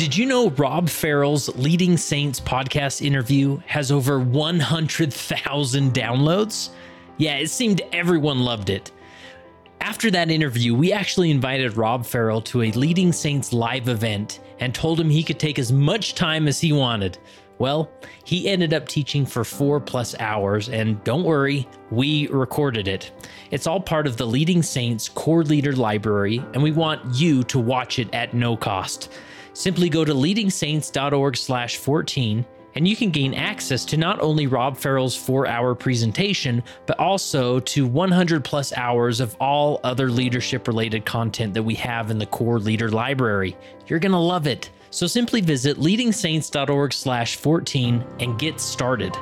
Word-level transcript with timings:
Did 0.00 0.16
you 0.16 0.24
know 0.24 0.48
Rob 0.48 0.88
Farrell's 0.88 1.54
Leading 1.56 1.98
Saints 1.98 2.40
podcast 2.40 3.04
interview 3.04 3.58
has 3.66 3.92
over 3.92 4.18
100,000 4.18 5.92
downloads? 5.92 6.70
Yeah, 7.18 7.36
it 7.36 7.50
seemed 7.50 7.82
everyone 7.92 8.40
loved 8.40 8.70
it. 8.70 8.92
After 9.82 10.10
that 10.10 10.30
interview, 10.30 10.74
we 10.74 10.90
actually 10.90 11.30
invited 11.30 11.76
Rob 11.76 12.06
Farrell 12.06 12.40
to 12.40 12.62
a 12.62 12.72
Leading 12.72 13.12
Saints 13.12 13.52
live 13.52 13.88
event 13.88 14.40
and 14.58 14.74
told 14.74 14.98
him 14.98 15.10
he 15.10 15.22
could 15.22 15.38
take 15.38 15.58
as 15.58 15.70
much 15.70 16.14
time 16.14 16.48
as 16.48 16.58
he 16.58 16.72
wanted. 16.72 17.18
Well, 17.58 17.92
he 18.24 18.48
ended 18.48 18.72
up 18.72 18.88
teaching 18.88 19.26
for 19.26 19.44
four 19.44 19.80
plus 19.80 20.18
hours, 20.18 20.70
and 20.70 21.04
don't 21.04 21.24
worry, 21.24 21.68
we 21.90 22.26
recorded 22.28 22.88
it. 22.88 23.12
It's 23.50 23.66
all 23.66 23.80
part 23.80 24.06
of 24.06 24.16
the 24.16 24.26
Leading 24.26 24.62
Saints 24.62 25.10
Core 25.10 25.44
Leader 25.44 25.72
Library, 25.72 26.38
and 26.54 26.62
we 26.62 26.72
want 26.72 27.14
you 27.14 27.42
to 27.42 27.58
watch 27.58 27.98
it 27.98 28.08
at 28.14 28.32
no 28.32 28.56
cost. 28.56 29.12
Simply 29.52 29.88
go 29.88 30.04
to 30.04 30.12
leadingsaints.org 30.12 31.36
slash 31.36 31.76
14 31.76 32.44
and 32.74 32.86
you 32.86 32.96
can 32.96 33.10
gain 33.10 33.34
access 33.34 33.84
to 33.86 33.96
not 33.96 34.20
only 34.20 34.46
Rob 34.46 34.76
Farrell's 34.76 35.16
four 35.16 35.46
hour 35.46 35.74
presentation, 35.74 36.62
but 36.86 36.98
also 36.98 37.60
to 37.60 37.86
100 37.86 38.44
plus 38.44 38.72
hours 38.74 39.20
of 39.20 39.36
all 39.40 39.80
other 39.82 40.10
leadership 40.10 40.68
related 40.68 41.04
content 41.04 41.54
that 41.54 41.62
we 41.62 41.74
have 41.74 42.10
in 42.10 42.18
the 42.18 42.26
core 42.26 42.58
leader 42.58 42.90
library. 42.90 43.56
You're 43.86 43.98
going 43.98 44.12
to 44.12 44.18
love 44.18 44.46
it. 44.46 44.70
So 44.90 45.06
simply 45.06 45.40
visit 45.40 45.78
leadingsaints.org 45.78 46.92
slash 46.92 47.36
14 47.36 48.04
and 48.20 48.38
get 48.38 48.60
started. 48.60 49.16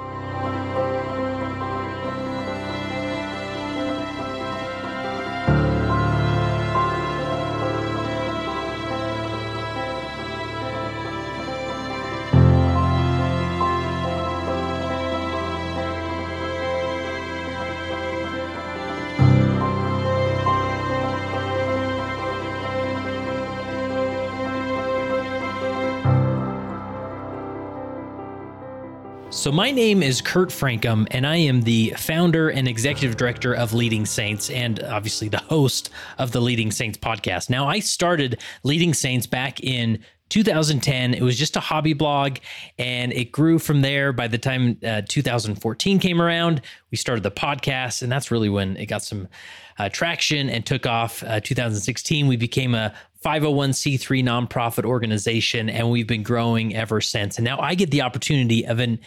So, 29.49 29.52
my 29.52 29.71
name 29.71 30.02
is 30.02 30.21
Kurt 30.21 30.51
Francom, 30.51 31.07
and 31.10 31.27
I 31.27 31.37
am 31.37 31.63
the 31.63 31.95
founder 31.96 32.51
and 32.51 32.68
executive 32.68 33.16
director 33.16 33.55
of 33.55 33.73
Leading 33.73 34.05
Saints, 34.05 34.51
and 34.51 34.85
obviously 34.85 35.30
the 35.30 35.38
host 35.38 35.88
of 36.18 36.32
the 36.32 36.40
Leading 36.43 36.71
Saints 36.71 36.99
podcast. 36.99 37.49
Now, 37.49 37.66
I 37.66 37.80
started 37.80 38.43
Leading 38.63 38.93
Saints 38.93 39.27
back 39.27 39.60
in 39.60 40.01
2010. 40.29 41.15
It 41.15 41.23
was 41.23 41.38
just 41.38 41.57
a 41.57 41.60
hobby 41.60 41.95
blog, 41.95 42.37
and 42.79 43.10
it 43.15 43.32
grew 43.32 43.59
from 43.59 43.80
there. 43.80 44.13
By 44.13 44.29
the 44.29 44.37
time 44.37 44.79
uh, 44.85 45.01
2014 45.09 45.99
came 45.99 46.21
around, 46.21 46.60
we 46.90 46.99
started 46.99 47.23
the 47.23 47.30
podcast, 47.30 48.02
and 48.02 48.12
that's 48.12 48.30
really 48.30 48.51
when 48.51 48.77
it 48.77 48.85
got 48.85 49.02
some 49.02 49.29
uh, 49.79 49.88
traction 49.88 50.51
and 50.51 50.66
took 50.66 50.85
off. 50.85 51.23
Uh, 51.23 51.40
2016, 51.40 52.27
we 52.27 52.37
became 52.37 52.74
a 52.74 52.93
501c3 53.24 54.23
nonprofit 54.23 54.85
organization, 54.85 55.71
and 55.71 55.90
we've 55.90 56.07
been 56.07 56.23
growing 56.23 56.77
ever 56.77 57.01
since. 57.01 57.38
And 57.38 57.46
now 57.46 57.59
I 57.59 57.74
get 57.74 57.90
the 57.90 58.02
opportunity 58.02 58.66
of 58.66 58.79
an 58.79 58.99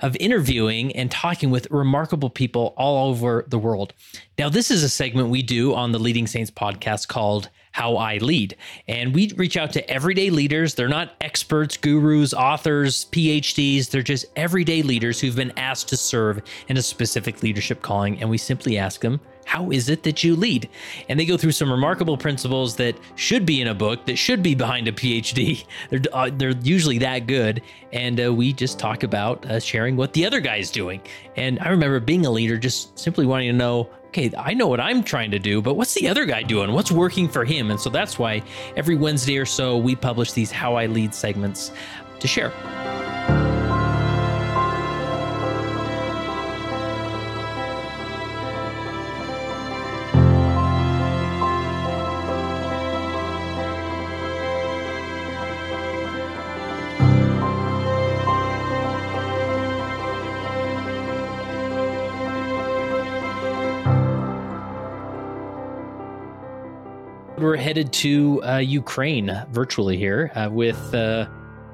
of 0.00 0.16
interviewing 0.18 0.94
and 0.96 1.10
talking 1.10 1.50
with 1.50 1.70
remarkable 1.70 2.30
people 2.30 2.74
all 2.76 3.10
over 3.10 3.44
the 3.48 3.58
world. 3.58 3.92
Now, 4.38 4.48
this 4.48 4.70
is 4.70 4.82
a 4.82 4.88
segment 4.88 5.28
we 5.28 5.42
do 5.42 5.74
on 5.74 5.92
the 5.92 5.98
Leading 5.98 6.26
Saints 6.26 6.50
podcast 6.50 7.08
called 7.08 7.48
How 7.72 7.96
I 7.96 8.18
Lead. 8.18 8.56
And 8.88 9.14
we 9.14 9.32
reach 9.36 9.56
out 9.56 9.72
to 9.74 9.90
everyday 9.90 10.30
leaders. 10.30 10.74
They're 10.74 10.88
not 10.88 11.14
experts, 11.20 11.76
gurus, 11.76 12.32
authors, 12.32 13.06
PhDs. 13.12 13.90
They're 13.90 14.02
just 14.02 14.26
everyday 14.36 14.82
leaders 14.82 15.20
who've 15.20 15.36
been 15.36 15.52
asked 15.58 15.88
to 15.88 15.96
serve 15.96 16.42
in 16.68 16.76
a 16.76 16.82
specific 16.82 17.42
leadership 17.42 17.82
calling. 17.82 18.20
And 18.20 18.30
we 18.30 18.38
simply 18.38 18.78
ask 18.78 19.00
them, 19.00 19.20
how 19.50 19.68
is 19.72 19.88
it 19.88 20.04
that 20.04 20.22
you 20.22 20.36
lead? 20.36 20.68
And 21.08 21.18
they 21.18 21.24
go 21.24 21.36
through 21.36 21.50
some 21.50 21.72
remarkable 21.72 22.16
principles 22.16 22.76
that 22.76 22.94
should 23.16 23.44
be 23.44 23.60
in 23.60 23.66
a 23.66 23.74
book, 23.74 24.06
that 24.06 24.14
should 24.14 24.44
be 24.44 24.54
behind 24.54 24.86
a 24.86 24.92
PhD. 24.92 25.64
They're, 25.90 26.00
uh, 26.12 26.30
they're 26.32 26.54
usually 26.62 26.98
that 26.98 27.26
good. 27.26 27.60
And 27.92 28.24
uh, 28.24 28.32
we 28.32 28.52
just 28.52 28.78
talk 28.78 29.02
about 29.02 29.44
uh, 29.46 29.58
sharing 29.58 29.96
what 29.96 30.12
the 30.12 30.24
other 30.24 30.38
guy's 30.38 30.70
doing. 30.70 31.00
And 31.34 31.58
I 31.58 31.70
remember 31.70 31.98
being 31.98 32.26
a 32.26 32.30
leader, 32.30 32.58
just 32.58 32.96
simply 32.96 33.26
wanting 33.26 33.50
to 33.50 33.56
know 33.56 33.90
okay, 34.10 34.30
I 34.36 34.54
know 34.54 34.66
what 34.66 34.80
I'm 34.80 35.04
trying 35.04 35.30
to 35.32 35.38
do, 35.38 35.62
but 35.62 35.74
what's 35.74 35.94
the 35.94 36.08
other 36.08 36.26
guy 36.26 36.42
doing? 36.42 36.72
What's 36.72 36.90
working 36.90 37.28
for 37.28 37.44
him? 37.44 37.70
And 37.70 37.80
so 37.80 37.90
that's 37.90 38.18
why 38.18 38.42
every 38.76 38.96
Wednesday 38.96 39.36
or 39.38 39.46
so 39.46 39.76
we 39.78 39.94
publish 39.94 40.32
these 40.32 40.50
How 40.50 40.74
I 40.74 40.86
Lead 40.86 41.14
segments 41.14 41.70
to 42.18 42.26
share. 42.26 42.52
Headed 67.60 67.92
to 67.94 68.42
uh, 68.42 68.56
Ukraine 68.58 69.30
virtually 69.50 69.96
here 69.96 70.32
uh, 70.34 70.48
with 70.50 70.94
uh, 70.94 71.28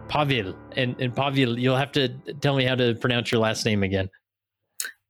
Pavel. 0.08 0.54
And, 0.72 1.00
and 1.00 1.14
Pavel, 1.14 1.58
you'll 1.58 1.76
have 1.76 1.92
to 1.92 2.08
tell 2.40 2.56
me 2.56 2.64
how 2.64 2.74
to 2.74 2.94
pronounce 2.94 3.32
your 3.32 3.40
last 3.40 3.64
name 3.64 3.82
again. 3.82 4.10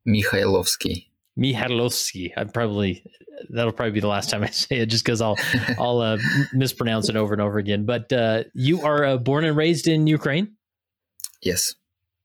Mihailovsky. 0.09 1.07
Mihailovsky. 1.39 2.33
I 2.37 2.45
probably 2.45 3.05
that'll 3.51 3.73
probably 3.73 3.93
be 3.93 4.01
the 4.01 4.09
last 4.09 4.31
time 4.31 4.43
I 4.43 4.47
say 4.51 4.77
it, 4.79 4.87
just 4.87 5.05
because 5.05 5.21
I'll 5.21 5.37
I'll 5.79 6.01
uh, 6.01 6.19
mispronounce 6.53 7.09
it 7.09 7.17
over 7.17 7.33
and 7.33 7.43
over 7.43 7.59
again. 7.59 7.85
But 7.85 8.13
uh, 8.13 8.45
you 8.55 8.83
are 8.83 9.05
uh, 9.05 9.17
born 9.17 9.45
and 9.45 9.57
raised 9.57 9.89
in 9.89 10.07
Ukraine. 10.07 10.53
Yes. 11.43 11.75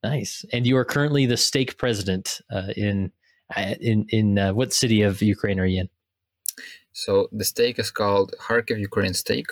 Nice. 0.03 0.45
And 0.51 0.65
you 0.65 0.77
are 0.77 0.85
currently 0.85 1.25
the 1.25 1.37
stake 1.37 1.77
president 1.77 2.41
uh, 2.51 2.69
in 2.75 3.11
uh, 3.55 3.75
in 3.79 4.05
in 4.09 4.39
uh, 4.39 4.53
what 4.53 4.73
city 4.73 5.01
of 5.01 5.21
Ukraine 5.21 5.59
are 5.59 5.65
you 5.65 5.81
in? 5.81 5.89
So 6.93 7.29
the 7.31 7.45
stake 7.45 7.79
is 7.79 7.91
called 7.91 8.33
Kharkiv 8.39 8.79
Ukraine 8.79 9.13
stake, 9.13 9.51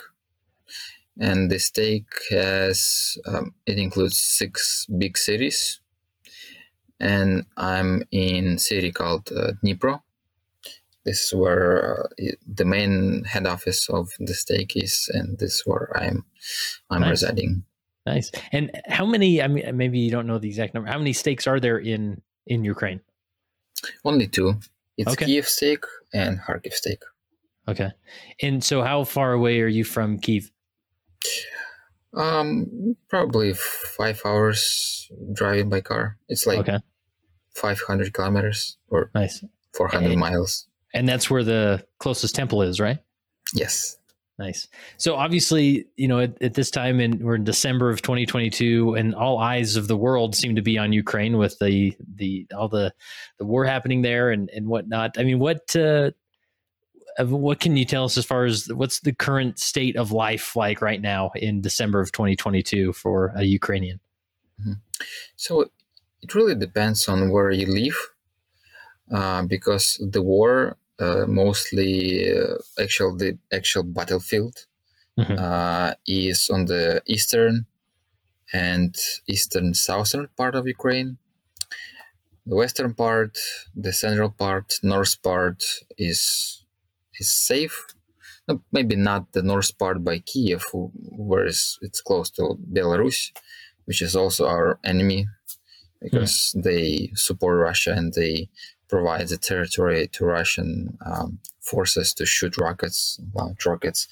and 1.18 1.50
the 1.50 1.58
stake 1.58 2.12
has 2.30 3.18
um, 3.26 3.54
it 3.66 3.78
includes 3.78 4.20
six 4.20 4.86
big 4.86 5.16
cities, 5.16 5.80
and 6.98 7.46
I'm 7.56 8.04
in 8.10 8.58
city 8.58 8.92
called 8.92 9.30
uh, 9.34 9.52
Dnipro. 9.64 10.02
This 11.04 11.26
is 11.26 11.34
where 11.34 12.10
uh, 12.18 12.24
the 12.46 12.66
main 12.66 13.24
head 13.24 13.46
office 13.46 13.88
of 13.88 14.10
the 14.18 14.34
stake 14.34 14.76
is, 14.76 15.10
and 15.14 15.38
this 15.38 15.54
is 15.54 15.62
where 15.64 15.96
I'm 15.96 16.24
I'm 16.90 17.00
nice. 17.00 17.10
residing. 17.10 17.64
Nice. 18.04 18.30
And 18.52 18.70
how 18.86 19.06
many? 19.06 19.42
I 19.42 19.48
mean, 19.48 19.76
maybe 19.76 19.98
you 19.98 20.10
don't 20.10 20.26
know 20.26 20.38
the 20.38 20.48
exact 20.48 20.74
number. 20.74 20.90
How 20.90 20.98
many 20.98 21.14
stakes 21.14 21.46
are 21.46 21.58
there 21.58 21.78
in 21.78 22.20
in 22.46 22.64
Ukraine? 22.64 23.00
Only 24.04 24.26
two. 24.26 24.60
It's 24.98 25.12
okay. 25.12 25.24
Kiev 25.24 25.48
stake 25.48 25.84
and 26.12 26.38
Kharkiv 26.40 26.74
stake. 26.74 27.02
Okay. 27.68 27.90
And 28.42 28.62
so 28.62 28.82
how 28.82 29.04
far 29.04 29.32
away 29.32 29.60
are 29.60 29.68
you 29.68 29.84
from 29.84 30.18
Kiev? 30.18 30.50
Um, 32.14 32.96
probably 33.08 33.54
five 33.54 34.20
hours 34.24 35.10
driving 35.32 35.68
by 35.68 35.80
car. 35.80 36.16
It's 36.28 36.46
like 36.46 36.58
okay. 36.60 36.78
500 37.54 38.12
kilometers 38.12 38.76
or 38.88 39.10
nice 39.14 39.44
400 39.74 40.10
and, 40.10 40.20
miles. 40.20 40.66
And 40.94 41.08
that's 41.08 41.30
where 41.30 41.44
the 41.44 41.84
closest 41.98 42.34
temple 42.34 42.62
is, 42.62 42.80
right? 42.80 42.98
Yes. 43.54 43.96
Nice. 44.38 44.68
So 44.96 45.16
obviously, 45.16 45.86
you 45.96 46.08
know, 46.08 46.20
at, 46.20 46.42
at 46.42 46.54
this 46.54 46.70
time, 46.70 46.98
and 46.98 47.22
we're 47.22 47.34
in 47.34 47.44
December 47.44 47.90
of 47.90 48.00
2022, 48.00 48.94
and 48.94 49.14
all 49.14 49.38
eyes 49.38 49.76
of 49.76 49.86
the 49.86 49.98
world 49.98 50.34
seem 50.34 50.56
to 50.56 50.62
be 50.62 50.78
on 50.78 50.94
Ukraine 50.94 51.36
with 51.36 51.58
the 51.58 51.94
the 52.16 52.46
all 52.56 52.68
the 52.68 52.94
the 53.38 53.44
war 53.44 53.66
happening 53.66 54.00
there 54.00 54.30
and 54.30 54.48
and 54.48 54.66
whatnot. 54.66 55.18
I 55.18 55.24
mean, 55.24 55.40
what 55.40 55.76
uh, 55.76 56.12
what 57.18 57.60
can 57.60 57.76
you 57.76 57.84
tell 57.84 58.04
us 58.04 58.16
as 58.16 58.24
far 58.24 58.44
as 58.44 58.68
what's 58.72 59.00
the 59.00 59.12
current 59.12 59.58
state 59.58 59.96
of 59.96 60.12
life 60.12 60.56
like 60.56 60.80
right 60.80 61.00
now 61.00 61.30
in 61.34 61.60
December 61.60 62.00
of 62.00 62.12
2022 62.12 62.92
for 62.92 63.32
a 63.36 63.44
Ukrainian? 63.44 64.00
Mm-hmm. 64.60 64.72
So 65.36 65.70
it 66.22 66.34
really 66.34 66.54
depends 66.54 67.08
on 67.08 67.30
where 67.30 67.50
you 67.50 67.66
live, 67.66 67.96
uh, 69.12 69.42
because 69.42 69.98
the 70.00 70.22
war 70.22 70.76
uh, 70.98 71.24
mostly 71.26 72.30
uh, 72.30 72.56
actual 72.78 73.16
the 73.16 73.38
actual 73.52 73.82
battlefield 73.82 74.66
mm-hmm. 75.18 75.36
Uh, 75.38 75.94
is 76.06 76.50
on 76.50 76.66
the 76.66 77.02
eastern 77.06 77.66
and 78.52 78.96
eastern 79.26 79.74
southern 79.74 80.28
part 80.36 80.54
of 80.54 80.66
Ukraine. 80.66 81.18
The 82.46 82.56
western 82.56 82.94
part, 82.94 83.38
the 83.74 83.92
central 83.92 84.30
part, 84.30 84.74
north 84.82 85.22
part 85.22 85.62
is 85.96 86.59
is 87.20 87.32
safe. 87.32 87.86
maybe 88.72 88.96
not 88.96 89.32
the 89.32 89.42
north 89.42 89.78
part 89.78 90.02
by 90.02 90.18
Kiev, 90.18 90.64
whereas 90.72 91.78
it's 91.82 92.00
close 92.00 92.30
to 92.30 92.58
Belarus, 92.72 93.30
which 93.84 94.02
is 94.02 94.16
also 94.16 94.48
our 94.48 94.78
enemy 94.82 95.28
because 96.00 96.54
mm. 96.56 96.62
they 96.62 97.12
support 97.14 97.60
Russia 97.60 97.92
and 97.92 98.12
they 98.14 98.48
provide 98.88 99.28
the 99.28 99.36
territory 99.36 100.08
to 100.08 100.24
Russian 100.24 100.98
um, 101.06 101.38
forces 101.60 102.12
to 102.14 102.26
shoot 102.26 102.56
rockets, 102.56 103.20
launch 103.34 103.64
rockets. 103.64 104.08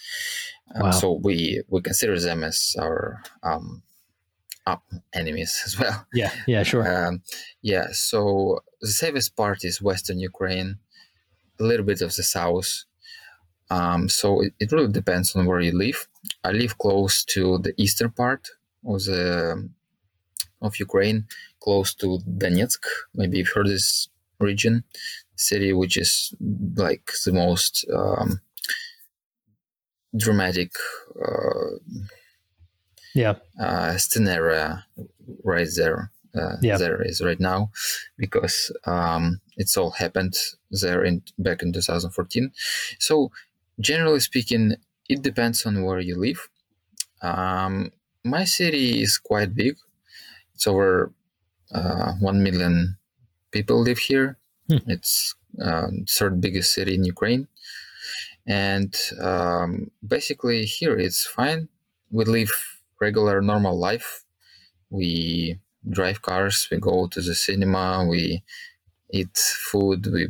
Um, 0.75 0.83
wow. 0.83 0.91
So 0.91 1.13
we 1.13 1.63
we 1.69 1.81
consider 1.81 2.21
them 2.21 2.45
as 2.45 2.77
our 2.79 3.23
um, 3.43 3.83
enemies 5.13 5.63
as 5.67 5.79
well. 5.79 6.07
Yeah, 6.13 6.33
yeah, 6.47 6.63
sure. 6.63 7.07
Um, 7.07 7.23
yeah, 7.63 7.89
so 7.93 8.61
the 8.81 8.89
safest 8.89 9.37
part 9.37 9.65
is 9.65 9.83
Western 9.83 10.19
Ukraine, 10.19 10.79
a 11.59 11.65
little 11.65 11.87
bit 11.87 12.03
of 12.03 12.15
the 12.15 12.23
south. 12.23 12.85
Um, 13.71 14.09
so 14.09 14.41
it, 14.41 14.55
it 14.59 14.73
really 14.73 14.93
depends 14.93 15.37
on 15.37 15.47
where 15.47 15.61
you 15.61 15.77
live. 15.77 16.09
I 16.45 16.53
live 16.53 16.79
close 16.79 17.25
to 17.25 17.59
the 17.59 17.75
eastern 17.77 18.11
part 18.11 18.49
of 18.87 19.05
the 19.05 19.69
of 20.61 20.79
Ukraine, 20.81 21.27
close 21.61 21.95
to 21.95 22.19
Donetsk. 22.27 22.83
Maybe 23.15 23.39
you've 23.39 23.53
heard 23.55 23.69
this 23.69 24.09
region, 24.41 24.85
city 25.37 25.73
which 25.73 25.97
is 25.97 26.35
like 26.77 27.11
the 27.25 27.33
most 27.33 27.87
um, 27.95 28.41
dramatic. 30.17 30.73
Uh, 31.21 31.79
yeah. 33.15 33.35
Uh, 33.61 33.97
scenario 33.97 34.79
right 35.45 35.69
there. 35.77 36.11
Uh, 36.35 36.57
yeah. 36.61 36.77
there 36.77 37.03
is 37.03 37.23
right 37.23 37.41
now 37.41 37.71
because 38.19 38.71
um, 38.85 39.41
it's 39.57 39.77
all 39.79 39.91
happened 39.91 40.37
there 40.71 41.03
in 41.03 41.23
back 41.39 41.63
in 41.63 41.73
2014 41.73 42.53
so 42.99 43.31
generally 43.81 44.21
speaking 44.21 44.77
it 45.09 45.23
depends 45.23 45.65
on 45.65 45.85
where 45.85 46.01
you 46.01 46.17
live. 46.17 46.49
Um, 47.23 47.93
my 48.25 48.45
city 48.45 49.03
is 49.03 49.19
quite 49.19 49.55
big. 49.55 49.77
It's 50.55 50.67
over 50.67 51.13
uh, 51.73 52.13
1 52.21 52.43
million 52.43 52.99
people 53.51 53.81
live 53.81 53.99
here. 53.99 54.37
Hmm. 54.69 54.85
it's 54.87 55.35
uh, 55.65 55.87
third 56.07 56.43
biggest 56.43 56.75
city 56.75 56.95
in 56.95 57.05
ukraine. 57.05 57.49
And 58.47 58.95
um, 59.21 59.91
basically 60.07 60.65
here 60.67 60.97
it's 60.99 61.27
fine. 61.27 61.69
We 62.11 62.25
live 62.25 62.53
regular 63.01 63.41
normal 63.41 63.79
life. 63.79 64.25
We 64.91 65.59
drive 65.89 66.23
cars 66.23 66.69
we 66.71 66.79
go 66.79 67.07
to 67.07 67.21
the 67.21 67.35
cinema 67.35 68.05
we 68.07 68.43
eat 69.11 69.37
food 69.37 70.07
we 70.13 70.29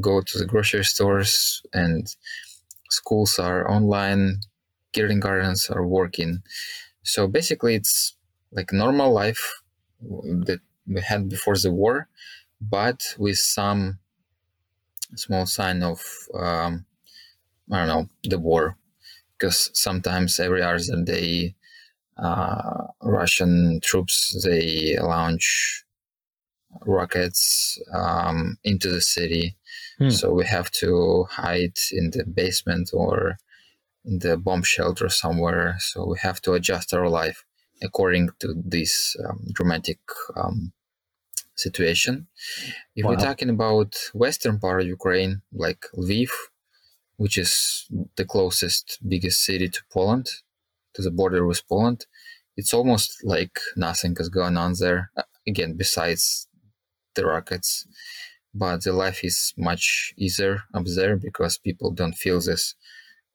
go 0.00 0.20
to 0.20 0.38
the 0.38 0.46
grocery 0.46 0.84
stores 0.84 1.62
and 1.72 2.16
schools 2.90 3.38
are 3.38 3.70
online 3.70 4.40
kindergartens 4.92 5.68
are 5.70 5.86
working. 5.86 6.42
So 7.02 7.28
basically 7.28 7.74
it's 7.74 8.16
like 8.52 8.72
normal 8.72 9.12
life 9.12 9.62
that 10.00 10.60
we 10.86 11.00
had 11.00 11.28
before 11.28 11.56
the 11.56 11.70
war, 11.70 12.08
but 12.60 13.14
with 13.18 13.38
some 13.38 13.98
small 15.14 15.46
sign 15.46 15.82
of 15.82 16.02
um, 16.34 16.84
I 17.70 17.78
don't 17.78 17.88
know 17.88 18.08
the 18.24 18.38
war, 18.38 18.76
because 19.38 19.70
sometimes 19.74 20.40
every 20.40 20.62
other 20.62 21.02
day 21.04 21.54
uh, 22.16 22.86
Russian 23.02 23.80
troops 23.82 24.44
they 24.44 24.96
launch 25.00 25.84
rockets 26.84 27.78
um, 27.92 28.58
into 28.64 28.90
the 28.90 29.00
city, 29.00 29.56
hmm. 29.98 30.10
so 30.10 30.32
we 30.32 30.44
have 30.44 30.70
to 30.72 31.26
hide 31.30 31.76
in 31.92 32.10
the 32.10 32.24
basement 32.24 32.90
or 32.92 33.38
in 34.04 34.18
the 34.20 34.36
bomb 34.36 34.62
shelter 34.62 35.08
somewhere. 35.08 35.76
So 35.78 36.06
we 36.06 36.18
have 36.20 36.40
to 36.42 36.52
adjust 36.52 36.94
our 36.94 37.08
life 37.08 37.44
according 37.82 38.30
to 38.40 38.54
this 38.64 39.16
um, 39.28 39.46
dramatic 39.52 39.98
um, 40.36 40.72
situation. 41.54 42.28
If 42.94 43.04
wow. 43.04 43.10
we're 43.10 43.16
talking 43.16 43.50
about 43.50 43.96
western 44.14 44.58
part 44.58 44.82
of 44.82 44.86
Ukraine, 44.86 45.42
like 45.52 45.86
Lviv, 45.94 46.30
which 47.16 47.36
is 47.38 47.86
the 48.16 48.24
closest, 48.24 48.98
biggest 49.06 49.44
city 49.44 49.68
to 49.68 49.82
Poland, 49.90 50.28
to 50.94 51.02
the 51.02 51.10
border 51.10 51.46
with 51.46 51.66
Poland, 51.68 52.06
it's 52.56 52.72
almost 52.72 53.22
like 53.24 53.58
nothing 53.76 54.16
is 54.18 54.28
going 54.28 54.56
on 54.56 54.74
there. 54.78 55.10
Uh, 55.16 55.22
again, 55.46 55.74
besides 55.76 56.48
the 57.16 57.26
rockets, 57.26 57.86
but 58.54 58.84
the 58.84 58.92
life 58.92 59.24
is 59.24 59.52
much 59.56 60.14
easier 60.16 60.62
up 60.72 60.84
there 60.86 61.16
because 61.16 61.58
people 61.58 61.90
don't 61.90 62.14
feel 62.14 62.40
this 62.40 62.74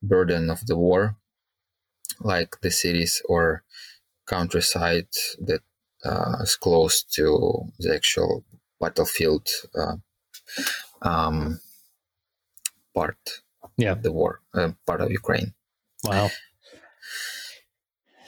burden 0.02 0.50
of 0.50 0.66
the 0.66 0.78
war 0.78 1.18
like 2.20 2.60
the 2.62 2.72
cities 2.72 3.22
or 3.26 3.64
countryside 4.26 5.08
that 5.40 5.62
uh, 6.04 6.38
is 6.42 6.56
close 6.56 7.04
to 7.04 7.66
the 7.80 7.94
actual 7.94 8.44
battlefield 8.80 9.48
uh, 9.76 9.96
um, 11.02 11.60
part 12.96 13.18
yeah. 13.78 13.92
of 13.92 14.04
the 14.04 14.12
war, 14.12 14.42
uh, 14.54 14.72
part 14.86 15.02
of 15.02 15.12
Ukraine. 15.12 15.54
Wow. 16.04 16.30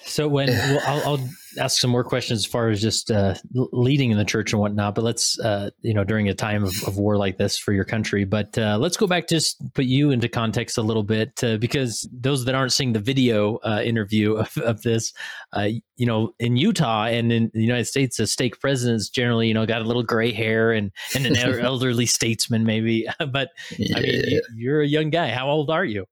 So 0.06 0.28
when 0.28 0.48
well, 0.48 0.82
I'll, 0.86 1.04
I'll, 1.10 1.30
ask 1.58 1.80
some 1.80 1.90
more 1.90 2.04
questions 2.04 2.40
as 2.40 2.46
far 2.46 2.70
as 2.70 2.82
just 2.82 3.12
uh, 3.12 3.36
leading 3.54 4.12
in 4.12 4.18
the 4.18 4.26
church 4.26 4.54
and 4.54 4.60
whatnot, 4.60 4.96
but 4.96 5.04
let's 5.04 5.40
uh, 5.40 5.70
you 5.82 5.94
know 5.94 6.04
during 6.04 6.30
a 6.30 6.34
time 6.34 6.64
of, 6.64 6.74
of, 6.88 6.98
war 6.98 7.18
like 7.18 7.38
this 7.38 7.58
for 7.58 7.74
your 7.74 7.84
country. 7.84 8.24
But 8.24 8.58
uh, 8.58 8.78
let's 8.80 8.98
go 8.98 9.08
back 9.08 9.28
to 9.28 9.36
just 9.36 9.74
put 9.74 9.86
you 9.86 10.12
into 10.12 10.30
context 10.30 10.78
a 10.78 10.82
little 10.82 11.04
bit 11.04 11.44
uh, 11.44 11.58
because 11.58 12.08
those 12.12 12.46
that 12.46 12.56
aren't 12.56 12.74
seeing 12.74 12.94
the 12.94 13.00
video 13.00 13.58
uh, 13.58 13.82
interview 13.84 14.34
of, 14.38 14.58
of 14.58 14.82
this, 14.84 15.14
uh, 15.54 15.70
you 15.96 16.06
know, 16.06 16.34
in 16.40 16.58
Utah 16.58 17.06
and 17.06 17.32
in 17.32 17.52
the 17.54 17.62
United 17.62 17.86
States, 17.86 18.20
a 18.20 18.28
stake 18.28 18.60
president's 18.60 19.10
generally 19.10 19.48
you 19.48 19.54
know 19.54 19.66
got 19.66 19.82
a 19.82 19.86
little 19.86 20.04
gray 20.04 20.32
hair 20.32 20.72
and 20.72 20.92
and 21.16 21.26
an 21.26 21.36
elderly 21.60 22.06
statesman 22.06 22.64
maybe. 22.64 23.08
but 23.32 23.50
yeah. 23.78 23.98
I 23.98 24.02
mean, 24.02 24.42
you're 24.56 24.82
a 24.82 24.88
young 24.88 25.10
guy. 25.10 25.30
How 25.30 25.50
old 25.50 25.70
are 25.70 25.86
you? 25.86 26.06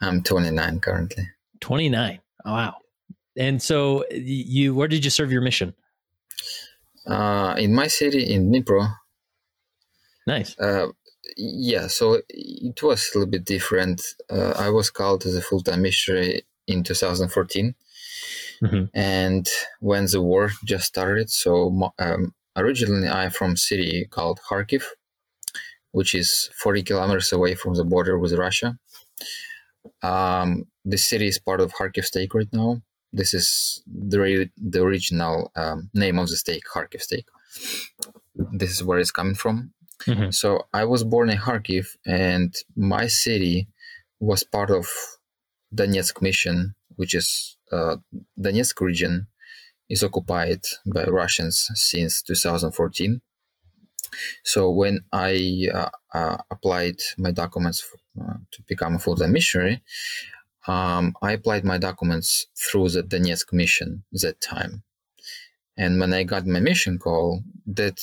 I'm 0.00 0.22
29 0.22 0.80
currently. 0.80 1.28
29. 1.60 2.20
Oh, 2.44 2.52
wow. 2.52 2.74
And 3.38 3.62
so, 3.62 4.04
you 4.10 4.74
where 4.74 4.88
did 4.88 5.04
you 5.04 5.10
serve 5.10 5.32
your 5.32 5.42
mission? 5.42 5.74
Uh, 7.06 7.54
in 7.58 7.74
my 7.74 7.86
city 7.86 8.32
in 8.32 8.50
Dnipro. 8.50 8.92
Nice. 10.26 10.58
Uh, 10.58 10.88
yeah, 11.36 11.86
so 11.86 12.20
it 12.28 12.82
was 12.82 13.10
a 13.14 13.18
little 13.18 13.30
bit 13.30 13.44
different. 13.44 14.02
Uh, 14.30 14.54
I 14.56 14.70
was 14.70 14.90
called 14.90 15.24
as 15.24 15.36
a 15.36 15.42
full 15.42 15.60
time 15.60 15.82
missionary 15.82 16.42
in 16.66 16.82
2014. 16.82 17.74
Mm-hmm. 18.62 18.84
And 18.94 19.48
when 19.80 20.06
the 20.06 20.22
war 20.22 20.50
just 20.64 20.86
started, 20.86 21.30
so 21.30 21.92
um, 21.98 22.34
originally 22.56 23.08
I'm 23.08 23.30
from 23.30 23.56
city 23.56 24.06
called 24.10 24.40
Kharkiv, 24.48 24.82
which 25.92 26.14
is 26.14 26.50
40 26.54 26.82
kilometers 26.82 27.32
away 27.32 27.54
from 27.54 27.74
the 27.74 27.84
border 27.84 28.18
with 28.18 28.32
Russia. 28.32 28.78
Um, 30.02 30.64
the 30.84 30.98
city 30.98 31.28
is 31.28 31.38
part 31.38 31.60
of 31.60 31.74
Kharkiv 31.74 32.04
state 32.04 32.34
right 32.34 32.48
now, 32.52 32.82
this 33.12 33.34
is 33.34 33.82
the, 33.86 34.50
the 34.56 34.82
original 34.82 35.52
um, 35.56 35.90
name 35.94 36.18
of 36.18 36.28
the 36.28 36.36
stake, 36.36 36.64
Kharkiv 36.72 37.00
stake. 37.00 37.26
This 38.34 38.70
is 38.70 38.84
where 38.84 38.98
it's 38.98 39.10
coming 39.10 39.34
from. 39.34 39.72
Mm-hmm. 40.06 40.30
So 40.30 40.66
I 40.74 40.84
was 40.84 41.04
born 41.04 41.30
in 41.30 41.38
Kharkiv, 41.38 41.96
and 42.04 42.54
my 42.76 43.06
city 43.06 43.68
was 44.20 44.44
part 44.44 44.70
of 44.70 44.86
Donetsk 45.74 46.20
mission, 46.20 46.74
which 46.96 47.14
is 47.14 47.56
uh, 47.72 47.96
Donetsk 48.38 48.80
region 48.80 49.26
is 49.88 50.02
occupied 50.02 50.60
by 50.86 51.04
Russians 51.04 51.68
since 51.74 52.22
2014. 52.22 53.20
So 54.44 54.70
when 54.70 55.00
I 55.12 55.68
uh, 55.72 55.90
uh, 56.14 56.36
applied 56.50 56.96
my 57.18 57.30
documents 57.30 57.80
for, 57.80 57.98
uh, 58.20 58.38
to 58.52 58.62
become 58.66 58.96
a 58.96 58.98
full-time 58.98 59.32
missionary, 59.32 59.82
um, 60.66 61.14
I 61.22 61.32
applied 61.32 61.64
my 61.64 61.78
documents 61.78 62.46
through 62.56 62.90
the 62.90 63.02
Donetsk 63.02 63.52
mission 63.52 64.04
that 64.12 64.40
time. 64.40 64.82
And 65.76 66.00
when 66.00 66.12
I 66.12 66.24
got 66.24 66.46
my 66.46 66.60
mission 66.60 66.98
call, 66.98 67.42
that 67.66 68.00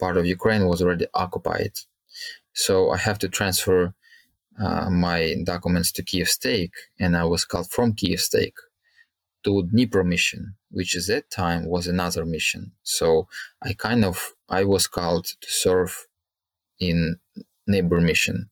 part 0.00 0.16
of 0.16 0.26
Ukraine 0.26 0.66
was 0.66 0.82
already 0.82 1.06
occupied. 1.14 1.72
So 2.52 2.90
I 2.90 2.98
have 2.98 3.18
to 3.20 3.28
transfer 3.28 3.94
uh, 4.58 4.90
my 4.90 5.34
documents 5.44 5.90
to 5.92 6.02
Kiev 6.02 6.28
Stake, 6.28 6.74
and 6.98 7.16
I 7.16 7.24
was 7.24 7.44
called 7.44 7.70
from 7.70 7.94
Kiev 7.94 8.20
Stake 8.20 8.56
to 9.44 9.68
Dnipro 9.72 10.04
mission, 10.04 10.56
which 10.70 10.96
at 10.96 11.06
that 11.06 11.30
time 11.30 11.66
was 11.66 11.86
another 11.86 12.24
mission. 12.24 12.72
So 12.82 13.28
I 13.62 13.72
kind 13.74 14.04
of 14.04 14.32
I 14.48 14.64
was 14.64 14.86
called 14.86 15.26
to 15.40 15.50
serve 15.50 16.06
in 16.78 17.16
neighbor 17.66 18.00
mission, 18.00 18.50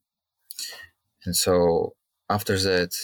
and 1.24 1.36
so 1.36 1.94
after 2.28 2.58
that, 2.58 2.94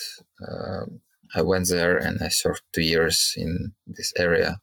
I 1.34 1.42
went 1.42 1.68
there 1.68 1.96
and 1.96 2.22
I 2.22 2.28
served 2.28 2.62
two 2.72 2.82
years 2.82 3.34
in 3.36 3.72
this 3.86 4.12
area 4.16 4.60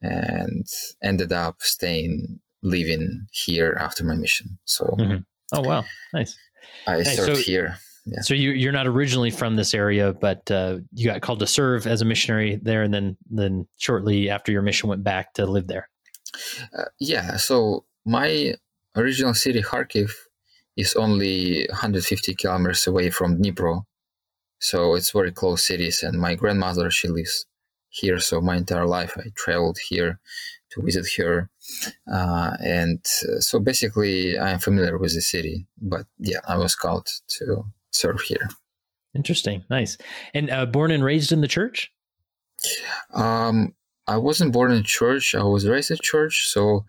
and 0.00 0.66
ended 1.02 1.32
up 1.32 1.56
staying, 1.60 2.40
living 2.62 3.26
here 3.30 3.76
after 3.80 4.04
my 4.04 4.14
mission. 4.14 4.58
So, 4.64 4.84
mm-hmm. 4.98 5.18
oh, 5.52 5.60
wow. 5.60 5.84
Nice. 6.12 6.36
I 6.86 6.98
nice. 6.98 7.16
served 7.16 7.36
so, 7.36 7.42
here. 7.42 7.76
yeah. 8.06 8.20
So 8.22 8.34
you, 8.34 8.50
you're 8.50 8.72
not 8.72 8.86
originally 8.86 9.30
from 9.30 9.56
this 9.56 9.74
area, 9.74 10.12
but 10.12 10.50
uh, 10.50 10.78
you 10.92 11.06
got 11.06 11.20
called 11.20 11.40
to 11.40 11.46
serve 11.46 11.86
as 11.86 12.02
a 12.02 12.04
missionary 12.04 12.58
there, 12.62 12.82
and 12.82 12.92
then 12.92 13.16
then 13.30 13.66
shortly 13.76 14.30
after 14.30 14.50
your 14.52 14.62
mission 14.62 14.88
went 14.88 15.04
back 15.04 15.34
to 15.34 15.46
live 15.46 15.68
there. 15.68 15.88
Uh, 16.76 16.84
yeah. 16.98 17.36
So 17.36 17.84
my 18.04 18.54
original 18.96 19.34
city, 19.34 19.62
Kharkiv, 19.62 20.10
is 20.76 20.94
only 20.94 21.66
150 21.68 22.34
kilometers 22.34 22.86
away 22.86 23.10
from 23.10 23.42
Dnipro, 23.42 23.84
so 24.62 24.94
it's 24.94 25.10
very 25.10 25.32
close 25.32 25.66
cities. 25.66 26.02
And 26.02 26.20
my 26.20 26.36
grandmother, 26.36 26.88
she 26.90 27.08
lives 27.08 27.46
here, 27.88 28.20
so 28.20 28.40
my 28.40 28.56
entire 28.56 28.86
life 28.86 29.12
I 29.18 29.24
traveled 29.34 29.76
here 29.88 30.20
to 30.70 30.82
visit 30.82 31.06
her, 31.18 31.50
uh, 32.10 32.56
and 32.64 33.04
uh, 33.28 33.40
so 33.40 33.58
basically 33.58 34.38
I'm 34.38 34.60
familiar 34.60 34.96
with 34.96 35.14
the 35.14 35.20
city. 35.20 35.66
But 35.80 36.06
yeah, 36.18 36.38
I 36.48 36.56
was 36.56 36.74
called 36.74 37.08
to 37.38 37.64
serve 37.90 38.22
here. 38.22 38.48
Interesting, 39.14 39.64
nice. 39.68 39.98
And 40.32 40.48
uh, 40.48 40.64
born 40.64 40.90
and 40.90 41.04
raised 41.04 41.32
in 41.32 41.42
the 41.42 41.48
church. 41.48 41.92
Um, 43.12 43.74
I 44.06 44.16
wasn't 44.16 44.52
born 44.52 44.72
in 44.72 44.84
church. 44.84 45.34
I 45.34 45.42
was 45.42 45.68
raised 45.68 45.90
in 45.90 45.98
church. 46.00 46.46
So 46.46 46.86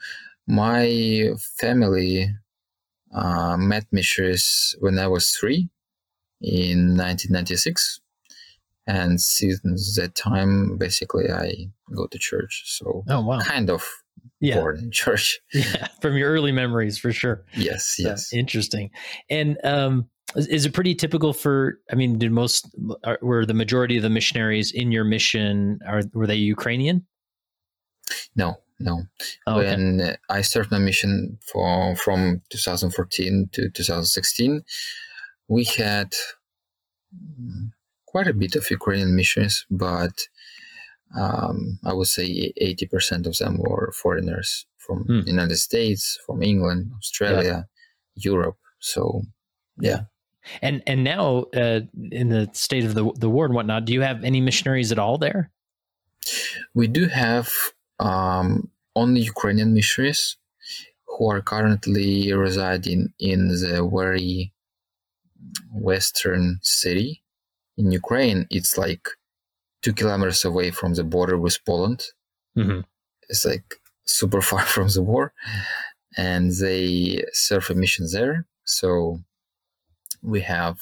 my 0.47 1.31
family 1.59 2.29
uh, 3.13 3.57
met 3.57 3.85
missionaries 3.91 4.75
when 4.79 4.99
I 4.99 5.07
was 5.07 5.31
three 5.31 5.69
in 6.43 6.97
1996. 6.97 8.01
And 8.85 9.21
since 9.21 9.95
that 9.95 10.13
time, 10.15 10.77
basically, 10.77 11.31
I 11.31 11.69
go 11.95 12.05
to 12.07 12.19
church. 12.19 12.63
So, 12.65 13.05
oh 13.07 13.21
wow, 13.21 13.39
kind 13.39 13.69
of 13.69 13.83
yeah. 14.41 14.59
born 14.59 14.77
in 14.77 14.91
church. 14.91 15.39
Yeah, 15.53 15.87
from 16.01 16.17
your 16.17 16.29
early 16.29 16.51
memories, 16.51 16.97
for 16.97 17.13
sure. 17.13 17.45
Yes, 17.55 17.95
yes. 17.97 18.33
Uh, 18.33 18.37
interesting. 18.37 18.91
And 19.29 19.57
um, 19.63 20.09
is, 20.35 20.47
is, 20.47 20.65
it 20.65 20.73
pretty 20.73 20.95
typical 20.95 21.31
for? 21.31 21.79
I 21.91 21.95
mean, 21.95 22.17
did 22.17 22.31
most 22.31 22.69
are, 23.05 23.19
were 23.21 23.45
the 23.45 23.53
majority 23.53 23.95
of 23.95 24.03
the 24.03 24.09
missionaries 24.09 24.73
in 24.73 24.91
your 24.91 25.05
mission 25.05 25.79
are 25.87 26.01
were 26.13 26.27
they 26.27 26.35
Ukrainian? 26.35 27.05
No, 28.35 28.57
no. 28.79 29.03
Oh, 29.47 29.59
okay. 29.59 29.69
When 29.69 30.17
I 30.29 30.41
served 30.41 30.71
my 30.71 30.79
mission 30.79 31.37
for 31.41 31.95
from 31.95 32.41
2014 32.49 33.49
to 33.53 33.69
2016, 33.69 34.61
we 35.47 35.65
had 35.65 36.13
quite 38.05 38.27
a 38.27 38.33
bit 38.33 38.55
of 38.55 38.69
Ukrainian 38.69 39.15
missions, 39.15 39.65
but 39.69 40.15
um, 41.17 41.79
I 41.83 41.93
would 41.93 42.07
say 42.07 42.53
80% 42.61 43.27
of 43.27 43.37
them 43.37 43.57
were 43.57 43.91
foreigners 43.91 44.65
from 44.77 45.05
the 45.07 45.31
United 45.31 45.57
States, 45.57 46.19
from 46.25 46.43
England, 46.43 46.91
Australia, 46.97 47.67
Europe. 48.15 48.57
So, 48.79 49.23
yeah. 49.79 50.01
And 50.61 50.83
and 50.85 51.05
now 51.05 51.45
uh, 51.55 51.81
in 52.11 52.27
the 52.29 52.49
state 52.51 52.83
of 52.83 52.95
the 52.95 53.09
the 53.15 53.29
war 53.29 53.45
and 53.45 53.55
whatnot, 53.55 53.85
do 53.85 53.93
you 53.93 54.01
have 54.01 54.25
any 54.25 54.41
missionaries 54.41 54.91
at 54.91 54.99
all 54.99 55.17
there? 55.17 55.51
We 56.73 56.87
do 56.87 57.07
have 57.07 57.49
um, 57.99 58.69
only 58.95 59.21
Ukrainian 59.21 59.73
missionaries 59.73 60.37
who 61.07 61.29
are 61.31 61.41
currently 61.41 62.33
residing 62.33 63.13
in 63.19 63.47
the 63.47 63.89
very 63.99 64.51
western 65.71 66.59
city 66.61 67.23
in 67.77 67.91
Ukraine. 67.91 68.47
It's 68.49 68.77
like 68.77 69.07
two 69.81 69.93
kilometers 69.93 70.45
away 70.45 70.71
from 70.71 70.93
the 70.93 71.03
border 71.03 71.37
with 71.37 71.63
Poland. 71.65 72.03
Mm-hmm. 72.57 72.81
It's 73.29 73.45
like 73.45 73.79
super 74.05 74.41
far 74.49 74.65
from 74.65 74.87
the 74.89 75.01
war, 75.01 75.33
and 76.17 76.51
they 76.51 77.23
serve 77.33 77.69
a 77.69 77.75
mission 77.75 78.07
there. 78.11 78.45
So 78.65 79.19
we 80.21 80.41
have, 80.41 80.79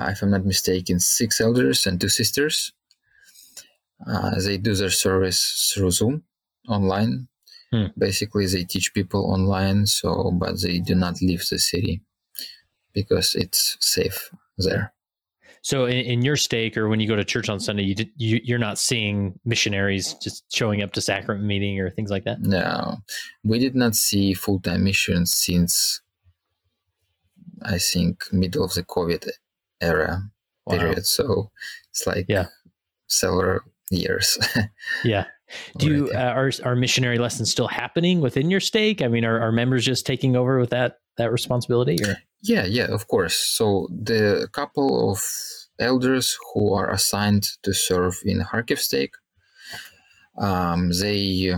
if 0.00 0.22
I'm 0.22 0.30
not 0.30 0.44
mistaken, 0.44 1.00
six 1.00 1.40
elders 1.40 1.86
and 1.86 2.00
two 2.00 2.08
sisters. 2.08 2.72
Uh, 4.04 4.40
they 4.40 4.56
do 4.56 4.74
their 4.74 4.90
service 4.90 5.72
through 5.72 5.92
Zoom 5.92 6.24
online. 6.68 7.28
Hmm. 7.70 7.86
Basically, 7.96 8.46
they 8.46 8.64
teach 8.64 8.92
people 8.92 9.32
online. 9.32 9.86
So, 9.86 10.32
but 10.32 10.60
they 10.60 10.80
do 10.80 10.96
not 10.96 11.22
leave 11.22 11.46
the 11.48 11.60
city 11.60 12.02
because 12.92 13.34
it's 13.34 13.76
safe 13.80 14.30
there. 14.58 14.92
So 15.64 15.84
in, 15.86 15.98
in 15.98 16.22
your 16.22 16.36
stake, 16.36 16.76
or 16.76 16.88
when 16.88 16.98
you 16.98 17.06
go 17.06 17.14
to 17.14 17.24
church 17.24 17.48
on 17.48 17.60
Sunday, 17.60 17.84
you, 17.84 17.94
you 18.16 18.40
you're 18.42 18.58
not 18.58 18.78
seeing 18.78 19.38
missionaries 19.44 20.14
just 20.14 20.44
showing 20.52 20.82
up 20.82 20.92
to 20.94 21.00
sacrament 21.00 21.44
meeting 21.46 21.78
or 21.78 21.88
things 21.90 22.10
like 22.10 22.24
that. 22.24 22.40
No, 22.40 22.96
we 23.44 23.58
did 23.60 23.76
not 23.76 23.94
see 23.94 24.34
full 24.34 24.58
time 24.60 24.82
missions 24.84 25.32
since 25.36 26.00
I 27.62 27.78
think 27.78 28.24
middle 28.32 28.64
of 28.64 28.74
the 28.74 28.82
COVID 28.82 29.28
era 29.80 30.22
Wow. 30.66 30.78
period. 30.78 31.06
So 31.06 31.50
it's 31.90 32.06
like 32.06 32.26
Yeah. 32.28 32.46
several 33.08 33.60
years. 33.90 34.38
Yeah. 35.04 35.26
Do 35.76 35.86
you 35.86 36.10
uh, 36.14 36.18
are 36.18 36.50
are 36.64 36.74
missionary 36.74 37.18
lessons 37.18 37.50
still 37.50 37.68
happening 37.68 38.20
within 38.20 38.50
your 38.50 38.60
stake? 38.60 39.02
I 39.02 39.08
mean, 39.08 39.24
are, 39.24 39.38
are 39.38 39.52
members 39.52 39.84
just 39.84 40.06
taking 40.06 40.34
over 40.34 40.58
with 40.58 40.70
that 40.70 40.98
that 41.16 41.32
responsibility? 41.32 41.98
Or 42.04 42.16
Yeah, 42.42 42.64
yeah, 42.64 42.86
of 42.90 43.08
course. 43.08 43.36
So 43.36 43.88
the 43.90 44.48
couple 44.52 45.10
of 45.10 45.22
elders 45.78 46.36
who 46.52 46.72
are 46.74 46.90
assigned 46.90 47.46
to 47.62 47.72
serve 47.72 48.14
in 48.24 48.40
Kharkiv 48.40 48.78
stake, 48.78 49.14
um, 50.38 50.90
they 51.00 51.54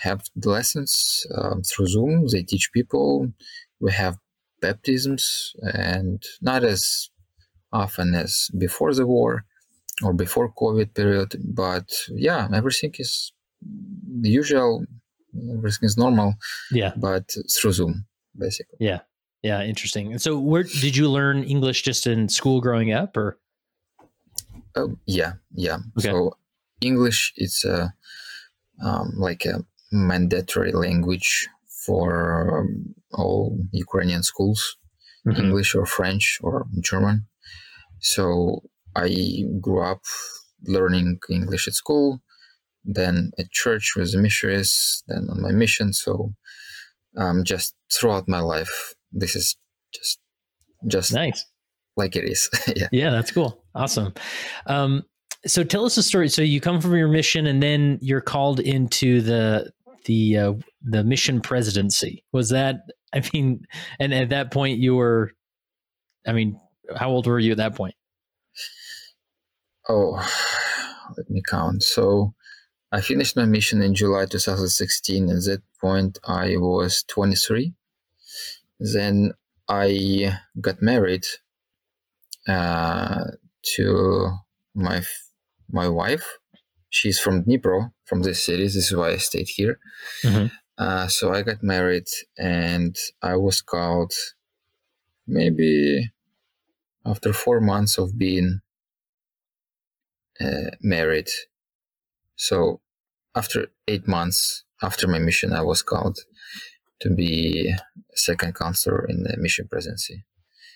have 0.00 0.22
lessons 0.44 1.26
um, 1.34 1.62
through 1.62 1.86
Zoom. 1.88 2.26
They 2.32 2.42
teach 2.42 2.70
people. 2.72 3.32
We 3.80 3.92
have 3.92 4.16
baptisms, 4.60 5.52
and 5.62 6.22
not 6.40 6.64
as 6.64 7.10
often 7.72 8.14
as 8.14 8.48
before 8.56 8.94
the 8.94 9.06
war 9.06 9.44
or 10.02 10.12
before 10.12 10.52
COVID 10.52 10.94
period, 10.94 11.40
but 11.44 11.88
yeah, 12.10 12.48
everything 12.52 12.94
is 12.98 13.32
the 14.20 14.30
usual. 14.30 14.84
Everything 15.56 15.86
is 15.86 15.98
normal, 15.98 16.34
yeah, 16.72 16.92
but 16.96 17.30
through 17.52 17.72
Zoom, 17.72 18.06
basically. 18.38 18.76
yeah, 18.80 19.00
yeah. 19.42 19.62
Interesting. 19.62 20.12
And 20.12 20.20
so, 20.22 20.38
where 20.38 20.62
did 20.64 20.96
you 20.96 21.08
learn 21.10 21.44
English? 21.44 21.82
Just 21.82 22.06
in 22.06 22.28
school 22.28 22.60
growing 22.60 22.92
up, 22.92 23.16
or 23.16 23.38
Oh, 24.76 24.96
yeah, 25.06 25.32
yeah. 25.54 25.78
Okay. 25.98 26.10
So 26.10 26.36
English 26.80 27.32
is 27.36 27.64
a 27.64 27.92
um, 28.84 29.12
like 29.16 29.44
a 29.44 29.64
mandatory 29.90 30.72
language 30.72 31.48
for 31.86 32.60
um, 32.60 32.94
all 33.12 33.58
Ukrainian 33.72 34.22
schools, 34.22 34.76
Mhm. 35.26 35.38
English 35.44 35.74
or 35.74 35.84
French 35.86 36.38
or 36.42 36.66
German. 36.80 37.26
So 38.00 38.62
I 38.94 39.08
grew 39.60 39.82
up 39.82 40.02
learning 40.66 41.18
English 41.28 41.66
at 41.66 41.74
school, 41.74 42.20
then 42.84 43.32
at 43.38 43.50
church 43.50 43.94
with 43.96 44.12
the 44.12 44.18
missionaries, 44.18 45.02
then 45.08 45.26
on 45.30 45.40
my 45.42 45.50
mission. 45.52 45.92
So 45.92 46.34
um, 47.16 47.44
just 47.44 47.74
throughout 47.92 48.28
my 48.28 48.40
life, 48.40 48.94
this 49.12 49.34
is 49.36 49.56
just 49.92 50.18
just 50.86 51.12
nice. 51.12 51.44
like 51.96 52.16
it 52.16 52.24
is. 52.24 52.48
yeah. 52.76 52.88
Yeah, 52.92 53.10
that's 53.10 53.30
cool. 53.30 53.62
Awesome. 53.74 54.14
Um, 54.66 55.02
so 55.46 55.64
tell 55.64 55.84
us 55.84 55.96
a 55.96 56.02
story. 56.02 56.28
So 56.28 56.42
you 56.42 56.60
come 56.60 56.80
from 56.80 56.94
your 56.96 57.08
mission, 57.08 57.46
and 57.46 57.62
then 57.62 57.98
you're 58.00 58.20
called 58.20 58.60
into 58.60 59.20
the 59.20 59.72
the 60.04 60.38
uh, 60.38 60.52
the 60.82 61.04
mission 61.04 61.40
presidency. 61.40 62.24
Was 62.32 62.50
that? 62.50 62.80
I 63.14 63.22
mean, 63.32 63.64
and 63.98 64.12
at 64.12 64.28
that 64.30 64.50
point 64.50 64.78
you 64.78 64.94
were. 64.94 65.32
I 66.26 66.32
mean, 66.32 66.60
how 66.94 67.08
old 67.08 67.26
were 67.26 67.38
you 67.38 67.52
at 67.52 67.58
that 67.58 67.74
point? 67.74 67.94
Oh, 69.88 70.16
let 71.16 71.30
me 71.30 71.42
count. 71.48 71.82
So 71.82 72.34
I 72.90 73.00
finished 73.02 73.36
my 73.36 73.44
mission 73.44 73.82
in 73.82 73.94
July 73.94 74.26
2016. 74.26 75.30
At 75.30 75.44
that 75.44 75.62
point, 75.80 76.18
I 76.24 76.56
was 76.56 77.04
23. 77.08 77.74
Then 78.80 79.32
I 79.68 80.38
got 80.60 80.80
married 80.82 81.24
uh, 82.48 83.24
to 83.76 84.30
my 84.74 85.02
my 85.70 85.88
wife. 85.88 86.38
She's 86.90 87.20
from 87.20 87.44
Dnipro, 87.44 87.92
from 88.04 88.22
this 88.22 88.44
city. 88.44 88.64
This 88.64 88.76
is 88.76 88.94
why 88.96 89.10
I 89.10 89.16
stayed 89.18 89.48
here. 89.48 89.78
Mhm. 90.24 90.50
Uh, 90.78 91.08
so 91.08 91.32
I 91.34 91.42
got 91.42 91.62
married, 91.62 92.08
and 92.38 92.96
I 93.22 93.36
was 93.36 93.60
called 93.60 94.12
maybe 95.26 96.10
after 97.04 97.32
four 97.32 97.60
months 97.60 97.98
of 97.98 98.18
being 98.18 98.60
uh, 100.40 100.70
married. 100.80 101.28
So 102.38 102.80
after 103.34 103.66
eight 103.86 104.08
months 104.08 104.64
after 104.82 105.06
my 105.06 105.18
mission, 105.18 105.52
I 105.52 105.62
was 105.62 105.82
called 105.82 106.20
to 107.00 107.10
be 107.10 107.74
second 108.14 108.54
counselor 108.54 109.04
in 109.08 109.24
the 109.24 109.36
mission 109.36 109.68
presidency. 109.68 110.24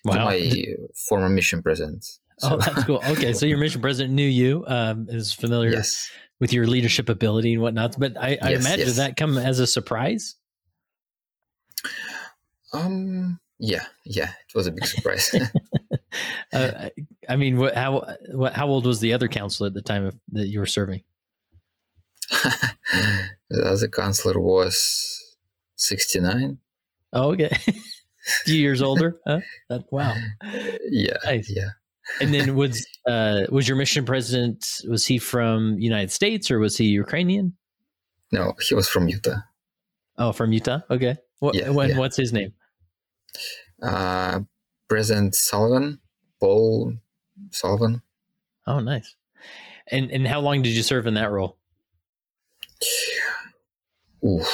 Wow. 0.04 0.24
my 0.24 0.64
former 1.08 1.28
mission 1.28 1.62
president. 1.62 2.04
Oh, 2.42 2.56
that's 2.56 2.84
cool. 2.84 3.00
Okay, 3.06 3.32
so 3.32 3.46
your 3.46 3.58
mission 3.58 3.80
president 3.80 4.14
knew 4.14 4.26
you, 4.26 4.64
um, 4.66 5.06
is 5.08 5.32
familiar 5.32 5.70
yes. 5.70 6.10
with 6.40 6.52
your 6.52 6.66
leadership 6.66 7.08
ability 7.08 7.52
and 7.52 7.62
whatnot. 7.62 7.94
But 7.98 8.16
I, 8.16 8.36
I 8.42 8.50
Yes, 8.50 8.66
imagine 8.66 8.86
yes. 8.86 8.96
that 8.96 9.16
come 9.16 9.38
as 9.38 9.60
a 9.60 9.66
surprise? 9.66 10.34
Um. 12.72 13.38
Yeah. 13.60 13.84
Yeah. 14.04 14.30
It 14.48 14.54
was 14.56 14.66
a 14.66 14.72
big 14.72 14.86
surprise. 14.86 15.32
uh, 16.52 16.88
I 17.28 17.36
mean, 17.36 17.58
what, 17.58 17.76
how 17.76 18.16
what, 18.32 18.54
how 18.54 18.66
old 18.66 18.86
was 18.86 18.98
the 18.98 19.12
other 19.12 19.28
counselor 19.28 19.68
at 19.68 19.74
the 19.74 19.82
time 19.82 20.06
of, 20.06 20.18
that 20.32 20.48
you 20.48 20.58
were 20.58 20.66
serving? 20.66 21.02
The 23.50 23.62
other 23.64 23.88
counselor 23.88 24.40
was 24.40 25.36
69. 25.76 26.58
Oh, 27.12 27.32
okay. 27.32 27.50
a 27.66 28.44
few 28.44 28.60
years 28.60 28.82
older. 28.82 29.20
Huh? 29.26 29.40
That, 29.68 29.84
wow. 29.90 30.14
Yeah. 30.90 31.16
Nice. 31.24 31.50
Yeah. 31.54 31.70
And 32.20 32.34
then 32.34 32.56
was 32.56 32.84
uh, 33.06 33.42
was 33.50 33.68
your 33.68 33.76
mission 33.76 34.04
president? 34.04 34.66
Was 34.88 35.06
he 35.06 35.18
from 35.18 35.78
United 35.78 36.10
States 36.10 36.50
or 36.50 36.58
was 36.58 36.76
he 36.76 36.86
Ukrainian? 36.86 37.54
No, 38.32 38.54
he 38.66 38.74
was 38.74 38.88
from 38.88 39.08
Utah. 39.08 39.38
Oh, 40.18 40.32
from 40.32 40.52
Utah. 40.52 40.80
Okay. 40.90 41.16
What? 41.38 41.54
Yeah, 41.54 41.70
when, 41.70 41.90
yeah. 41.90 41.98
What's 41.98 42.16
his 42.16 42.32
name? 42.32 42.52
Uh, 43.82 44.40
President 44.88 45.34
Sullivan, 45.34 46.00
Paul 46.40 46.94
Sullivan. 47.50 48.02
Oh, 48.66 48.80
nice. 48.80 49.14
And 49.88 50.10
and 50.10 50.26
how 50.26 50.40
long 50.40 50.62
did 50.62 50.74
you 50.74 50.82
serve 50.82 51.06
in 51.06 51.14
that 51.14 51.30
role? 51.30 51.56
Ooh, 54.24 54.44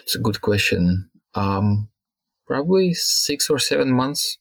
it's 0.00 0.14
a 0.16 0.20
good 0.20 0.40
question. 0.40 1.10
Um, 1.34 1.88
probably 2.46 2.94
six 2.94 3.50
or 3.50 3.58
seven 3.58 3.92
months. 3.92 4.38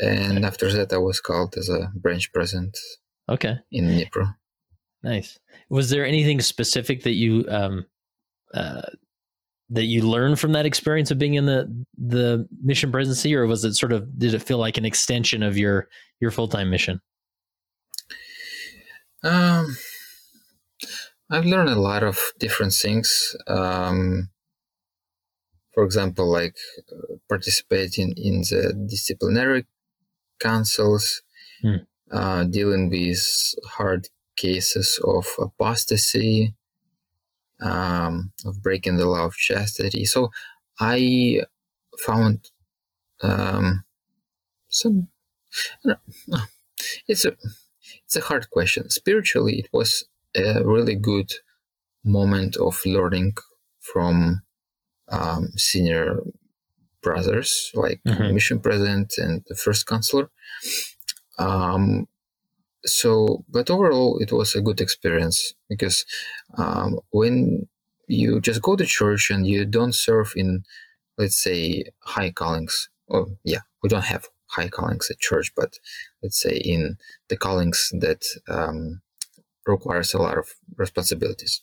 And 0.00 0.44
after 0.44 0.70
that, 0.72 0.92
I 0.92 0.98
was 0.98 1.20
called 1.20 1.54
as 1.56 1.68
a 1.68 1.90
branch 1.94 2.32
president 2.32 2.76
Okay. 3.28 3.56
in 3.70 3.86
Dnipro. 3.86 4.34
Nice. 5.02 5.38
Was 5.68 5.90
there 5.90 6.06
anything 6.06 6.40
specific 6.40 7.02
that 7.02 7.14
you 7.14 7.44
um 7.48 7.86
uh 8.54 8.82
that 9.70 9.84
you 9.84 10.02
learned 10.02 10.38
from 10.38 10.52
that 10.52 10.66
experience 10.66 11.10
of 11.10 11.18
being 11.18 11.34
in 11.34 11.46
the 11.46 11.84
the 11.96 12.46
mission 12.62 12.92
presidency 12.92 13.34
or 13.34 13.46
was 13.46 13.64
it 13.64 13.74
sort 13.74 13.92
of 13.92 14.18
did 14.18 14.34
it 14.34 14.42
feel 14.42 14.58
like 14.58 14.76
an 14.76 14.84
extension 14.84 15.42
of 15.42 15.56
your 15.58 15.88
your 16.20 16.30
full-time 16.30 16.70
mission? 16.70 17.00
Um, 19.24 19.76
I've 21.32 21.46
learned 21.46 21.70
a 21.70 21.80
lot 21.80 22.02
of 22.02 22.18
different 22.38 22.74
things. 22.74 23.34
Um, 23.46 24.28
for 25.72 25.82
example, 25.82 26.30
like 26.30 26.56
uh, 26.92 27.14
participating 27.26 28.12
in 28.18 28.42
the 28.42 28.74
disciplinary 28.88 29.64
councils, 30.38 31.22
Hmm. 31.62 31.76
uh, 32.10 32.44
dealing 32.44 32.90
with 32.90 33.22
hard 33.64 34.08
cases 34.36 35.00
of 35.04 35.26
apostasy, 35.38 36.54
um, 37.60 38.32
of 38.44 38.62
breaking 38.62 38.96
the 38.98 39.06
law 39.06 39.24
of 39.24 39.34
chastity. 39.36 40.04
So 40.04 40.30
I 40.80 41.42
found 42.04 42.50
um, 43.22 43.84
some. 44.68 45.08
It's 47.08 47.24
a 47.24 47.36
it's 48.04 48.16
a 48.16 48.20
hard 48.20 48.50
question. 48.50 48.90
Spiritually, 48.90 49.60
it 49.60 49.68
was 49.72 50.04
a 50.36 50.64
really 50.64 50.96
good 50.96 51.30
moment 52.04 52.56
of 52.56 52.80
learning 52.86 53.34
from 53.80 54.42
um, 55.10 55.48
senior 55.56 56.20
brothers 57.02 57.70
like 57.74 58.02
Mhm. 58.06 58.32
mission 58.34 58.60
president 58.60 59.14
and 59.18 59.44
the 59.48 59.54
first 59.56 59.86
counselor. 59.86 60.30
Um, 61.38 62.08
so, 62.86 63.44
but 63.48 63.70
overall, 63.70 64.18
it 64.18 64.32
was 64.32 64.54
a 64.54 64.60
good 64.62 64.80
experience 64.80 65.54
because 65.68 66.04
um, 66.58 67.00
when 67.10 67.68
you 68.08 68.40
just 68.40 68.62
go 68.62 68.76
to 68.76 68.86
church 68.86 69.30
and 69.30 69.46
you 69.46 69.64
don't 69.64 69.94
serve 69.94 70.32
in, 70.36 70.64
let's 71.18 71.42
say, 71.42 71.84
high 72.00 72.30
callings, 72.30 72.88
or 73.08 73.28
yeah, 73.44 73.60
we 73.82 73.88
don't 73.88 74.04
have 74.04 74.26
high 74.48 74.68
callings 74.68 75.10
at 75.10 75.20
church, 75.20 75.52
but 75.56 75.78
let's 76.22 76.40
say 76.42 76.56
in 76.56 76.96
the 77.28 77.36
callings 77.36 77.90
that 78.00 78.22
um, 78.48 79.00
requires 79.66 80.14
a 80.14 80.18
lot 80.18 80.38
of 80.38 80.48
responsibilities. 80.76 81.62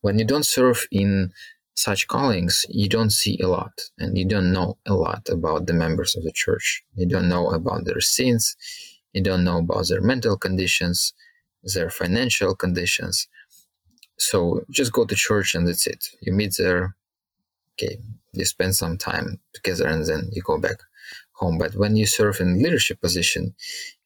When 0.00 0.18
you 0.18 0.24
don't 0.24 0.46
serve 0.46 0.86
in 0.90 1.32
such 1.74 2.08
callings, 2.08 2.64
you 2.68 2.88
don't 2.88 3.10
see 3.10 3.38
a 3.42 3.48
lot 3.48 3.72
and 3.98 4.16
you 4.16 4.24
don't 4.24 4.52
know 4.52 4.78
a 4.86 4.94
lot 4.94 5.28
about 5.28 5.66
the 5.66 5.74
members 5.74 6.16
of 6.16 6.24
the 6.24 6.32
church. 6.32 6.82
You 6.94 7.06
don't 7.06 7.28
know 7.28 7.50
about 7.50 7.84
their 7.84 8.00
sins. 8.00 8.56
You 9.12 9.22
don't 9.22 9.44
know 9.44 9.58
about 9.58 9.88
their 9.88 10.00
mental 10.00 10.36
conditions, 10.36 11.12
their 11.62 11.90
financial 11.90 12.54
conditions. 12.54 13.28
So 14.18 14.62
just 14.70 14.92
go 14.92 15.04
to 15.04 15.14
church 15.14 15.54
and 15.54 15.68
that's 15.68 15.86
it. 15.86 16.06
You 16.22 16.32
meet 16.32 16.54
there, 16.58 16.96
okay, 17.74 17.98
you 18.32 18.44
spend 18.46 18.74
some 18.74 18.96
time 18.96 19.40
together 19.52 19.86
and 19.86 20.06
then 20.06 20.30
you 20.32 20.42
go 20.42 20.58
back 20.58 20.78
home. 21.32 21.58
But 21.58 21.76
when 21.76 21.96
you 21.96 22.06
serve 22.06 22.40
in 22.40 22.62
leadership 22.62 23.00
position, 23.00 23.54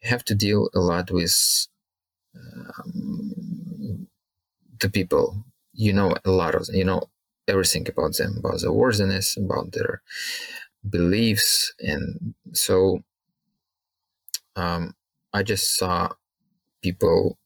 you 0.02 0.10
have 0.10 0.24
to 0.24 0.34
deal 0.34 0.70
a 0.74 0.80
lot 0.80 1.10
with 1.10 1.34
um, 2.34 4.06
the 4.80 4.88
people. 4.90 5.44
You 5.72 5.92
know 5.92 6.14
a 6.24 6.30
lot 6.30 6.54
of 6.54 6.68
you 6.72 6.84
know 6.84 7.02
everything 7.48 7.88
about 7.88 8.16
them, 8.16 8.36
about 8.38 8.60
their 8.60 8.72
worthiness, 8.72 9.36
about 9.36 9.72
their 9.72 10.02
beliefs, 10.88 11.72
and 11.78 12.34
so 12.52 13.02
um, 14.56 14.94
I 15.32 15.42
just 15.42 15.76
saw 15.76 16.10
people 16.82 17.38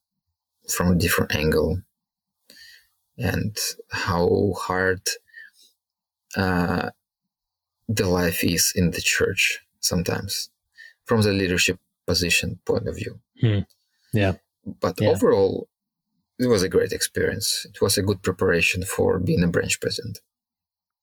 from 0.68 0.92
a 0.92 0.94
different 0.94 1.34
angle 1.34 1.82
and 3.18 3.56
how 3.90 4.54
hard 4.56 5.02
uh, 6.36 6.90
the 7.88 8.08
life 8.08 8.42
is 8.42 8.72
in 8.74 8.90
the 8.90 9.00
church 9.00 9.60
sometimes 9.80 10.50
from 11.04 11.22
the 11.22 11.32
leadership 11.32 11.78
position 12.06 12.58
point 12.64 12.88
of 12.88 12.96
view. 12.96 13.20
Hmm. 13.40 13.60
Yeah. 14.12 14.34
But 14.80 15.00
Yeah. 15.00 15.10
overall, 15.10 15.68
it 16.38 16.46
was 16.46 16.62
a 16.62 16.68
great 16.68 16.92
experience. 16.92 17.66
It 17.68 17.80
was 17.80 17.96
a 17.98 18.02
good 18.02 18.22
preparation 18.22 18.84
for 18.84 19.18
being 19.18 19.44
a 19.44 19.48
branch 19.48 19.80
president. 19.80 20.20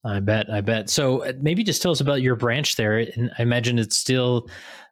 I 0.03 0.19
bet. 0.19 0.49
I 0.49 0.61
bet. 0.61 0.89
So 0.89 1.23
uh, 1.23 1.33
maybe 1.39 1.63
just 1.63 1.81
tell 1.81 1.91
us 1.91 2.01
about 2.01 2.21
your 2.21 2.35
branch 2.35 2.75
there. 2.75 2.97
And 2.97 3.31
I 3.37 3.43
imagine 3.43 3.77
it's 3.77 3.97
still 3.97 4.49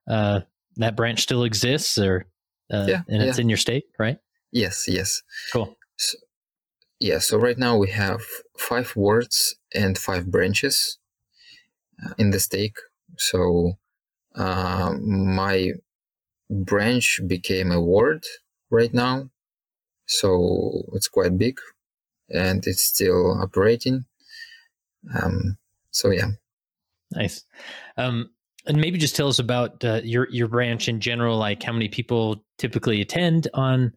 uh, 0.07 0.41
that 0.77 0.95
branch 0.95 1.21
still 1.23 1.43
exists, 1.43 1.97
or 1.97 2.27
uh, 2.71 2.85
Yeah, 2.87 3.01
and 3.07 3.23
it's 3.23 3.37
yeah. 3.37 3.41
in 3.41 3.49
your 3.49 3.57
state, 3.57 3.85
right? 3.97 4.17
Yes, 4.51 4.85
yes. 4.87 5.21
Cool. 5.51 5.75
Yeah, 6.99 7.19
so 7.19 7.37
right 7.37 7.57
now 7.57 7.77
we 7.77 7.89
have 7.89 8.21
five 8.57 8.95
wards 8.95 9.55
and 9.73 9.97
five 9.97 10.29
branches 10.29 10.99
uh, 12.05 12.13
in 12.17 12.31
the 12.31 12.39
stake. 12.39 12.77
So 13.17 13.73
uh, 14.35 14.93
my 15.01 15.71
branch 16.49 17.21
became 17.25 17.71
a 17.71 17.81
ward 17.81 18.25
right 18.69 18.93
now. 18.93 19.29
So 20.05 20.83
it's 20.93 21.07
quite 21.07 21.37
big 21.37 21.59
and 22.29 22.65
it's 22.65 22.83
still 22.83 23.39
operating. 23.41 24.05
Um, 25.21 25.57
so 25.91 26.09
yeah. 26.11 26.31
Nice. 27.11 27.43
Um, 27.97 28.29
and 28.67 28.77
maybe 28.77 28.97
just 28.97 29.15
tell 29.15 29.27
us 29.27 29.39
about 29.39 29.83
uh, 29.83 30.01
your 30.03 30.27
your 30.29 30.47
branch 30.47 30.87
in 30.87 30.99
general, 30.99 31.37
like 31.37 31.63
how 31.63 31.73
many 31.73 31.87
people 31.87 32.43
typically 32.57 33.01
attend 33.01 33.47
on 33.53 33.93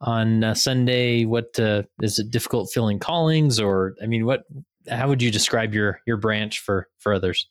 on 0.00 0.42
uh, 0.42 0.54
Sunday. 0.54 1.24
What 1.24 1.58
uh, 1.60 1.82
is 2.02 2.18
it 2.18 2.30
difficult 2.30 2.70
filling 2.72 2.98
callings, 2.98 3.60
or 3.60 3.94
I 4.02 4.06
mean, 4.06 4.26
what? 4.26 4.44
How 4.88 5.08
would 5.08 5.22
you 5.22 5.30
describe 5.30 5.74
your 5.74 6.00
your 6.06 6.16
branch 6.16 6.60
for 6.60 6.88
for 6.98 7.12
others? 7.12 7.48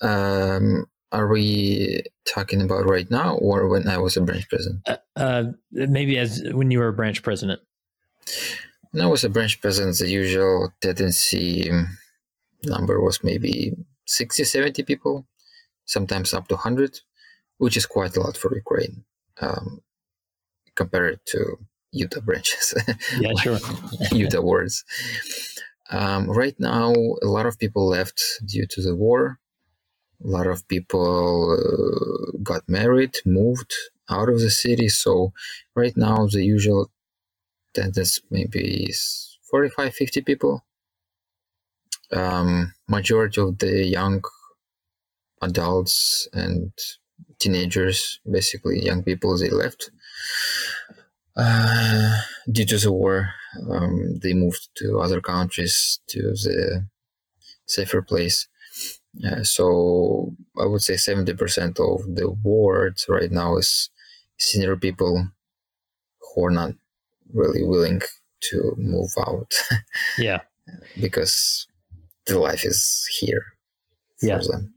Um, 0.00 0.86
are 1.12 1.28
we 1.28 2.02
talking 2.26 2.62
about 2.62 2.88
right 2.88 3.10
now 3.10 3.36
or 3.36 3.68
when 3.68 3.86
I 3.86 3.98
was 3.98 4.16
a 4.16 4.22
branch 4.22 4.48
president? 4.48 4.80
Uh, 4.86 4.96
uh, 5.16 5.44
maybe 5.70 6.18
as 6.18 6.42
when 6.52 6.70
you 6.70 6.78
were 6.78 6.88
a 6.88 6.92
branch 6.92 7.22
president. 7.22 7.60
When 8.90 9.04
I 9.04 9.06
was 9.06 9.24
a 9.24 9.28
branch 9.28 9.60
president, 9.60 9.98
the 9.98 10.08
usual 10.08 10.72
tendency 10.80 11.70
number 12.64 13.00
was 13.00 13.22
maybe 13.22 13.74
60, 14.06 14.44
70 14.44 14.82
people, 14.84 15.26
sometimes 15.84 16.34
up 16.34 16.48
to 16.48 16.54
100, 16.54 17.00
which 17.58 17.76
is 17.76 17.86
quite 17.86 18.16
a 18.16 18.20
lot 18.20 18.36
for 18.36 18.54
Ukraine 18.54 19.04
um, 19.40 19.80
compared 20.74 21.20
to 21.26 21.58
Utah 21.92 22.20
branches, 22.20 22.74
Yeah, 23.20 23.32
sure. 23.34 23.58
Utah 24.12 24.40
wards. 24.40 24.84
Um, 25.90 26.30
right 26.30 26.58
now, 26.58 26.92
a 27.22 27.26
lot 27.26 27.44
of 27.44 27.58
people 27.58 27.86
left 27.86 28.22
due 28.46 28.66
to 28.66 28.82
the 28.82 28.96
war. 28.96 29.38
A 30.24 30.28
lot 30.28 30.46
of 30.46 30.66
people 30.68 31.58
uh, 31.58 32.38
got 32.42 32.62
married, 32.68 33.14
moved 33.26 33.72
out 34.08 34.28
of 34.28 34.40
the 34.40 34.50
city. 34.50 34.88
So 34.88 35.32
right 35.74 35.96
now, 35.96 36.26
the 36.26 36.44
usual 36.44 36.90
attendance 37.74 38.20
maybe 38.30 38.84
is 38.88 39.38
45, 39.50 39.94
50 39.94 40.20
people. 40.22 40.64
Um, 42.12 42.74
majority 42.88 43.40
of 43.40 43.58
the 43.58 43.86
young 43.86 44.22
adults 45.40 46.28
and 46.32 46.72
teenagers, 47.38 48.20
basically 48.30 48.84
young 48.84 49.02
people, 49.02 49.36
they 49.36 49.50
left 49.50 49.90
uh, 51.36 52.20
due 52.50 52.66
to 52.66 52.78
the 52.78 52.92
war. 52.92 53.30
Um, 53.70 54.18
they 54.22 54.34
moved 54.34 54.68
to 54.76 55.00
other 55.00 55.20
countries, 55.20 56.00
to 56.08 56.20
the 56.22 56.86
safer 57.66 58.02
place. 58.02 58.48
Uh, 59.24 59.42
so 59.44 60.34
I 60.60 60.66
would 60.66 60.82
say 60.82 60.94
70% 60.94 61.78
of 61.78 62.14
the 62.16 62.30
world 62.42 62.98
right 63.08 63.30
now 63.30 63.56
is 63.56 63.90
senior 64.38 64.76
people 64.76 65.28
who 66.34 66.44
are 66.46 66.50
not 66.50 66.72
really 67.32 67.62
willing 67.62 68.00
to 68.50 68.74
move 68.76 69.10
out. 69.26 69.52
yeah. 70.18 70.40
because 71.00 71.66
the 72.26 72.38
life 72.38 72.64
is 72.64 73.06
here 73.20 73.44
for 74.18 74.26
Yeah. 74.26 74.38
them. 74.38 74.72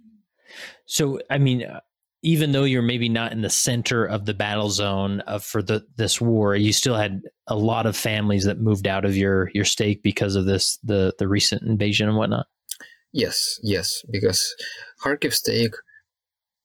So, 0.86 1.20
I 1.30 1.38
mean, 1.38 1.64
uh, 1.64 1.80
even 2.22 2.52
though 2.52 2.64
you're 2.64 2.82
maybe 2.82 3.08
not 3.08 3.32
in 3.32 3.42
the 3.42 3.50
center 3.50 4.04
of 4.06 4.26
the 4.26 4.34
battle 4.34 4.70
zone 4.70 5.20
of 5.22 5.44
for 5.44 5.62
the 5.62 5.86
this 5.96 6.20
war, 6.20 6.56
you 6.56 6.74
still 6.74 6.96
had 6.96 7.22
a 7.48 7.56
lot 7.56 7.86
of 7.86 7.96
families 7.96 8.46
that 8.46 8.60
moved 8.60 8.88
out 8.88 9.06
of 9.06 9.16
your 9.16 9.52
your 9.54 9.66
stake 9.66 10.02
because 10.04 10.36
of 10.36 10.46
this 10.46 10.78
the 10.84 11.14
the 11.20 11.28
recent 11.28 11.62
invasion 11.64 12.08
and 12.10 12.18
whatnot. 12.18 12.48
Yes, 13.16 13.60
yes, 13.64 14.04
because 14.12 14.56
Kharkiv 15.02 15.34
stake 15.34 15.76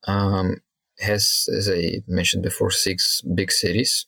um, 0.07 0.57
has, 1.01 1.49
as 1.57 1.69
I 1.71 2.03
mentioned 2.09 2.43
before, 2.43 2.71
six 2.71 3.23
big 3.23 3.53
cities, 3.53 4.07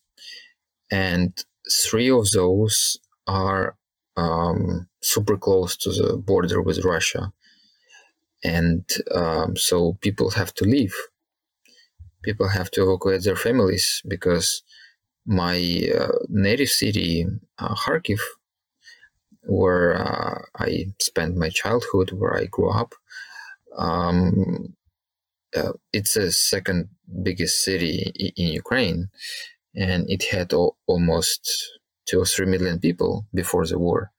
and 0.91 1.33
three 1.85 2.11
of 2.11 2.31
those 2.33 2.99
are 3.27 3.77
um, 4.17 4.89
super 5.03 5.37
close 5.37 5.77
to 5.79 5.91
the 5.93 6.17
border 6.17 6.63
with 6.63 6.85
Russia, 6.85 7.33
and 8.45 8.85
um, 9.15 9.57
so 9.57 9.95
people 10.01 10.31
have 10.31 10.53
to 10.55 10.65
leave. 10.65 10.95
People 12.23 12.49
have 12.49 12.71
to 12.73 12.83
evacuate 12.83 13.23
their 13.25 13.37
families 13.37 14.03
because 14.09 14.63
my 15.27 15.57
uh, 15.99 16.13
native 16.29 16.69
city, 16.71 17.27
uh, 17.59 17.75
Kharkiv, 17.75 18.21
where 19.45 19.97
uh, 20.01 20.43
I 20.59 20.87
spent 21.01 21.37
my 21.37 21.51
childhood, 21.51 22.13
where 22.13 22.37
I 22.37 22.47
grew 22.47 22.71
up. 22.71 22.95
Um, 23.77 24.77
uh, 25.57 25.73
it's 25.93 26.15
the 26.15 26.33
second 26.33 26.89
biggest 27.23 27.65
city 27.65 28.13
i- 28.21 28.33
in 28.37 28.49
Ukraine, 28.49 29.11
and 29.75 30.09
it 30.11 30.25
had 30.33 30.53
al- 30.53 30.77
almost 30.87 31.43
two 32.07 32.21
or 32.21 32.27
three 32.27 32.47
million 32.47 32.79
people 32.81 33.27
before 33.35 33.67
the 33.67 33.79
war. 33.79 34.13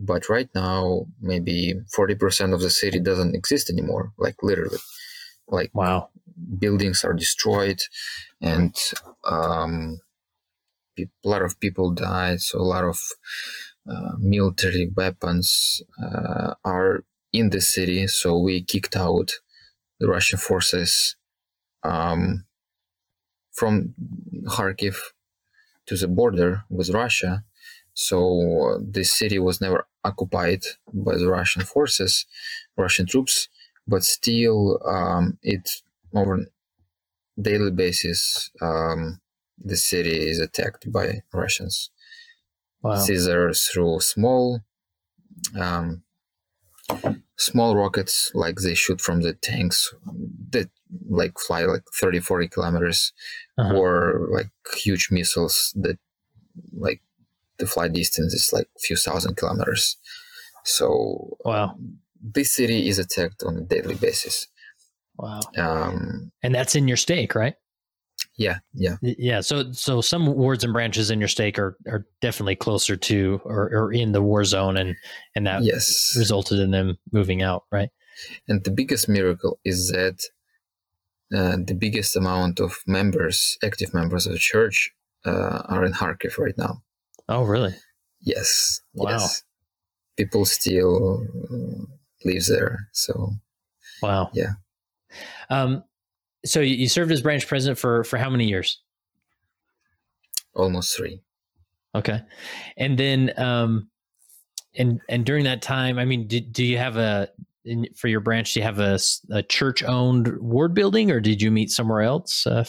But 0.00 0.28
right 0.28 0.50
now, 0.54 1.06
maybe 1.20 1.74
40% 1.96 2.54
of 2.54 2.60
the 2.60 2.70
city 2.70 3.00
doesn't 3.00 3.34
exist 3.36 3.70
anymore, 3.70 4.12
like 4.18 4.36
literally. 4.42 4.78
Like 5.48 5.72
Wow. 5.74 6.10
buildings 6.58 7.04
are 7.04 7.14
destroyed 7.14 7.80
and 8.40 8.74
um, 9.24 10.00
a 10.98 11.06
lot 11.24 11.42
of 11.42 11.58
people 11.60 11.90
died 11.92 12.40
so 12.40 12.58
a 12.60 12.62
lot 12.74 12.84
of 12.84 12.98
military 14.18 14.90
weapons 14.96 15.82
uh, 16.02 16.54
are 16.64 17.04
in 17.32 17.50
the 17.50 17.60
city 17.60 18.06
so 18.06 18.38
we 18.38 18.62
kicked 18.62 18.96
out 18.96 19.32
the 20.00 20.08
russian 20.08 20.38
forces 20.38 21.16
um, 21.82 22.44
from 23.52 23.94
kharkiv 24.46 24.96
to 25.86 25.96
the 25.96 26.08
border 26.08 26.64
with 26.70 26.90
russia. 26.90 27.44
So 27.96 28.74
uh, 28.74 28.78
this 28.82 29.12
city 29.12 29.38
was 29.38 29.60
never 29.60 29.86
occupied 30.04 30.62
by 30.92 31.16
the 31.16 31.28
russian 31.28 31.62
forces 31.62 32.26
russian 32.76 33.06
troops 33.06 33.48
but 33.86 34.02
still 34.02 34.80
um, 34.86 35.38
it 35.42 35.70
on 36.12 36.46
daily 37.40 37.70
basis 37.70 38.50
um, 38.60 39.20
the 39.58 39.76
city 39.76 40.28
is 40.30 40.40
attacked 40.40 40.90
by 40.92 41.22
russians 41.32 41.90
Wow. 42.84 43.52
through 43.72 44.00
small 44.00 44.60
um, 45.58 46.02
small 47.36 47.76
rockets 47.76 48.30
like 48.34 48.56
they 48.60 48.74
shoot 48.74 49.00
from 49.00 49.20
the 49.22 49.32
tanks 49.34 49.92
that 50.50 50.68
like 51.08 51.38
fly 51.38 51.64
like 51.64 51.82
30 52.00 52.20
40 52.20 52.48
kilometers 52.48 53.12
Uh-huh. 53.58 53.74
or 53.76 54.28
like 54.32 54.50
huge 54.76 55.08
missiles 55.10 55.72
that 55.76 55.98
like 56.72 57.00
the 57.58 57.66
flight 57.66 57.92
distance 57.92 58.32
is 58.34 58.52
like 58.52 58.68
a 58.76 58.80
few 58.80 58.96
thousand 58.96 59.36
kilometers 59.36 59.96
so 60.64 61.36
Wow. 61.44 61.76
this 62.20 62.52
city 62.52 62.88
is 62.88 62.98
attacked 62.98 63.42
on 63.42 63.56
a 63.56 63.60
daily 63.62 63.94
basis 63.96 64.48
Wow. 65.16 65.40
um, 65.58 66.32
And 66.42 66.52
that's 66.54 66.74
in 66.74 66.88
your 66.88 66.96
stake, 66.96 67.34
right? 67.36 67.54
Yeah 68.36 68.58
yeah 68.72 68.96
Yeah. 69.02 69.40
So 69.40 69.70
so 69.72 70.00
some 70.00 70.26
wards 70.34 70.64
and 70.64 70.72
branches 70.72 71.10
in 71.10 71.18
your 71.20 71.28
stake 71.28 71.58
are 71.58 71.76
are 71.86 72.06
definitely 72.20 72.56
closer 72.56 72.96
to 72.96 73.40
or, 73.44 73.70
or 73.72 73.92
in 73.92 74.12
the 74.12 74.22
war 74.22 74.44
zone 74.44 74.76
and 74.76 74.96
and 75.36 75.46
that 75.46 75.62
yes 75.62 76.14
resulted 76.18 76.58
in 76.58 76.70
them 76.70 76.96
moving 77.12 77.42
out, 77.42 77.64
right? 77.70 77.90
And 78.48 78.62
the 78.64 78.70
biggest 78.70 79.08
miracle 79.08 79.58
is 79.64 79.88
that 79.90 80.22
uh, 81.34 81.56
the 81.66 81.74
biggest 81.74 82.14
amount 82.16 82.60
of 82.60 82.76
members, 82.86 83.58
active 83.64 83.92
members 83.94 84.26
of 84.26 84.32
the 84.32 84.38
church, 84.38 84.90
uh, 85.24 85.62
are 85.68 85.84
in 85.84 85.92
Kharkiv 85.92 86.38
right 86.38 86.56
now. 86.56 86.82
Oh, 87.28 87.42
really? 87.42 87.74
Yes, 88.20 88.80
Wow. 88.94 89.10
yes. 89.10 89.42
People 90.16 90.44
still 90.44 91.26
uh, 91.50 91.86
live 92.24 92.46
there. 92.46 92.88
So 92.92 93.30
Wow. 94.02 94.30
Yeah. 94.32 94.52
Um, 95.50 95.82
so 96.44 96.60
you 96.60 96.88
served 96.88 97.10
as 97.12 97.20
branch 97.22 97.46
president 97.46 97.78
for 97.78 98.04
for 98.04 98.18
how 98.18 98.30
many 98.30 98.46
years? 98.46 98.80
almost 100.54 100.96
three. 100.96 101.20
Okay, 101.94 102.20
and 102.76 102.98
then 102.98 103.32
um, 103.36 103.88
and 104.76 105.00
and 105.08 105.24
during 105.24 105.44
that 105.44 105.62
time, 105.62 105.98
I 105.98 106.04
mean, 106.04 106.26
did, 106.26 106.52
do 106.52 106.64
you 106.64 106.78
have 106.78 106.96
a 106.96 107.28
in, 107.64 107.88
for 107.96 108.08
your 108.08 108.20
branch? 108.20 108.54
Do 108.54 108.60
you 108.60 108.64
have 108.64 108.78
a 108.78 109.42
church 109.44 109.82
owned 109.84 110.36
ward 110.38 110.74
building, 110.74 111.10
or 111.10 111.20
did 111.20 111.40
you 111.40 111.50
meet 111.50 111.70
somewhere 111.70 112.02
else 112.02 112.46
uh, 112.46 112.64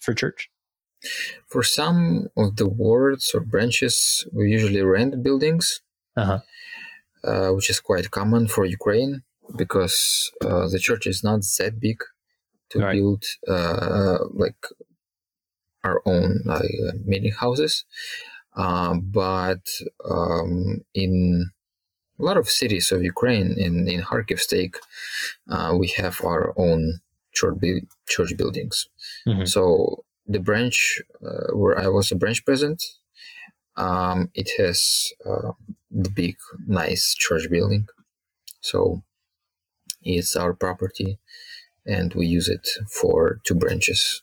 for 0.00 0.14
church? 0.14 0.50
For 1.46 1.62
some 1.62 2.28
of 2.36 2.56
the 2.56 2.68
wards 2.68 3.30
or 3.34 3.40
branches, 3.40 4.26
we 4.32 4.50
usually 4.50 4.82
rent 4.82 5.22
buildings, 5.22 5.80
Uh-huh. 6.16 6.40
uh, 7.22 7.50
which 7.52 7.70
is 7.70 7.78
quite 7.80 8.10
common 8.10 8.48
for 8.48 8.64
Ukraine 8.64 9.22
because 9.56 10.30
uh, 10.44 10.66
the 10.68 10.80
church 10.80 11.06
is 11.06 11.22
not 11.22 11.40
that 11.58 11.78
big 11.78 11.98
to 12.70 12.78
Right. 12.80 12.92
build 12.94 13.24
uh, 13.48 14.18
like 14.32 14.62
our 15.84 16.02
own 16.06 16.40
uh, 16.48 16.62
meeting 17.04 17.32
houses. 17.32 17.84
Uh, 18.56 18.94
but 18.94 19.64
um, 20.04 20.84
in 20.94 21.50
a 22.18 22.22
lot 22.24 22.36
of 22.36 22.48
cities 22.48 22.90
of 22.90 23.02
Ukraine, 23.02 23.54
in, 23.58 23.88
in 23.88 24.02
Kharkiv 24.02 24.40
stake, 24.40 24.76
uh, 25.48 25.74
we 25.78 25.88
have 25.88 26.20
our 26.24 26.52
own 26.56 27.00
church, 27.32 27.56
bu- 27.60 27.86
church 28.08 28.36
buildings. 28.36 28.88
Mhm. 29.26 29.46
So 29.48 30.04
the 30.26 30.40
branch 30.40 31.00
uh, 31.24 31.54
where 31.54 31.78
I 31.78 31.88
was 31.88 32.10
a 32.10 32.16
branch 32.16 32.44
president, 32.44 32.82
um, 33.76 34.30
it 34.34 34.50
has 34.58 35.12
uh, 35.24 35.52
the 35.90 36.10
big, 36.10 36.36
nice 36.66 37.14
church 37.14 37.48
building. 37.48 37.86
So 38.60 39.02
it's 40.02 40.34
our 40.36 40.52
property, 40.52 41.18
and 41.88 42.14
we 42.14 42.26
use 42.26 42.48
it 42.48 42.68
for 43.00 43.40
two 43.44 43.54
branches. 43.54 44.22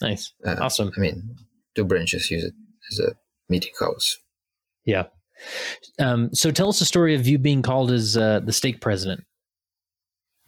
Nice, 0.00 0.32
Uh, 0.44 0.56
awesome. 0.60 0.90
I 0.96 1.00
mean, 1.00 1.36
two 1.76 1.84
branches 1.84 2.30
use 2.30 2.44
it 2.44 2.54
as 2.90 2.98
a 2.98 3.14
meeting 3.48 3.72
house. 3.78 4.18
Yeah. 4.84 5.04
Um, 5.98 6.30
so 6.32 6.50
tell 6.50 6.68
us 6.68 6.78
the 6.78 6.84
story 6.84 7.14
of 7.14 7.26
you 7.26 7.38
being 7.38 7.62
called 7.62 7.90
as 7.90 8.16
uh, 8.16 8.40
the 8.40 8.52
stake 8.52 8.80
president. 8.80 9.24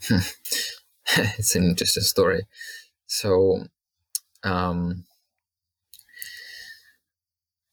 it's 0.10 1.54
an 1.54 1.64
interesting 1.64 2.02
story. 2.02 2.46
So, 3.06 3.64
um, 4.42 5.04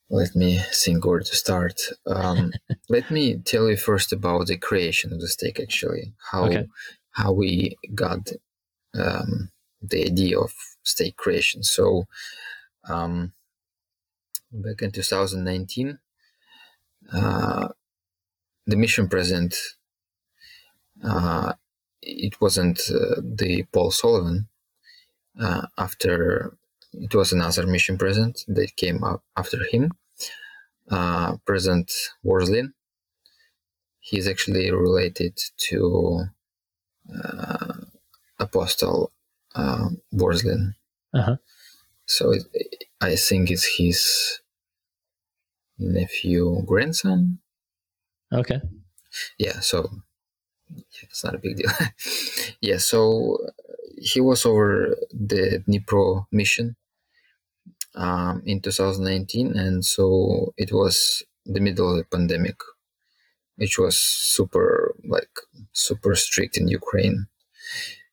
let 0.10 0.36
me 0.36 0.60
think 0.74 1.06
where 1.06 1.22
to 1.22 1.36
start. 1.36 1.80
Um, 2.06 2.52
let 2.90 3.10
me 3.10 3.38
tell 3.38 3.70
you 3.70 3.78
first 3.78 4.12
about 4.12 4.48
the 4.48 4.58
creation 4.58 5.14
of 5.14 5.22
the 5.22 5.28
stake. 5.28 5.60
Actually, 5.60 6.14
how 6.32 6.46
Okay. 6.46 6.68
How 7.12 7.32
we 7.32 7.78
got 7.94 8.30
um, 8.94 9.52
the 9.82 10.06
idea 10.06 10.40
of 10.40 10.54
stake 10.84 11.18
creation. 11.18 11.64
So, 11.64 12.06
um, 12.88 13.34
back 14.52 14.82
in 14.82 14.92
2019, 14.92 16.00
uh, 17.14 17.68
the 18.68 18.76
mission 18.76 19.08
president 19.10 19.56
uh, 21.04 21.54
it 22.02 22.40
wasn't 22.42 22.80
uh, 22.90 23.22
the 23.24 23.66
Paul 23.72 23.92
Sullivan. 23.92 24.48
Uh, 25.40 25.68
after 25.78 26.58
it 26.94 27.16
was 27.16 27.32
another 27.32 27.66
mission 27.66 27.98
president 27.98 28.44
that 28.48 28.76
came 28.76 29.04
up 29.04 29.24
after 29.38 29.64
him, 29.72 29.94
uh, 30.90 31.38
President 31.46 31.92
Wirthlin. 32.26 32.74
He's 34.00 34.28
actually 34.28 34.72
related 34.72 35.40
to 35.70 36.26
Apostle 38.40 39.12
uh, 39.56 39.90
Wirthlin. 40.14 40.74
Uh-huh. 41.14 41.38
So 42.06 42.32
it, 42.32 42.44
I 43.00 43.16
think 43.16 43.52
it's 43.52 43.78
his 43.78 44.40
nephew 45.80 46.62
grandson 46.68 47.40
Okay. 48.32 48.62
yeah 49.40 49.60
so 49.60 49.90
it's 51.02 51.24
not 51.24 51.36
a 51.36 51.40
big 51.40 51.58
deal. 51.58 51.72
yeah, 52.62 52.78
so 52.78 53.38
he 53.98 54.22
was 54.22 54.46
over 54.46 54.96
the 55.12 55.64
Dnipro 55.68 56.26
mission 56.32 56.76
um, 57.96 58.42
in 58.46 58.62
2019, 58.62 59.56
and 59.58 59.84
so 59.84 60.54
it 60.58 60.72
was 60.72 61.24
the 61.46 61.60
middle 61.60 61.92
of 61.92 61.98
the 61.98 62.04
pandemic, 62.06 62.56
which 63.56 63.78
was 63.78 63.98
super 63.98 64.91
like 65.08 65.30
super 65.74 66.16
strict 66.16 66.58
in 66.58 66.68
Ukraine, 66.68 67.28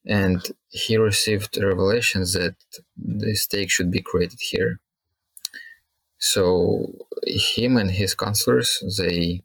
and 0.07 0.40
he 0.68 0.96
received 0.96 1.59
revelations 1.61 2.33
that 2.35 2.57
the 2.96 3.35
stake 3.35 3.70
should 3.70 3.90
be 3.90 4.03
created 4.03 4.38
here. 4.40 4.81
So 6.18 6.92
him 7.27 7.77
and 7.77 7.90
his 7.90 8.14
counselors 8.14 8.83
they 8.98 9.42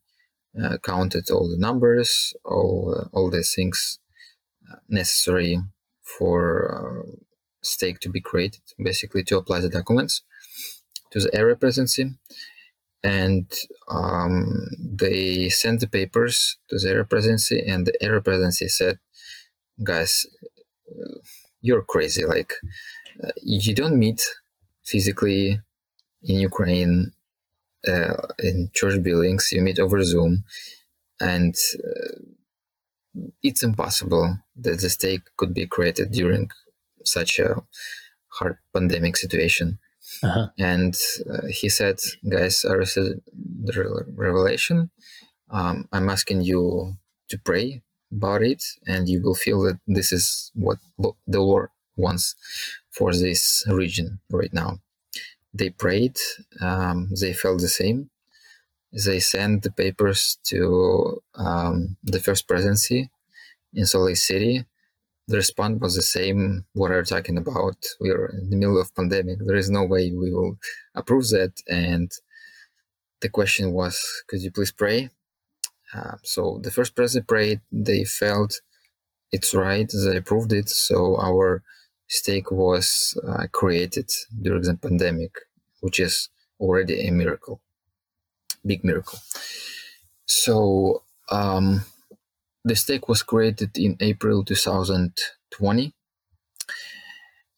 uh, 0.61 0.77
counted 0.83 1.29
all 1.31 1.49
the 1.49 1.57
numbers, 1.57 2.33
all 2.45 2.95
uh, 2.97 3.07
all 3.15 3.29
the 3.29 3.43
things 3.43 3.99
uh, 4.69 4.77
necessary 4.87 5.59
for 6.01 6.43
uh, 6.75 7.11
stake 7.61 7.99
to 7.99 8.09
be 8.09 8.21
created, 8.21 8.61
basically 8.77 9.23
to 9.23 9.37
apply 9.37 9.59
the 9.61 9.69
documents 9.69 10.21
to 11.11 11.19
the 11.19 11.33
area 11.33 11.55
presidency. 11.55 12.15
And 13.03 13.51
um, 13.89 14.67
they 14.79 15.49
sent 15.49 15.81
the 15.81 15.87
papers 15.87 16.57
to 16.69 16.79
the 16.79 16.89
area 16.89 17.03
presidency, 17.03 17.61
and 17.67 17.85
the 17.85 18.01
area 18.01 18.21
presidency 18.21 18.69
said, 18.69 18.99
"Guys, 19.83 20.25
you're 21.61 21.81
crazy. 21.81 22.25
Like, 22.25 22.53
you 23.41 23.73
don't 23.73 23.97
meet 23.97 24.21
physically 24.85 25.59
in 26.23 26.39
Ukraine 26.39 27.11
uh, 27.87 28.27
in 28.39 28.69
church 28.73 29.01
buildings. 29.03 29.49
You 29.51 29.61
meet 29.61 29.79
over 29.79 30.03
Zoom, 30.03 30.43
and 31.19 31.55
uh, 31.85 32.19
it's 33.41 33.63
impossible 33.63 34.37
that 34.57 34.79
the 34.79 34.89
stake 34.89 35.23
could 35.37 35.53
be 35.53 35.67
created 35.67 36.11
during 36.11 36.49
such 37.03 37.39
a 37.39 37.63
hard 38.29 38.57
pandemic 38.73 39.17
situation. 39.17 39.79
Uh-huh. 40.21 40.47
And 40.57 40.95
uh, 41.31 41.47
he 41.49 41.69
said, 41.69 41.99
"Guys, 42.27 42.65
I 42.65 42.73
received 42.73 43.21
the 43.33 44.05
revelation. 44.15 44.91
Um, 45.49 45.87
I'm 45.91 46.09
asking 46.09 46.41
you 46.41 46.95
to 47.29 47.37
pray 47.39 47.81
about 48.11 48.41
it, 48.41 48.63
and 48.85 49.07
you 49.09 49.21
will 49.21 49.35
feel 49.35 49.61
that 49.63 49.79
this 49.87 50.11
is 50.11 50.51
what 50.53 50.79
the 51.27 51.41
Lord 51.41 51.69
wants 51.95 52.35
for 52.91 53.13
this 53.13 53.63
region 53.67 54.19
right 54.29 54.53
now." 54.53 54.79
They 55.53 55.69
prayed. 55.69 56.17
Um, 56.61 57.09
they 57.19 57.33
felt 57.33 57.61
the 57.61 57.67
same. 57.67 58.09
They 58.91 59.19
sent 59.19 59.63
the 59.63 59.71
papers 59.71 60.37
to 60.45 61.21
um, 61.35 61.97
the 62.03 62.19
first 62.19 62.47
presidency 62.47 63.09
in 63.73 63.85
Salt 63.85 64.05
Lake 64.05 64.17
City 64.17 64.65
the 65.27 65.37
response 65.37 65.79
was 65.81 65.95
the 65.95 66.01
same 66.01 66.65
what 66.73 66.91
are 66.91 66.99
you 66.99 67.05
talking 67.05 67.37
about. 67.37 67.77
We 67.99 68.09
are 68.11 68.27
in 68.27 68.49
the 68.49 68.57
middle 68.57 68.79
of 68.79 68.93
pandemic. 68.95 69.39
There 69.45 69.55
is 69.55 69.69
no 69.69 69.83
way 69.83 70.11
we 70.11 70.31
will 70.31 70.57
approve 70.95 71.29
that. 71.29 71.53
And 71.67 72.11
the 73.21 73.29
question 73.29 73.71
was 73.71 73.99
could 74.27 74.41
you 74.41 74.51
please 74.51 74.71
pray? 74.71 75.09
Uh, 75.93 76.15
so 76.23 76.59
the 76.63 76.71
first 76.71 76.95
president 76.95 77.27
prayed 77.27 77.61
they 77.71 78.03
felt 78.03 78.61
it's 79.31 79.53
right 79.53 79.89
they 80.05 80.17
approved 80.17 80.51
it. 80.51 80.69
So 80.69 81.17
our 81.19 81.63
stake 82.07 82.51
was 82.51 83.17
uh, 83.27 83.47
created 83.51 84.09
during 84.41 84.63
the 84.63 84.75
pandemic 84.75 85.31
which 85.79 85.99
is 85.99 86.29
already 86.59 87.07
a 87.07 87.11
miracle 87.11 87.61
big 88.65 88.83
miracle. 88.83 89.19
So 90.25 91.03
um, 91.29 91.85
the 92.63 92.75
stake 92.75 93.07
was 93.07 93.23
created 93.23 93.77
in 93.77 93.97
April 93.99 94.43
2020. 94.43 95.93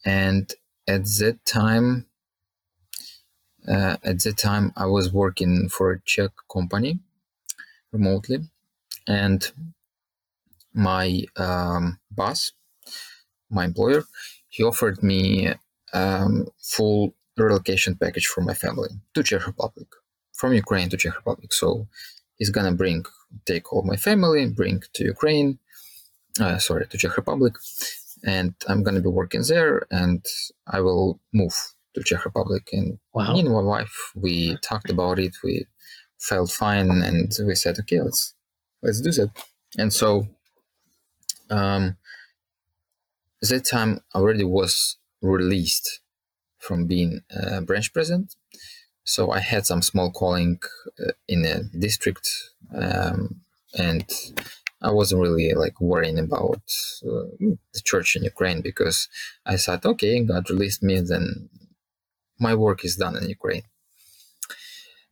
And 0.06 0.54
at 0.88 1.06
that 1.20 1.40
time, 1.46 2.08
uh, 3.68 3.98
at 4.04 4.22
that 4.24 4.38
time, 4.38 4.72
I 4.76 4.86
was 4.86 5.12
working 5.12 5.70
for 5.70 5.92
a 5.92 6.02
Czech 6.02 6.32
company 6.52 7.00
remotely, 7.92 8.40
and 9.08 9.52
my 10.74 11.24
um, 11.38 12.00
boss, 12.12 12.52
my 13.50 13.66
employer, 13.66 14.04
he 14.50 14.64
offered 14.64 15.02
me 15.02 15.54
um, 15.94 16.48
full 16.62 17.16
relocation 17.38 17.96
package 17.96 18.28
for 18.28 18.42
my 18.42 18.54
family 18.54 18.90
to 19.14 19.24
Czech 19.24 19.48
Republic, 19.48 19.88
from 20.34 20.54
Ukraine 20.54 20.90
to 20.90 20.98
Czech 20.98 21.16
Republic. 21.16 21.52
So 21.54 21.88
he's 22.38 22.52
gonna 22.52 22.74
bring 22.74 23.06
take 23.46 23.72
all 23.74 23.84
my 23.84 23.96
family, 23.96 24.48
bring 24.48 24.82
to 24.94 25.04
Ukraine, 25.04 25.60
uh, 26.40 26.58
sorry, 26.58 26.88
to 26.88 26.98
Czech 26.98 27.18
Republic, 27.18 27.54
and 28.24 28.54
I'm 28.68 28.84
gonna 28.84 29.02
be 29.02 29.10
working 29.10 29.44
there, 29.48 29.86
and 29.92 30.26
I 30.68 30.82
will 30.82 31.20
move 31.34 31.56
to 31.94 32.04
Czech 32.04 32.26
Republic. 32.26 32.70
And 32.72 33.00
wow. 33.14 33.34
me 33.34 33.42
and 33.42 33.54
my 33.54 33.62
wife, 33.62 34.12
we 34.16 34.58
talked 34.58 34.90
about 34.90 35.20
it. 35.20 35.36
We 35.44 35.66
felt 36.20 36.52
fine, 36.52 36.90
and 36.90 37.32
we 37.46 37.56
said, 37.56 37.80
okay, 37.80 38.02
let's 38.02 38.34
let's 38.82 39.02
do 39.02 39.12
that. 39.12 39.32
And 39.78 39.92
so, 39.92 40.28
um, 41.50 41.98
that 43.42 43.66
time 43.66 44.00
I 44.14 44.20
already 44.20 44.44
was 44.44 44.98
released 45.22 46.02
from 46.58 46.88
being 46.88 47.22
a 47.30 47.62
branch 47.62 47.94
president 47.94 48.36
so 49.06 49.32
I 49.32 49.42
had 49.42 49.68
some 49.68 49.84
small 49.84 50.12
calling 50.12 50.60
uh, 51.00 51.14
in 51.30 51.46
a 51.46 51.64
district, 51.80 52.30
um, 52.76 53.42
and 53.78 54.06
I 54.82 54.92
wasn't 54.92 55.22
really 55.22 55.54
like 55.56 55.82
worrying 55.82 56.20
about 56.20 56.62
uh, 57.06 57.28
the 57.74 57.82
church 57.84 58.16
in 58.16 58.24
Ukraine 58.24 58.62
because 58.62 59.10
I 59.46 59.58
thought, 59.58 59.86
okay, 59.86 60.22
God 60.24 60.50
released 60.50 60.84
me, 60.84 61.02
then 61.02 61.50
my 62.40 62.56
work 62.56 62.86
is 62.86 62.98
done 62.98 63.18
in 63.18 63.30
Ukraine. 63.30 63.64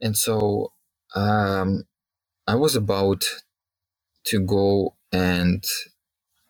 And 0.01 0.17
so 0.17 0.73
um, 1.15 1.85
I 2.47 2.55
was 2.55 2.75
about 2.75 3.25
to 4.25 4.39
go 4.41 4.95
and 5.11 5.63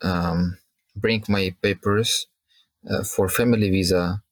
um, 0.02 0.58
bring 0.96 1.24
my 1.30 1.56
papers 1.62 2.28
uh, 2.90 3.04
for 3.04 3.30
family 3.30 3.70
visa 3.70 4.24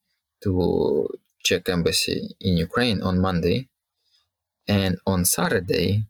to 0.42 1.08
Czech 1.42 1.68
embassy 1.68 2.34
in 2.40 2.56
Ukraine 2.56 3.02
on 3.02 3.20
Monday, 3.20 3.68
and 4.68 4.98
on 5.06 5.24
Saturday, 5.24 6.06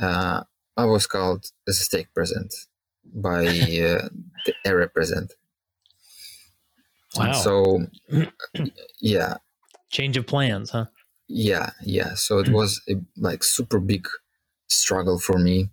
uh, 0.00 0.42
I 0.76 0.84
was 0.84 1.06
called 1.06 1.50
as 1.68 1.80
a 1.80 1.84
stake 1.84 2.12
present 2.14 2.54
by 3.04 3.46
uh, 3.46 4.08
the 4.46 4.54
area 4.64 4.88
present. 4.88 5.34
Wow! 7.16 7.32
So, 7.32 7.86
yeah, 9.00 9.36
change 9.90 10.16
of 10.16 10.26
plans, 10.26 10.70
huh? 10.70 10.86
Yeah, 11.28 11.70
yeah. 11.82 12.14
So 12.14 12.38
it 12.38 12.48
was 12.48 12.80
a, 12.88 12.94
like 13.16 13.42
super 13.42 13.80
big 13.80 14.06
struggle 14.68 15.18
for 15.18 15.38
me. 15.38 15.70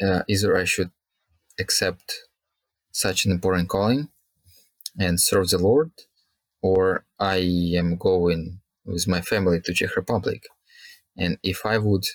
Uh, 0.00 0.22
either 0.28 0.56
I 0.56 0.64
should 0.64 0.90
accept 1.58 2.28
such 2.92 3.24
an 3.24 3.32
important 3.32 3.68
calling 3.68 4.08
and 4.98 5.20
serve 5.20 5.48
the 5.48 5.58
Lord, 5.58 5.90
or 6.62 7.04
I 7.18 7.36
am 7.76 7.96
going 7.96 8.60
with 8.84 9.06
my 9.06 9.20
family 9.20 9.60
to 9.60 9.72
Czech 9.72 9.96
Republic. 9.96 10.44
And 11.16 11.38
if 11.42 11.64
I 11.66 11.78
would 11.78 12.06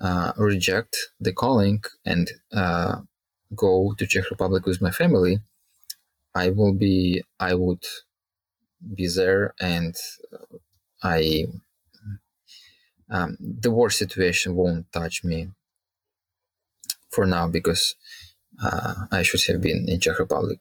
uh, 0.00 0.32
reject 0.36 0.96
the 1.18 1.32
calling 1.32 1.82
and 2.04 2.30
uh, 2.52 3.00
go 3.54 3.94
to 3.98 4.06
Czech 4.06 4.30
Republic 4.30 4.66
with 4.66 4.80
my 4.82 4.90
family, 4.90 5.40
I 6.34 6.50
will 6.50 6.74
be, 6.74 7.22
I 7.40 7.54
would 7.54 7.84
be 8.94 9.08
there 9.08 9.54
and 9.60 9.96
I, 11.02 11.46
um, 13.10 13.36
the 13.40 13.70
war 13.70 13.90
situation 13.90 14.54
won't 14.54 14.92
touch 14.92 15.24
me 15.24 15.48
for 17.10 17.26
now 17.26 17.48
because 17.48 17.94
uh, 18.62 19.06
I 19.10 19.22
should 19.22 19.42
have 19.52 19.62
been 19.62 19.86
in 19.88 20.00
Czech 20.00 20.18
Republic 20.18 20.60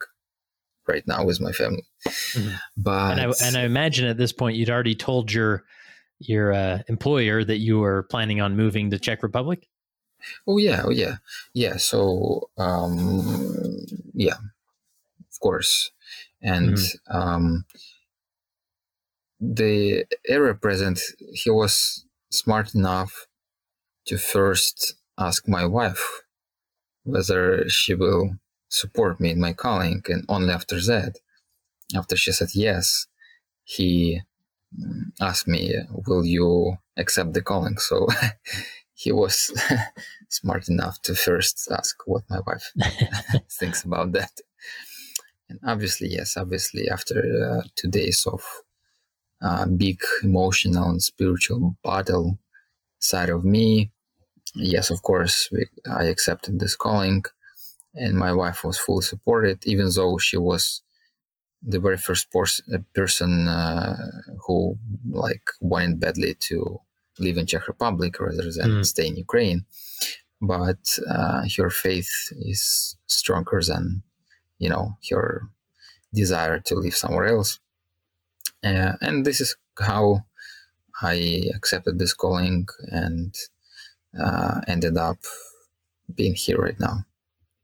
right 0.88 1.06
now 1.08 1.24
with 1.24 1.42
my 1.42 1.52
family. 1.52 1.86
Mm-hmm. 2.08 2.56
But 2.78 3.20
and 3.20 3.32
I, 3.32 3.34
and 3.44 3.58
I, 3.58 3.64
imagine 3.64 4.08
at 4.08 4.18
this 4.18 4.32
point 4.32 4.58
you'd 4.58 4.70
already 4.70 4.96
told 4.96 5.32
your 5.32 5.64
your 6.20 6.54
uh, 6.54 6.80
employer 6.88 7.44
that 7.44 7.58
you 7.58 7.80
were 7.80 8.04
planning 8.04 8.42
on 8.42 8.56
moving 8.56 8.90
to 8.92 9.00
Czech 9.00 9.24
Republic. 9.24 9.68
Oh 10.48 10.58
yeah, 10.58 10.84
oh 10.86 10.92
yeah, 10.92 11.18
yeah. 11.54 11.78
So 11.78 12.50
um, 12.58 13.86
yeah, 14.14 14.34
of 14.34 15.40
course, 15.42 15.92
and 16.42 16.76
mm-hmm. 16.76 17.18
um, 17.18 17.66
the 19.40 20.06
area 20.28 20.56
president 20.56 21.00
he 21.34 21.50
was 21.50 22.06
smart 22.32 22.74
enough 22.74 23.28
to 24.06 24.18
first 24.18 24.96
ask 25.20 25.48
my 25.48 25.66
wife 25.66 26.24
whether 27.04 27.68
she 27.70 27.94
will 27.94 28.32
support 28.70 29.20
me 29.20 29.32
in 29.32 29.40
my 29.40 29.54
calling. 29.54 30.04
And 30.08 30.26
only 30.30 30.54
after 30.54 30.80
that, 30.82 31.18
after 31.96 32.16
she 32.16 32.32
said 32.32 32.50
yes, 32.54 33.08
he 33.64 34.22
mm, 34.78 35.12
asked 35.22 35.48
me, 35.48 35.74
Will 36.08 36.26
you 36.26 36.78
accept 36.98 37.34
the 37.34 37.42
calling? 37.42 37.78
So 37.78 38.08
he 38.94 39.12
was 39.12 39.52
smart 40.30 40.70
enough 40.70 41.02
to 41.04 41.16
first 41.16 41.68
ask 41.72 41.96
what 42.06 42.24
my 42.30 42.40
wife 42.46 42.72
thinks 43.52 43.84
about 43.84 44.12
that. 44.14 44.32
And 45.50 45.60
obviously, 45.66 46.10
yes, 46.10 46.36
obviously, 46.36 46.90
after 46.90 47.20
uh, 47.20 47.68
two 47.76 47.88
days 47.90 48.26
of 48.26 48.44
uh, 49.42 49.66
big 49.66 50.00
emotional 50.24 50.90
and 50.90 51.02
spiritual 51.02 51.78
battle 51.84 52.38
side 53.00 53.30
of 53.30 53.46
me, 53.46 53.92
yes, 54.56 54.90
of 54.90 55.02
course, 55.04 55.50
we, 55.52 55.68
I 55.90 56.06
accepted 56.06 56.60
this 56.60 56.76
calling, 56.76 57.24
and 57.98 58.16
my 58.16 58.32
wife 58.32 58.64
was 58.64 58.78
fully 58.78 59.04
supported, 59.04 59.66
even 59.66 59.90
though 59.96 60.18
she 60.18 60.38
was 60.38 60.82
the 61.62 61.80
very 61.80 61.98
first 61.98 62.32
pers- 62.32 62.62
uh, 62.74 62.78
person 62.94 63.48
uh, 63.48 63.98
who 64.46 64.78
like 65.10 65.50
wanted 65.60 66.00
badly 66.00 66.36
to 66.36 66.80
live 67.20 67.38
in 67.38 67.46
Czech 67.46 67.68
Republic 67.68 68.20
rather 68.20 68.52
than 68.52 68.70
mm. 68.70 68.86
stay 68.86 69.08
in 69.08 69.16
Ukraine. 69.16 69.66
But 70.40 71.00
uh, 71.10 71.44
her 71.58 71.70
faith 71.70 72.12
is 72.32 72.96
stronger 73.08 73.62
than, 73.66 74.04
you 74.60 74.70
know, 74.70 74.98
her 75.10 75.50
desire 76.14 76.60
to 76.60 76.76
live 76.76 76.96
somewhere 76.96 77.26
else. 77.26 77.60
Uh, 78.64 78.94
and 79.02 79.26
this 79.26 79.42
is 79.42 79.56
how 79.80 80.26
I 81.02 81.44
accepted 81.56 81.98
this 81.98 82.14
calling 82.14 82.68
and 82.92 83.34
uh, 84.20 84.62
ended 84.68 84.98
up 84.98 85.18
being 86.14 86.36
here 86.36 86.58
right 86.58 86.80
now. 86.80 87.06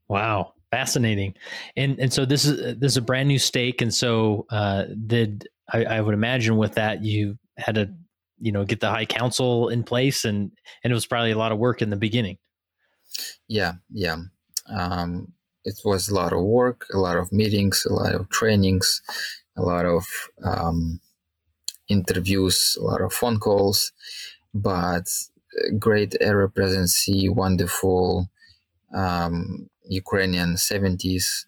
Wow, 0.08 0.52
fascinating! 0.70 1.34
And 1.76 1.98
and 1.98 2.12
so 2.12 2.24
this 2.24 2.44
is 2.44 2.78
this 2.78 2.92
is 2.92 2.96
a 2.96 3.02
brand 3.02 3.28
new 3.28 3.38
stake, 3.38 3.80
and 3.80 3.92
so 3.92 4.46
uh, 4.50 4.84
did 5.06 5.48
I, 5.72 5.84
I 5.84 6.00
would 6.00 6.14
imagine 6.14 6.56
with 6.56 6.74
that 6.74 7.04
you 7.04 7.38
had 7.56 7.76
to 7.76 7.90
you 8.38 8.52
know 8.52 8.64
get 8.64 8.80
the 8.80 8.90
high 8.90 9.06
council 9.06 9.68
in 9.68 9.82
place, 9.82 10.24
and 10.24 10.50
and 10.82 10.90
it 10.90 10.94
was 10.94 11.06
probably 11.06 11.30
a 11.30 11.38
lot 11.38 11.52
of 11.52 11.58
work 11.58 11.82
in 11.82 11.90
the 11.90 11.96
beginning. 11.96 12.38
Yeah, 13.48 13.74
yeah. 13.90 14.16
Um, 14.68 15.32
it 15.64 15.80
was 15.84 16.08
a 16.08 16.14
lot 16.14 16.32
of 16.32 16.42
work, 16.42 16.86
a 16.92 16.98
lot 16.98 17.16
of 17.16 17.32
meetings, 17.32 17.86
a 17.88 17.92
lot 17.92 18.14
of 18.14 18.28
trainings, 18.28 19.00
a 19.56 19.62
lot 19.62 19.86
of 19.86 20.06
um, 20.44 21.00
interviews, 21.88 22.76
a 22.78 22.84
lot 22.84 23.00
of 23.00 23.12
phone 23.12 23.38
calls, 23.38 23.92
but 24.52 25.08
great 25.78 26.16
area 26.20 26.48
presidency, 26.48 27.28
wonderful 27.28 28.28
um, 28.94 29.68
Ukrainian 29.88 30.54
70s 30.56 31.46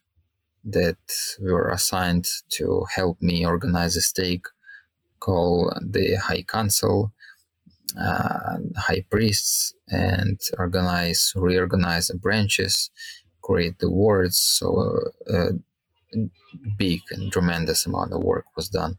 that 0.65 0.99
were 1.41 1.69
assigned 1.71 2.27
to 2.51 2.85
help 2.95 3.23
me 3.23 3.47
organize 3.47 3.97
a 3.97 4.01
stake 4.01 4.47
call 5.21 5.73
the 5.81 6.17
High 6.17 6.43
Council, 6.43 7.13
uh, 8.01 8.59
High 8.77 9.05
Priests, 9.11 9.75
and 9.89 10.41
organize, 10.59 11.33
reorganize 11.37 12.09
the 12.09 12.17
branches, 12.17 12.91
create 13.43 13.79
the 13.79 13.91
wards. 13.91 14.39
So 14.39 15.01
uh, 15.33 15.53
big 16.79 17.01
and 17.11 17.33
tremendous 17.33 17.87
amount 17.87 18.13
of 18.13 18.23
work 18.23 18.47
was 18.57 18.69
done 18.69 18.99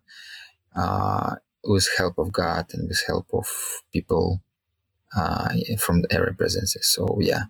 uh, 0.76 1.36
with 1.64 1.88
help 1.98 2.18
of 2.18 2.32
God 2.32 2.68
and 2.74 2.88
with 2.88 3.04
help 3.08 3.28
of 3.34 3.48
people 3.94 4.42
uh, 5.18 5.50
from 5.80 6.04
the 6.04 6.14
area 6.14 6.34
presidency. 6.34 6.80
So 6.84 7.18
yeah, 7.22 7.46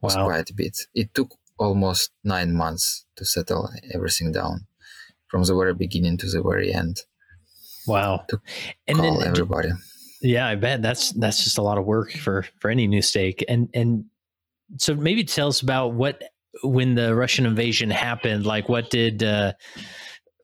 was 0.00 0.16
wow. 0.16 0.26
quite 0.26 0.50
a 0.50 0.54
bit. 0.54 0.76
It 0.94 1.14
took 1.14 1.34
almost 1.58 2.10
nine 2.24 2.54
months 2.54 3.04
to 3.16 3.24
settle 3.24 3.68
everything 3.92 4.32
down 4.32 4.66
from 5.28 5.42
the 5.44 5.54
very 5.54 5.74
beginning 5.74 6.16
to 6.18 6.26
the 6.26 6.42
very 6.42 6.72
end. 6.72 7.00
Wow. 7.86 8.24
And 8.86 8.98
then, 8.98 9.22
everybody. 9.24 9.70
Yeah, 10.20 10.46
I 10.46 10.56
bet 10.56 10.82
that's 10.82 11.12
that's 11.12 11.42
just 11.42 11.58
a 11.58 11.62
lot 11.62 11.78
of 11.78 11.84
work 11.84 12.12
for 12.12 12.44
for 12.60 12.70
any 12.70 12.86
new 12.86 13.02
stake. 13.02 13.44
And 13.48 13.68
and 13.74 14.04
so 14.76 14.94
maybe 14.94 15.24
tell 15.24 15.48
us 15.48 15.60
about 15.62 15.94
what 15.94 16.22
when 16.62 16.94
the 16.94 17.14
Russian 17.14 17.46
invasion 17.46 17.90
happened, 17.90 18.44
like 18.44 18.68
what 18.68 18.90
did 18.90 19.22
uh 19.22 19.52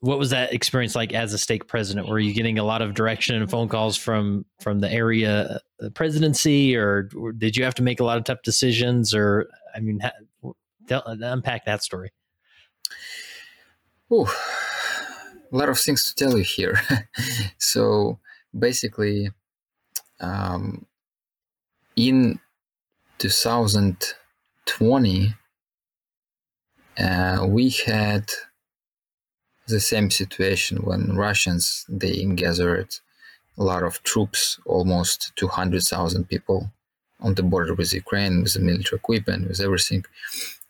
what 0.04 0.18
was 0.18 0.30
that 0.30 0.52
experience 0.52 0.94
like 0.94 1.14
as 1.14 1.32
a 1.32 1.38
stake 1.38 1.66
president? 1.66 2.06
Were 2.06 2.18
you 2.18 2.34
getting 2.34 2.58
a 2.58 2.62
lot 2.62 2.82
of 2.82 2.92
direction 2.92 3.36
and 3.36 3.50
phone 3.50 3.70
calls 3.70 3.96
from 3.96 4.44
from 4.60 4.80
the 4.80 4.92
area 4.92 5.62
uh, 5.82 5.88
presidency, 5.94 6.76
or, 6.76 7.08
or 7.16 7.32
did 7.32 7.56
you 7.56 7.64
have 7.64 7.74
to 7.76 7.82
make 7.82 8.00
a 8.00 8.04
lot 8.04 8.18
of 8.18 8.24
tough 8.24 8.42
decisions? 8.42 9.14
Or 9.14 9.48
I 9.74 9.80
mean, 9.80 10.00
tell, 10.88 11.02
unpack 11.06 11.64
that 11.64 11.82
story. 11.82 12.12
Ooh, 14.12 14.26
a 15.50 15.56
lot 15.56 15.70
of 15.70 15.78
things 15.78 16.04
to 16.04 16.14
tell 16.14 16.36
you 16.36 16.44
here. 16.44 16.82
so 17.58 18.18
basically, 18.56 19.30
um, 20.20 20.84
in 21.96 22.38
2020, 23.16 25.34
uh, 26.98 27.46
we 27.48 27.70
had 27.70 28.30
the 29.66 29.80
same 29.80 30.10
situation 30.10 30.78
when 30.78 31.16
Russians 31.16 31.84
they 31.88 32.24
gathered 32.24 32.94
a 33.56 33.62
lot 33.62 33.82
of 33.82 34.02
troops, 34.02 34.58
almost 34.66 35.32
200,000 35.36 36.28
people 36.28 36.70
on 37.20 37.34
the 37.34 37.42
border 37.42 37.74
with 37.74 37.94
Ukraine 37.94 38.42
with 38.42 38.54
the 38.54 38.60
military 38.60 38.98
equipment, 38.98 39.48
with 39.48 39.60
everything. 39.60 40.04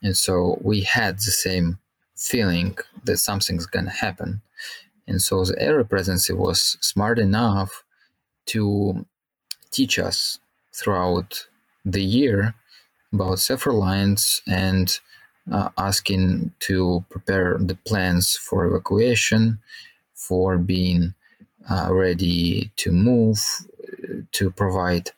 And 0.03 0.17
so 0.17 0.59
we 0.63 0.83
had 0.83 1.17
the 1.17 1.33
same 1.33 1.79
feeling 2.15 2.77
that 3.05 3.19
something's 3.19 3.67
going 3.67 3.87
to 3.87 3.91
happen. 3.91 4.43
And 5.07 5.21
so 5.21 5.45
the 5.45 5.61
area 5.61 5.85
presidency 5.85 6.33
was 6.33 6.77
smart 6.81 7.19
enough 7.19 7.85
to 8.47 9.05
teach 9.71 9.99
us 9.99 10.39
throughout 10.73 11.47
the 11.85 12.03
year 12.03 12.55
about 13.13 13.39
lines 13.67 14.43
and 14.47 15.01
uh, 15.51 15.71
asking 15.79 16.53
to 16.61 17.05
prepare 17.11 17.59
the 17.61 17.77
plans 17.87 18.37
for 18.37 18.67
evacuation, 18.67 19.61
for 20.15 20.59
being 20.59 21.15
uh, 21.71 21.89
ready 21.93 22.73
to 22.77 22.93
move, 22.93 23.39
to 24.33 24.51
provide 24.51 25.11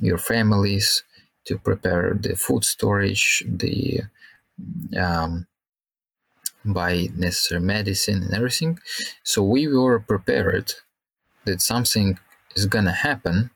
your 0.00 0.18
families, 0.18 1.04
to 1.46 1.58
prepare 1.58 2.14
the 2.20 2.36
food 2.36 2.64
storage, 2.64 3.44
the 3.46 4.00
um, 4.98 5.46
buy 6.64 7.08
necessary 7.14 7.60
medicine 7.60 8.22
and 8.24 8.34
everything. 8.34 8.78
So 9.22 9.42
we 9.42 9.66
were 9.68 10.00
prepared 10.00 10.72
that 11.44 11.62
something 11.62 12.18
is 12.56 12.66
gonna 12.66 12.92
happen. 12.92 13.50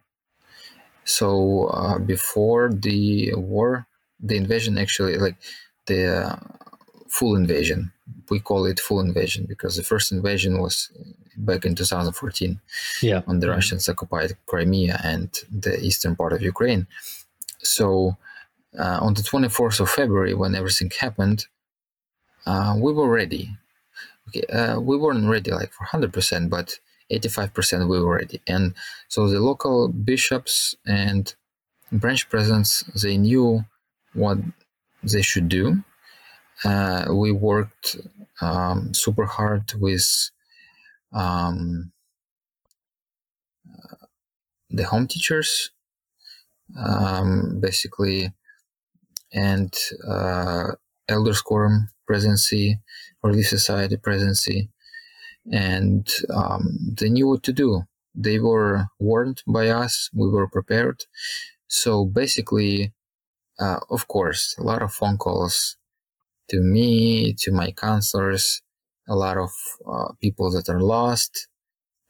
So 1.05 1.67
uh, 1.69 1.99
before 1.99 2.71
the 2.73 3.35
war, 3.35 3.87
the 4.21 4.37
invasion 4.37 4.79
actually 4.79 5.17
like 5.17 5.37
the 5.91 6.03
uh, 6.21 6.37
full 7.09 7.35
invasion. 7.43 7.81
We 8.31 8.39
call 8.41 8.63
it 8.67 8.79
full 8.81 9.01
invasion 9.01 9.43
because 9.53 9.75
the 9.77 9.83
first 9.93 10.13
invasion 10.13 10.53
was 10.65 10.77
back 11.37 11.65
in 11.65 11.75
2014 11.75 12.61
yeah. 13.03 13.21
when 13.27 13.41
the. 13.41 13.49
Russians 13.49 13.89
occupied 13.89 14.37
Crimea 14.47 15.01
and 15.03 15.29
the 15.65 15.75
eastern 15.89 16.15
part 16.17 16.33
of 16.33 16.41
Ukraine. 16.43 16.87
So 17.77 18.17
uh, 18.79 18.99
on 19.07 19.15
the 19.15 19.23
24th 19.23 19.81
of 19.81 19.91
February, 19.91 20.35
when 20.35 20.55
everything 20.55 20.91
happened, 21.07 21.47
uh, 22.47 22.75
we 22.85 22.93
were 22.93 23.11
ready. 23.21 23.45
Okay, 24.29 24.47
uh, 24.59 24.79
we 24.89 24.97
weren't 24.97 25.29
ready 25.29 25.51
like 25.51 25.73
for 25.73 25.85
100%, 25.87 26.49
but 26.57 26.79
85% 27.11 27.89
we 27.89 28.01
were 28.01 28.17
ready. 28.23 28.41
And 28.47 28.75
so 29.09 29.29
the 29.29 29.41
local 29.41 29.89
bishops 29.89 30.77
and 30.87 31.35
branch 31.91 32.29
presidents, 32.29 32.85
they 33.03 33.17
knew 33.17 33.65
what 34.15 34.39
they 35.03 35.23
should 35.23 35.49
do. 35.49 35.83
Uh, 36.65 37.07
we 37.13 37.33
worked 37.33 37.97
um, 38.41 38.93
super 38.95 39.25
hard 39.25 39.73
with 39.79 40.31
um, 41.13 41.93
uh, 43.69 44.07
the 44.69 44.85
home 44.85 45.07
teachers, 45.07 45.71
um, 46.79 47.59
basically, 47.61 48.33
and 49.33 49.73
uh, 50.07 50.73
Elders 51.09 51.41
Quorum 51.43 51.89
presidency, 52.07 52.79
or 53.23 53.31
Relief 53.31 53.49
Society 53.49 53.97
presidency, 53.97 54.69
and 55.51 56.09
um, 56.35 56.95
they 56.99 57.09
knew 57.09 57.29
what 57.29 57.43
to 57.45 57.53
do. 57.53 57.83
They 58.15 58.39
were 58.39 58.87
warned 58.99 59.43
by 59.47 59.69
us. 59.69 60.11
We 60.13 60.29
were 60.29 60.49
prepared. 60.49 61.05
So 61.69 62.05
basically, 62.05 62.93
uh, 63.61 63.81
of 63.91 64.09
course, 64.09 64.57
a 64.59 64.63
lot 64.63 64.83
of 64.83 64.93
phone 64.93 65.19
calls 65.19 65.77
to 66.49 66.61
me, 66.61 67.35
to 67.35 67.53
my 67.53 67.71
counselors, 67.71 68.63
a 69.09 69.15
lot 69.15 69.37
of 69.37 69.51
uh, 69.87 70.13
people 70.21 70.51
that 70.51 70.69
are 70.69 70.81
lost, 70.81 71.49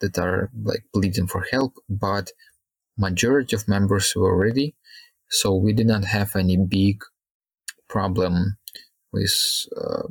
that 0.01 0.19
are 0.19 0.51
like 0.63 0.85
pleading 0.95 1.27
for 1.27 1.47
help, 1.51 1.75
but 1.89 2.31
majority 2.97 3.55
of 3.57 3.69
members 3.69 4.15
were 4.17 4.37
ready. 4.37 4.75
So 5.29 5.55
we 5.55 5.73
did 5.73 5.87
not 5.87 6.05
have 6.05 6.35
any 6.37 6.57
big 6.57 7.03
problem 7.89 8.57
with, 9.13 9.35
uh, 9.77 10.09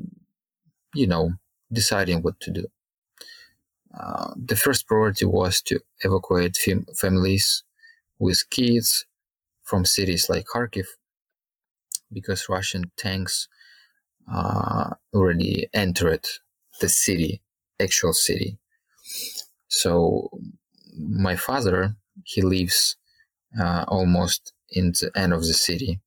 you 0.93 1.07
know, 1.07 1.31
deciding 1.71 2.21
what 2.21 2.39
to 2.41 2.51
do. 2.51 2.65
Uh, 3.97 4.33
the 4.37 4.55
first 4.55 4.87
priority 4.87 5.25
was 5.25 5.61
to 5.63 5.79
evacuate 6.01 6.55
fam- 6.57 6.85
families 6.95 7.63
with 8.19 8.47
kids, 8.49 9.05
from 9.63 9.85
cities 9.85 10.29
like 10.29 10.45
Kharkiv 10.53 10.87
because 12.11 12.49
Russian 12.49 12.91
tanks 12.97 13.47
uh, 14.31 14.91
already 15.13 15.67
entered 15.73 16.25
the 16.81 16.89
city, 16.89 17.41
actual 17.79 18.13
city. 18.13 18.57
So 19.67 20.29
my 20.97 21.35
father, 21.35 21.95
he 22.23 22.41
lives 22.41 22.97
uh, 23.59 23.85
almost 23.87 24.53
in 24.69 24.91
the 24.91 25.11
end 25.15 25.33
of 25.33 25.41
the 25.41 25.53
city. 25.53 25.99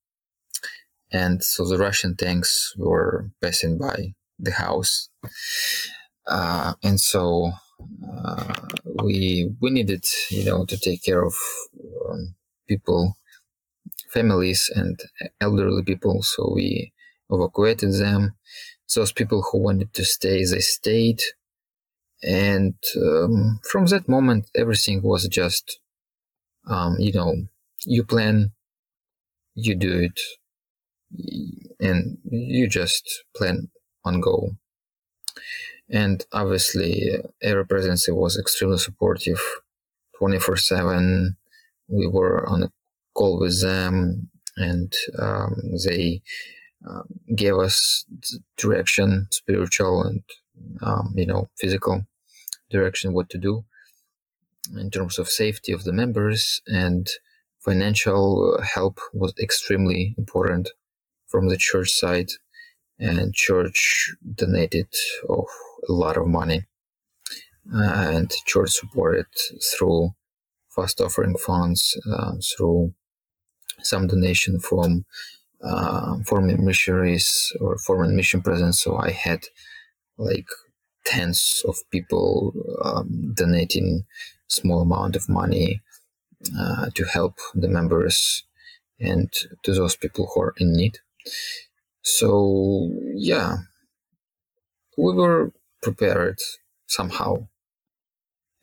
And 1.13 1.43
so 1.45 1.67
the 1.67 1.79
Russian 1.79 2.17
tanks 2.17 2.75
were 2.77 3.31
passing 3.41 3.79
by 3.79 4.15
the 4.39 4.53
house. 4.53 5.11
Uh, 6.27 6.75
and 6.83 7.01
so 7.01 7.53
uh, 8.09 8.55
we 9.03 9.51
we 9.61 9.71
needed, 9.71 10.05
you 10.31 10.45
know, 10.45 10.65
to 10.65 10.79
take 10.79 11.03
care 11.03 11.23
of 11.23 11.35
um, 12.09 12.35
people, 12.69 13.17
families, 14.13 14.71
and 14.75 14.99
elderly 15.41 15.83
people. 15.83 16.23
So 16.23 16.53
we 16.55 16.93
evacuated 17.31 17.95
them. 17.95 18.35
Those 18.95 19.13
people 19.13 19.43
who 19.43 19.59
wanted 19.59 19.93
to 19.95 20.05
stay, 20.05 20.45
they 20.45 20.61
stayed. 20.61 21.21
And 22.23 22.75
um, 22.97 23.61
from 23.71 23.87
that 23.87 24.09
moment, 24.09 24.51
everything 24.55 25.03
was 25.03 25.27
just, 25.29 25.81
um, 26.67 26.97
you 26.99 27.13
know, 27.13 27.35
you 27.85 28.05
plan, 28.05 28.53
you 29.55 29.75
do 29.75 30.09
it, 30.09 30.21
and 31.81 32.19
you 32.25 32.69
just 32.69 33.25
plan 33.35 33.71
on 34.05 34.21
go. 34.21 34.51
And 35.91 36.25
obviously, 36.33 37.11
Area 37.43 37.65
Presidency 37.65 38.13
was 38.13 38.39
extremely 38.39 38.79
supportive, 38.79 39.41
24 40.19 40.57
7. 40.57 41.37
We 41.89 42.07
were 42.07 42.49
on 42.49 42.63
a 42.63 42.73
call 43.15 43.39
with 43.39 43.61
them, 43.61 44.29
and 44.57 44.93
um, 45.19 45.55
they 45.87 46.23
uh, 46.89 47.03
gave 47.35 47.57
us 47.57 48.05
direction, 48.57 49.29
spiritual 49.31 50.03
and 50.03 50.23
um, 50.83 51.13
you 51.17 51.27
know 51.27 51.49
physical 51.59 52.07
direction, 52.71 53.13
what 53.13 53.29
to 53.31 53.39
do 53.39 53.65
in 54.77 54.91
terms 54.91 55.19
of 55.19 55.29
safety 55.29 55.73
of 55.73 55.85
the 55.85 55.93
members 55.93 56.61
and 56.67 57.11
financial 57.59 58.61
help 58.63 58.99
was 59.13 59.35
extremely 59.41 60.15
important 60.19 60.71
from 61.27 61.49
the 61.49 61.57
church 61.57 61.91
side 61.91 62.31
and 62.99 63.35
church 63.35 64.15
donated 64.35 64.89
oh, 65.29 65.47
a 65.89 65.93
lot 65.93 66.17
of 66.17 66.27
money 66.27 66.65
uh, 67.75 68.11
and 68.15 68.31
church 68.47 68.71
supported 68.71 69.27
through 69.77 70.11
fast 70.75 71.01
offering 71.01 71.37
funds 71.37 71.99
uh, 72.11 72.33
through 72.57 72.93
some 73.87 74.07
donation 74.07 74.59
from 74.61 75.05
uh, 75.63 76.17
foreign 76.27 76.65
missionaries 76.65 77.53
or 77.61 77.79
foreign 77.79 78.17
mission 78.17 78.43
presence 78.43 78.81
so 78.83 78.97
i 78.97 79.11
had 79.11 79.41
like 80.19 80.49
tens 81.05 81.63
of 81.67 81.77
people 81.91 82.53
um, 82.85 83.33
donating 83.35 84.05
small 84.49 84.83
amount 84.83 85.17
of 85.17 85.29
money 85.29 85.81
uh, 86.59 86.91
to 86.95 87.05
help 87.05 87.39
the 87.55 87.69
members 87.69 88.45
and 89.01 89.33
to 89.63 89.75
those 89.75 89.97
people 89.97 90.31
who 90.33 90.43
are 90.43 90.55
in 90.59 90.73
need. 90.73 90.99
So, 92.03 92.91
yeah, 93.15 93.59
we 94.99 95.15
were 95.15 95.53
prepared 95.83 96.39
somehow, 96.87 97.49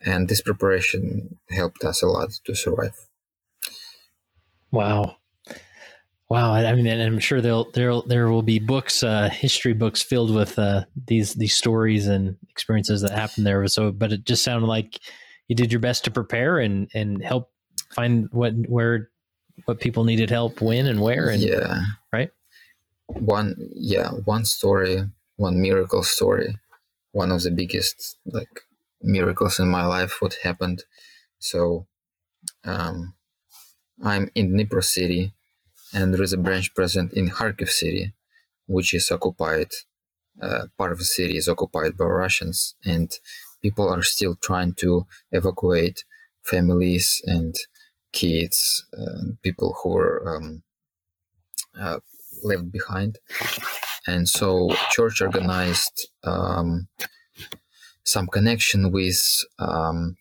and 0.02 0.28
this 0.28 0.42
preparation 0.42 1.40
helped 1.50 1.84
us 1.84 2.02
a 2.02 2.08
lot 2.08 2.32
to 2.46 2.56
survive. 2.56 3.09
Wow. 4.72 5.18
Wow, 6.30 6.54
I 6.54 6.76
mean, 6.76 6.86
and 6.86 7.02
I'm 7.02 7.18
sure 7.18 7.42
there'll 7.42 7.72
there 7.72 8.02
there 8.06 8.30
will 8.30 8.44
be 8.44 8.60
books, 8.60 9.02
uh, 9.02 9.30
history 9.30 9.74
books 9.74 10.04
filled 10.04 10.34
with 10.34 10.60
uh, 10.60 10.86
these 11.08 11.34
these 11.34 11.56
stories 11.56 12.06
and 12.06 12.38
experiences 12.50 13.02
that 13.02 13.12
happened 13.12 13.48
there. 13.48 13.66
So, 13.68 13.92
but 13.92 14.12
it 14.12 14.26
just 14.26 14.44
sounded 14.44 14.68
like 14.68 15.00
you 15.48 15.56
did 15.56 15.74
your 15.74 15.80
best 15.80 16.04
to 16.04 16.12
prepare 16.12 16.60
and 16.60 16.88
and 16.94 17.24
help 17.24 17.52
find 17.96 18.30
what 18.32 18.54
where 18.68 19.10
what 19.66 19.80
people 19.80 20.04
needed 20.04 20.30
help 20.30 20.62
when 20.62 20.86
and 20.86 21.02
where 21.02 21.30
and 21.30 21.42
yeah 21.42 21.82
right 22.14 22.30
one 23.08 23.56
yeah 23.74 24.12
one 24.26 24.46
story 24.46 25.04
one 25.36 25.62
miracle 25.62 26.04
story 26.04 26.56
one 27.12 27.32
of 27.32 27.42
the 27.44 27.52
biggest 27.52 28.18
like 28.26 28.62
miracles 29.02 29.60
in 29.60 29.68
my 29.68 29.86
life 29.86 30.22
what 30.22 30.38
happened 30.44 30.84
so 31.40 31.88
um 32.64 33.14
i'm 34.04 34.30
in 34.36 34.52
dnipro 34.52 34.84
city 34.84 35.34
and 35.94 36.14
there 36.14 36.24
is 36.24 36.34
a 36.34 36.38
branch 36.38 36.74
present 36.74 37.14
in 37.14 37.30
kharkiv 37.30 37.70
city 37.70 38.14
which 38.68 38.94
is 38.94 39.12
occupied 39.12 39.70
uh, 40.42 40.66
part 40.78 40.92
of 40.92 41.00
the 41.00 41.06
city 41.06 41.38
is 41.38 41.50
occupied 41.50 41.98
by 41.98 42.06
russians 42.06 42.76
and 42.86 43.20
people 43.62 43.88
are 43.88 44.04
still 44.04 44.36
trying 44.36 44.74
to 44.74 45.06
evacuate 45.32 46.04
families 46.44 47.22
and 47.26 47.56
kids, 48.12 48.86
uh, 48.98 49.34
people 49.44 49.78
who 49.82 49.90
were 49.90 50.36
um, 50.36 50.64
uh, 51.80 52.00
left 52.44 52.72
behind. 52.72 53.18
And 54.08 54.28
so 54.28 54.76
church 54.92 55.22
organized 55.22 56.10
um, 56.24 56.88
some 58.04 58.28
connection 58.28 58.92
with 58.92 59.22
um, 59.60 60.18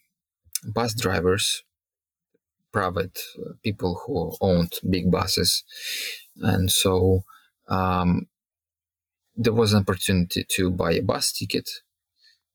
bus 0.64 0.94
drivers, 0.94 1.62
private 2.72 3.18
people 3.62 4.00
who 4.06 4.36
owned 4.40 4.72
big 4.88 5.10
buses. 5.10 5.64
And 6.36 6.70
so 6.70 7.24
um, 7.68 8.26
there 9.36 9.52
was 9.52 9.72
an 9.72 9.80
opportunity 9.80 10.44
to 10.56 10.70
buy 10.70 10.92
a 10.92 11.02
bus 11.02 11.32
ticket 11.32 11.68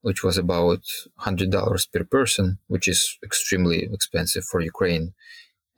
which 0.03 0.22
was 0.22 0.38
about 0.38 0.84
$100 1.22 1.91
per 1.91 2.03
person, 2.03 2.59
which 2.68 2.89
is 2.89 3.18
extremely 3.24 3.84
expensive 3.91 4.43
for 4.43 4.59
Ukraine 4.59 5.14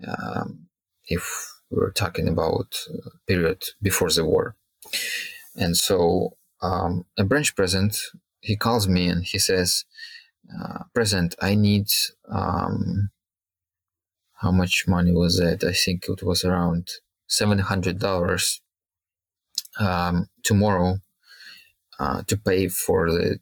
um, 0.06 0.68
if 1.08 1.24
we're 1.70 1.92
talking 1.92 2.28
about 2.28 2.76
a 3.06 3.12
period 3.28 3.62
before 3.84 4.10
the 4.10 4.26
war. 4.26 4.56
And 5.56 5.78
so 5.78 6.38
um, 6.62 7.06
a 7.20 7.24
branch 7.24 7.56
president, 7.56 7.98
he 8.42 8.56
calls 8.56 8.88
me 8.88 9.08
and 9.08 9.24
he 9.24 9.38
says, 9.38 9.86
uh, 10.52 10.80
President, 10.96 11.36
I 11.40 11.54
need, 11.54 11.88
um, 12.28 13.12
how 14.46 14.52
much 14.52 14.88
money 14.88 15.12
was 15.12 15.40
that? 15.40 15.64
I 15.64 15.74
think 15.74 16.06
it 16.08 16.22
was 16.22 16.46
around 16.46 16.84
$700 17.28 18.60
um, 19.80 20.28
tomorrow 20.44 21.00
uh, 22.00 22.22
to 22.28 22.38
pay 22.38 22.68
for 22.68 23.12
the 23.12 23.40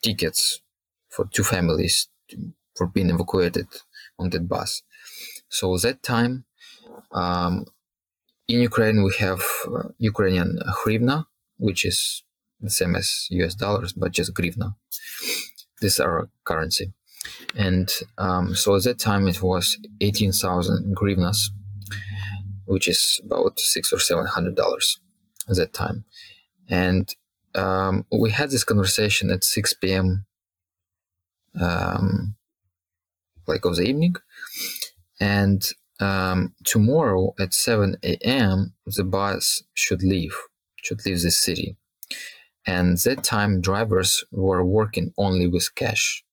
tickets 0.00 0.62
for 1.08 1.24
two 1.32 1.42
families 1.42 2.08
to, 2.28 2.36
for 2.76 2.86
being 2.86 3.10
evacuated 3.10 3.66
on 4.16 4.30
that 4.30 4.48
bus. 4.48 4.82
So 5.48 5.76
that 5.78 6.04
time, 6.04 6.44
um, 7.12 7.66
in 8.46 8.60
Ukraine 8.60 9.02
we 9.02 9.12
have 9.18 9.42
uh, 9.66 9.88
Ukrainian 9.98 10.60
hryvnia, 10.78 11.26
which 11.56 11.84
is 11.84 12.22
the 12.60 12.70
same 12.70 12.94
as 12.94 13.26
US 13.30 13.54
dollars, 13.56 13.92
but 13.92 14.12
just. 14.12 14.32
This 15.80 15.94
is 15.94 16.00
our 16.00 16.28
currency. 16.44 16.92
And 17.56 17.92
um, 18.18 18.54
so 18.54 18.74
at 18.76 18.84
that 18.84 18.98
time 18.98 19.28
it 19.28 19.42
was 19.42 19.78
18,000 20.00 20.96
grivnas, 20.96 21.50
which 22.66 22.88
is 22.88 23.20
about 23.24 23.60
six 23.60 23.92
or 23.92 23.98
seven 23.98 24.26
hundred 24.26 24.56
dollars 24.56 24.98
at 25.48 25.56
that 25.56 25.72
time. 25.72 26.04
And 26.68 27.14
um, 27.54 28.06
we 28.10 28.30
had 28.30 28.50
this 28.50 28.64
conversation 28.64 29.30
at 29.30 29.44
6 29.44 29.74
p.m. 29.74 30.26
Um, 31.60 32.34
like 33.46 33.64
of 33.64 33.76
the 33.76 33.84
evening, 33.84 34.16
and 35.20 35.62
um, 36.00 36.54
tomorrow 36.64 37.34
at 37.38 37.54
7 37.54 37.96
a.m. 38.02 38.72
the 38.86 39.04
bus 39.04 39.62
should 39.74 40.02
leave, 40.02 40.34
should 40.82 41.04
leave 41.06 41.20
the 41.22 41.30
city, 41.30 41.76
and 42.66 42.98
that 42.98 43.22
time 43.22 43.60
drivers 43.60 44.24
were 44.32 44.64
working 44.64 45.12
only 45.16 45.46
with 45.46 45.74
cash, 45.76 46.24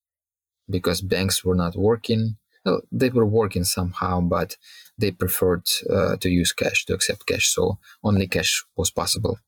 because 0.68 1.00
banks 1.00 1.44
were 1.44 1.54
not 1.54 1.76
working. 1.76 2.36
Well, 2.64 2.82
they 2.92 3.10
were 3.10 3.26
working 3.26 3.64
somehow, 3.64 4.20
but 4.20 4.56
they 4.98 5.10
preferred 5.10 5.66
uh, 5.90 6.16
to 6.18 6.28
use 6.30 6.52
cash 6.52 6.84
to 6.86 6.94
accept 6.94 7.26
cash, 7.26 7.48
so 7.48 7.78
only 8.04 8.28
cash 8.28 8.64
was 8.76 8.90
possible 8.90 9.38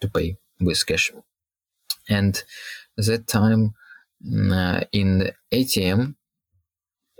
to 0.00 0.08
pay 0.08 0.36
with 0.60 0.84
cash. 0.86 1.12
And 2.08 2.42
that 2.96 3.26
time 3.26 3.74
mm, 4.26 4.52
uh, 4.52 4.84
in 4.92 5.30
ATM, 5.52 6.16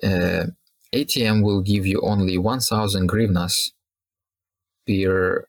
uh, 0.02 0.46
ATM 0.94 1.42
will 1.44 1.62
give 1.62 1.86
you 1.86 2.00
only 2.02 2.38
1,000 2.38 3.08
grivnas 3.08 3.72
per 4.86 5.46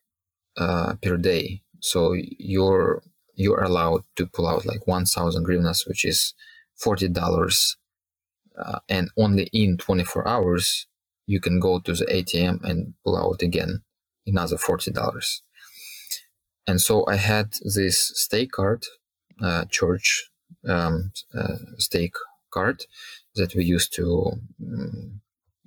uh, 0.57 0.95
per 1.01 1.17
day. 1.17 1.61
So 1.81 2.13
you're 2.39 3.03
you're 3.35 3.61
allowed 3.63 4.03
to 4.15 4.25
pull 4.25 4.47
out 4.47 4.65
like 4.65 4.87
1,000 4.87 5.45
grivnas, 5.45 5.87
which 5.87 6.03
is 6.05 6.33
forty 6.75 7.07
dollars, 7.07 7.77
uh, 8.57 8.79
and 8.89 9.09
only 9.17 9.49
in 9.53 9.77
24 9.77 10.27
hours 10.27 10.87
you 11.27 11.39
can 11.41 11.59
go 11.59 11.79
to 11.79 11.93
the 11.93 12.05
ATM 12.05 12.63
and 12.63 12.93
pull 13.03 13.17
out 13.17 13.41
again 13.41 13.83
another 14.25 14.57
forty 14.57 14.91
dollars. 14.91 15.43
And 16.65 16.81
so 16.81 17.05
I 17.07 17.15
had 17.15 17.53
this 17.63 18.11
stake 18.15 18.51
card, 18.51 18.85
uh, 19.41 19.65
church 19.65 20.29
um, 20.67 21.11
uh, 21.37 21.57
stake 21.77 22.15
card 22.51 22.85
that 23.35 23.55
we 23.55 23.63
used 23.63 23.93
to 23.95 24.33
um, 24.61 25.21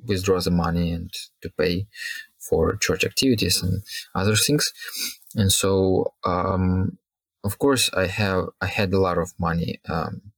withdraw 0.04 0.40
the 0.40 0.50
money 0.50 0.92
and 0.92 1.10
to 1.42 1.50
pay 1.50 1.86
for 2.38 2.76
church 2.76 3.04
activities 3.04 3.62
and 3.62 3.82
other 4.14 4.36
things. 4.36 4.72
And 5.36 5.52
so, 5.52 6.14
um, 6.24 6.98
of 7.44 7.58
course, 7.58 7.90
I 7.94 8.06
have 8.06 8.48
I 8.60 8.66
had 8.66 8.92
a 8.92 8.98
lot 9.00 9.18
of 9.18 9.32
money 9.38 9.80
um, 9.88 10.32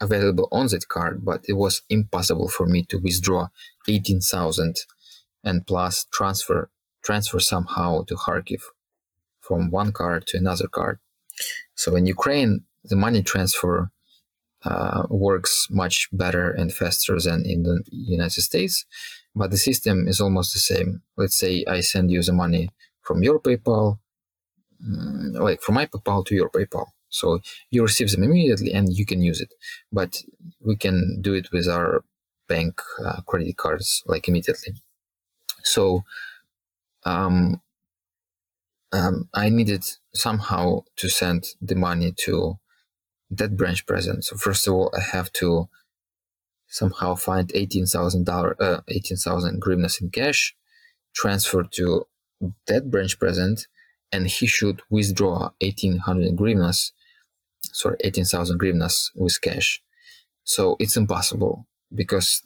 available 0.00 0.48
on 0.52 0.66
that 0.68 0.88
card, 0.88 1.24
but 1.24 1.44
it 1.48 1.54
was 1.54 1.82
impossible 1.88 2.48
for 2.48 2.66
me 2.66 2.84
to 2.90 2.98
withdraw 2.98 3.48
eighteen 3.88 4.20
thousand 4.20 4.76
and 5.44 5.56
and 5.56 5.66
plus 5.66 6.06
transfer 6.12 6.70
transfer 7.02 7.38
somehow 7.38 8.02
to 8.04 8.14
Kharkiv 8.14 8.62
from 9.40 9.70
one 9.70 9.92
card 9.92 10.26
to 10.28 10.38
another 10.38 10.68
card. 10.68 10.98
So 11.74 11.96
in 11.96 12.06
Ukraine, 12.06 12.64
the 12.82 12.96
money 12.96 13.22
transfer 13.22 13.90
uh, 14.64 15.02
works 15.10 15.66
much 15.70 16.08
better 16.12 16.50
and 16.50 16.72
faster 16.72 17.20
than 17.20 17.44
in 17.44 17.64
the 17.64 17.82
United 17.90 18.40
States, 18.40 18.86
but 19.34 19.50
the 19.50 19.58
system 19.58 20.08
is 20.08 20.20
almost 20.20 20.54
the 20.54 20.60
same. 20.60 21.02
Let's 21.16 21.36
say 21.36 21.64
I 21.68 21.80
send 21.80 22.10
you 22.10 22.22
the 22.22 22.32
money 22.32 22.70
from 23.02 23.22
your 23.22 23.38
PayPal, 23.38 23.98
mm, 24.82 25.38
like 25.38 25.60
from 25.60 25.74
my 25.74 25.86
PayPal 25.86 26.24
to 26.26 26.34
your 26.34 26.48
PayPal. 26.48 26.86
So 27.14 27.40
you 27.70 27.82
receive 27.82 28.10
them 28.10 28.24
immediately 28.24 28.72
and 28.72 28.86
you 28.98 29.06
can 29.06 29.20
use 29.22 29.40
it. 29.40 29.52
But 29.92 30.12
we 30.60 30.76
can 30.76 31.20
do 31.20 31.32
it 31.34 31.46
with 31.52 31.68
our 31.68 32.04
bank 32.48 32.80
uh, 33.04 33.20
credit 33.22 33.56
cards 33.56 34.02
like 34.06 34.28
immediately. 34.28 34.74
So 35.62 36.04
um, 37.04 37.60
um, 38.92 39.28
I 39.32 39.48
needed 39.48 39.84
somehow 40.14 40.84
to 40.96 41.08
send 41.08 41.40
the 41.60 41.74
money 41.74 42.12
to 42.24 42.58
that 43.30 43.56
branch 43.56 43.86
president. 43.86 44.24
So 44.24 44.36
first 44.36 44.66
of 44.66 44.74
all, 44.74 44.92
I 44.96 45.00
have 45.00 45.32
to 45.34 45.68
somehow 46.68 47.14
find 47.14 47.50
eighteen 47.54 47.86
thousand 47.86 48.24
dollar, 48.26 48.56
uh, 48.60 48.80
eighteen 48.88 49.16
thousand 49.16 49.62
hryvnias 49.62 50.00
in 50.00 50.10
cash, 50.10 50.54
transfer 51.14 51.62
to 51.62 52.06
that 52.66 52.90
branch 52.90 53.18
president, 53.18 53.66
and 54.12 54.26
he 54.26 54.46
should 54.46 54.82
withdraw 54.90 55.50
eighteen 55.60 55.98
hundred 55.98 56.36
hryvnias, 56.36 56.92
sorry, 57.72 57.96
eighteen 58.00 58.24
thousand 58.24 58.60
hryvnias 58.60 59.10
with 59.14 59.40
cash. 59.40 59.82
So 60.44 60.76
it's 60.78 60.96
impossible 60.96 61.66
because 61.94 62.42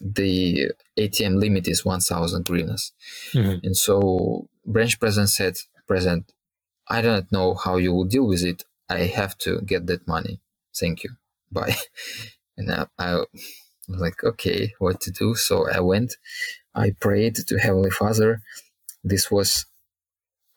the 0.00 0.72
ATM 0.98 1.38
limit 1.38 1.68
is 1.68 1.84
one 1.84 2.00
thousand 2.00 2.44
hryvnias, 2.44 2.92
mm-hmm. 3.32 3.64
and 3.64 3.76
so 3.76 4.48
branch 4.66 4.98
president 5.00 5.30
said, 5.30 5.56
"President, 5.86 6.32
I 6.88 7.02
don't 7.02 7.30
know 7.30 7.54
how 7.54 7.76
you 7.76 7.92
will 7.92 8.04
deal 8.04 8.26
with 8.26 8.42
it. 8.42 8.64
I 8.88 9.02
have 9.04 9.38
to 9.38 9.60
get 9.62 9.86
that 9.86 10.06
money. 10.08 10.40
Thank 10.74 11.04
you. 11.04 11.10
Bye. 11.50 11.76
And 12.56 12.70
I, 12.70 12.86
I 12.98 13.14
was 13.14 14.00
like, 14.00 14.22
okay, 14.22 14.74
what 14.78 15.00
to 15.00 15.10
do? 15.10 15.34
So 15.34 15.66
I 15.70 15.80
went, 15.80 16.16
I 16.74 16.90
prayed 17.00 17.36
to 17.36 17.58
Heavenly 17.58 17.90
Father. 17.90 18.42
This 19.02 19.30
was 19.30 19.64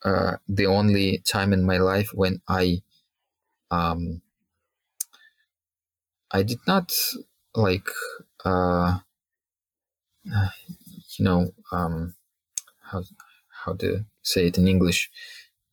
uh, 0.04 0.36
the 0.46 0.66
only 0.66 1.22
time 1.26 1.54
in 1.54 1.64
my 1.64 1.78
life 1.78 2.10
when 2.12 2.42
I, 2.46 2.82
um, 3.70 4.22
I 6.30 6.42
did 6.42 6.60
not 6.66 6.92
like, 7.54 7.88
uh, 8.44 8.98
you 11.18 11.24
know, 11.24 11.52
um, 11.72 12.14
how 12.82 13.04
how 13.64 13.74
to 13.74 14.04
say 14.22 14.48
it 14.48 14.58
in 14.58 14.68
English, 14.68 15.10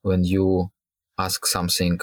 when 0.04 0.24
you 0.24 0.72
ask 1.18 1.46
something 1.46 2.00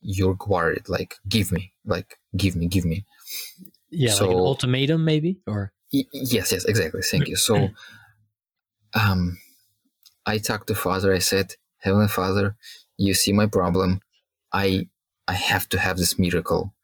you're 0.00 0.36
worried 0.46 0.88
like 0.88 1.16
give 1.28 1.50
me 1.52 1.72
like 1.84 2.18
give 2.36 2.56
me 2.56 2.66
give 2.68 2.84
me. 2.84 3.04
Yeah 3.90 4.14
so, 4.14 4.26
like 4.26 4.32
an 4.32 4.40
ultimatum 4.44 5.04
maybe 5.04 5.40
or? 5.46 5.72
Y- 5.92 6.04
yes 6.12 6.52
yes 6.52 6.64
exactly 6.64 7.02
thank 7.02 7.28
you. 7.28 7.36
So 7.36 7.72
um 8.94 9.38
i 10.26 10.38
talked 10.38 10.66
to 10.68 10.74
father 10.74 11.12
i 11.12 11.18
said 11.18 11.54
heavenly 11.78 12.08
father 12.08 12.56
you 12.96 13.14
see 13.14 13.32
my 13.32 13.46
problem 13.46 14.00
i 14.52 14.86
i 15.26 15.32
have 15.32 15.68
to 15.68 15.78
have 15.78 15.96
this 15.96 16.18
miracle 16.18 16.74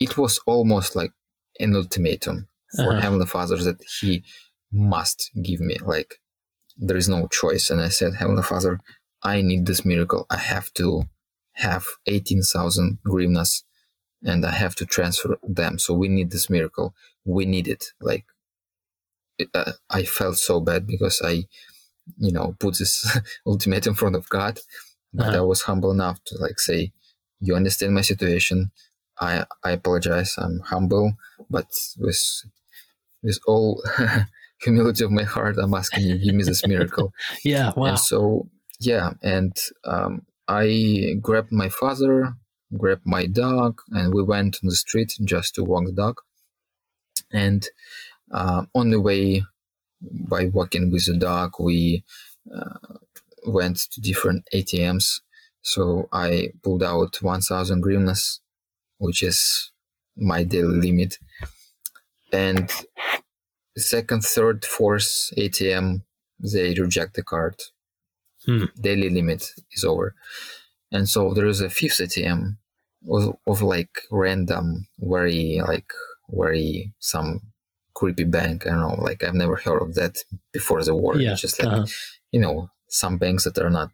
it 0.00 0.16
was 0.18 0.40
almost 0.46 0.96
like 0.96 1.12
an 1.60 1.74
ultimatum 1.74 2.48
for 2.76 2.92
uh-huh. 2.92 3.00
heavenly 3.00 3.26
father 3.26 3.56
that 3.56 3.80
he 4.00 4.22
must 4.72 5.30
give 5.42 5.60
me 5.60 5.76
like 5.84 6.20
there 6.76 6.96
is 6.96 7.08
no 7.08 7.26
choice 7.28 7.70
and 7.70 7.80
i 7.80 7.88
said 7.88 8.14
heavenly 8.14 8.42
father 8.42 8.80
i 9.22 9.40
need 9.40 9.66
this 9.66 9.84
miracle 9.84 10.26
i 10.30 10.36
have 10.36 10.72
to 10.74 11.04
have 11.52 11.86
18,000 12.06 12.98
hryvnias 13.06 13.62
and 14.24 14.44
I 14.44 14.52
have 14.52 14.74
to 14.76 14.86
transfer 14.86 15.38
them. 15.42 15.78
So 15.78 15.94
we 15.94 16.08
need 16.08 16.30
this 16.30 16.48
miracle. 16.48 16.94
We 17.24 17.44
need 17.44 17.68
it. 17.68 17.92
Like, 18.00 18.24
uh, 19.52 19.72
I 19.90 20.04
felt 20.04 20.38
so 20.38 20.60
bad 20.60 20.86
because 20.86 21.20
I, 21.22 21.44
you 22.18 22.32
know, 22.32 22.56
put 22.58 22.78
this 22.78 23.18
ultimatum 23.46 23.92
in 23.92 23.96
front 23.96 24.16
of 24.16 24.28
God, 24.28 24.60
but 25.12 25.28
uh-huh. 25.28 25.38
I 25.38 25.40
was 25.42 25.62
humble 25.62 25.90
enough 25.90 26.22
to 26.26 26.38
like 26.38 26.58
say, 26.58 26.92
you 27.46 27.54
understand 27.54 27.94
my 27.94 28.00
situation. 28.02 28.70
I, 29.20 29.44
I 29.62 29.72
apologize. 29.72 30.34
I'm 30.38 30.60
humble, 30.60 31.14
but 31.48 31.66
with, 31.98 32.20
with 33.22 33.38
all 33.46 33.82
humility 34.60 35.04
of 35.04 35.12
my 35.12 35.22
heart, 35.22 35.56
I'm 35.58 35.74
asking 35.74 36.04
you, 36.04 36.18
give 36.18 36.34
me 36.34 36.44
this 36.44 36.66
miracle. 36.66 37.12
yeah. 37.44 37.72
Wow. 37.76 37.86
And 37.86 37.98
so, 37.98 38.48
yeah. 38.80 39.10
And, 39.22 39.56
um, 39.84 40.26
I 40.46 41.14
grabbed 41.22 41.52
my 41.52 41.68
father, 41.68 42.34
grabbed 42.76 43.06
my 43.06 43.26
dog, 43.26 43.80
and 43.90 44.12
we 44.12 44.22
went 44.22 44.56
on 44.62 44.68
the 44.68 44.76
street 44.76 45.14
just 45.24 45.54
to 45.54 45.64
walk 45.64 45.86
the 45.86 45.92
dog. 45.92 46.16
And 47.32 47.66
uh, 48.30 48.66
on 48.74 48.90
the 48.90 49.00
way, 49.00 49.42
by 50.00 50.46
walking 50.46 50.90
with 50.90 51.06
the 51.06 51.16
dog, 51.16 51.52
we 51.58 52.04
uh, 52.54 52.98
went 53.46 53.78
to 53.92 54.00
different 54.00 54.46
ATMs. 54.52 55.20
So 55.64 56.08
I 56.12 56.50
pulled 56.62 56.82
out 56.82 57.22
1,000 57.22 57.82
hryvnias, 57.82 58.40
which 58.98 59.22
is 59.22 59.72
my 60.16 60.44
daily 60.44 60.78
limit. 60.78 61.18
And 62.32 62.70
second, 63.76 64.24
third, 64.24 64.64
fourth 64.64 65.30
ATM, 65.36 66.02
they 66.38 66.74
reject 66.74 67.14
the 67.14 67.22
card 67.22 67.56
hmm. 68.46 68.64
daily 68.80 69.10
limit 69.10 69.50
is 69.72 69.84
over. 69.84 70.14
And 70.92 71.08
so 71.08 71.32
there 71.34 71.46
is 71.46 71.60
a 71.60 71.70
fifth 71.70 71.98
ATM 71.98 72.56
of, 73.10 73.36
of 73.46 73.62
like 73.62 74.02
random, 74.10 74.86
very 74.98 75.60
like 75.66 75.90
very 76.28 76.92
some 76.98 77.40
creepy 77.94 78.24
bank. 78.24 78.66
I 78.66 78.70
don't 78.70 78.80
know, 78.80 79.02
like 79.02 79.24
I've 79.24 79.34
never 79.34 79.56
heard 79.56 79.82
of 79.82 79.94
that 79.94 80.18
before 80.52 80.82
the 80.82 80.94
war. 80.94 81.16
Yeah. 81.16 81.32
It's 81.32 81.40
just 81.40 81.62
like 81.62 81.72
uh-huh. 81.72 81.86
you 82.32 82.40
know 82.40 82.70
some 82.88 83.18
banks 83.18 83.44
that 83.44 83.58
are 83.58 83.70
not 83.70 83.90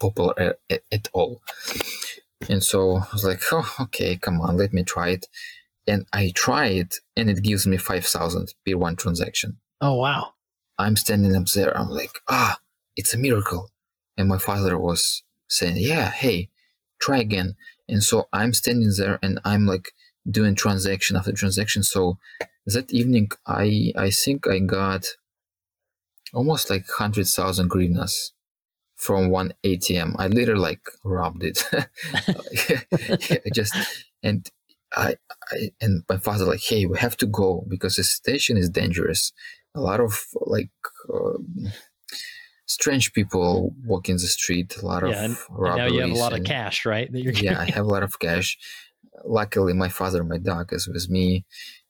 popular 0.00 0.56
at, 0.70 0.82
at, 0.92 1.08
all. 1.12 1.40
And 2.48 2.62
so 2.62 2.96
I 2.96 3.06
was 3.12 3.24
like, 3.24 3.42
oh, 3.52 3.74
okay, 3.80 4.16
come 4.16 4.40
on, 4.40 4.56
let 4.56 4.72
me 4.72 4.82
try 4.84 5.10
it. 5.10 5.26
And 5.86 6.06
I 6.12 6.32
try 6.34 6.66
it, 6.66 6.96
and 7.16 7.30
it 7.30 7.42
gives 7.42 7.66
me 7.66 7.78
five 7.78 8.04
thousand 8.04 8.52
per 8.66 8.76
one 8.76 8.96
transaction. 8.96 9.56
Oh 9.80 9.94
wow! 9.94 10.34
I'm 10.78 10.96
standing 10.96 11.34
up 11.34 11.46
there. 11.46 11.74
I'm 11.74 11.88
like, 11.88 12.20
ah, 12.28 12.58
it's 12.98 13.14
a 13.14 13.18
miracle 13.18 13.70
and 14.18 14.28
my 14.28 14.36
father 14.36 14.76
was 14.76 15.22
saying 15.48 15.76
yeah 15.78 16.10
hey 16.10 16.50
try 17.00 17.18
again 17.18 17.54
and 17.88 18.02
so 18.02 18.28
i'm 18.32 18.52
standing 18.52 18.90
there 18.98 19.18
and 19.22 19.40
i'm 19.44 19.64
like 19.64 19.92
doing 20.30 20.54
transaction 20.54 21.16
after 21.16 21.32
transaction 21.32 21.82
so 21.82 22.18
that 22.66 22.92
evening 22.92 23.30
i 23.46 23.92
i 23.96 24.10
think 24.10 24.46
i 24.46 24.58
got 24.58 25.06
almost 26.34 26.68
like 26.68 26.86
100000 26.98 27.70
hryvnias 27.70 28.32
from 28.98 29.30
one 29.30 29.52
atm 29.64 30.14
i 30.18 30.26
literally 30.26 30.60
like 30.60 30.82
robbed 31.04 31.42
it 31.42 31.64
I 33.46 33.50
just 33.54 33.74
and 34.22 34.48
I, 34.94 35.16
I 35.52 35.70
and 35.80 36.02
my 36.08 36.16
father 36.16 36.44
like 36.44 36.62
hey 36.62 36.86
we 36.86 36.98
have 36.98 37.16
to 37.18 37.26
go 37.26 37.64
because 37.68 37.96
the 37.96 38.04
station 38.04 38.56
is 38.56 38.68
dangerous 38.68 39.32
a 39.74 39.80
lot 39.80 40.00
of 40.00 40.26
like 40.46 40.70
uh, 41.12 41.38
strange 42.68 43.12
people 43.12 43.74
walk 43.84 44.08
in 44.08 44.16
the 44.16 44.20
street. 44.20 44.76
A 44.76 44.86
lot 44.86 45.02
yeah, 45.08 45.24
of 45.24 45.44
robberies. 45.50 45.76
Now 45.76 45.86
you 45.94 46.00
have 46.02 46.10
a 46.10 46.14
lot 46.14 46.32
and, 46.32 46.42
of 46.42 46.46
cash, 46.46 46.86
right? 46.86 47.10
That 47.10 47.22
you're 47.22 47.32
yeah, 47.32 47.60
I 47.60 47.64
have 47.70 47.86
a 47.86 47.88
lot 47.88 48.02
of 48.02 48.18
cash. 48.18 48.56
Luckily, 49.24 49.72
my 49.72 49.88
father, 49.88 50.22
my 50.22 50.38
dog, 50.38 50.72
is 50.72 50.86
with 50.86 51.08
me, 51.10 51.44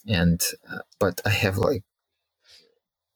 and 0.07 0.41
uh, 0.71 0.79
but 0.99 1.21
I 1.27 1.31
have 1.31 1.59
like 1.59 1.85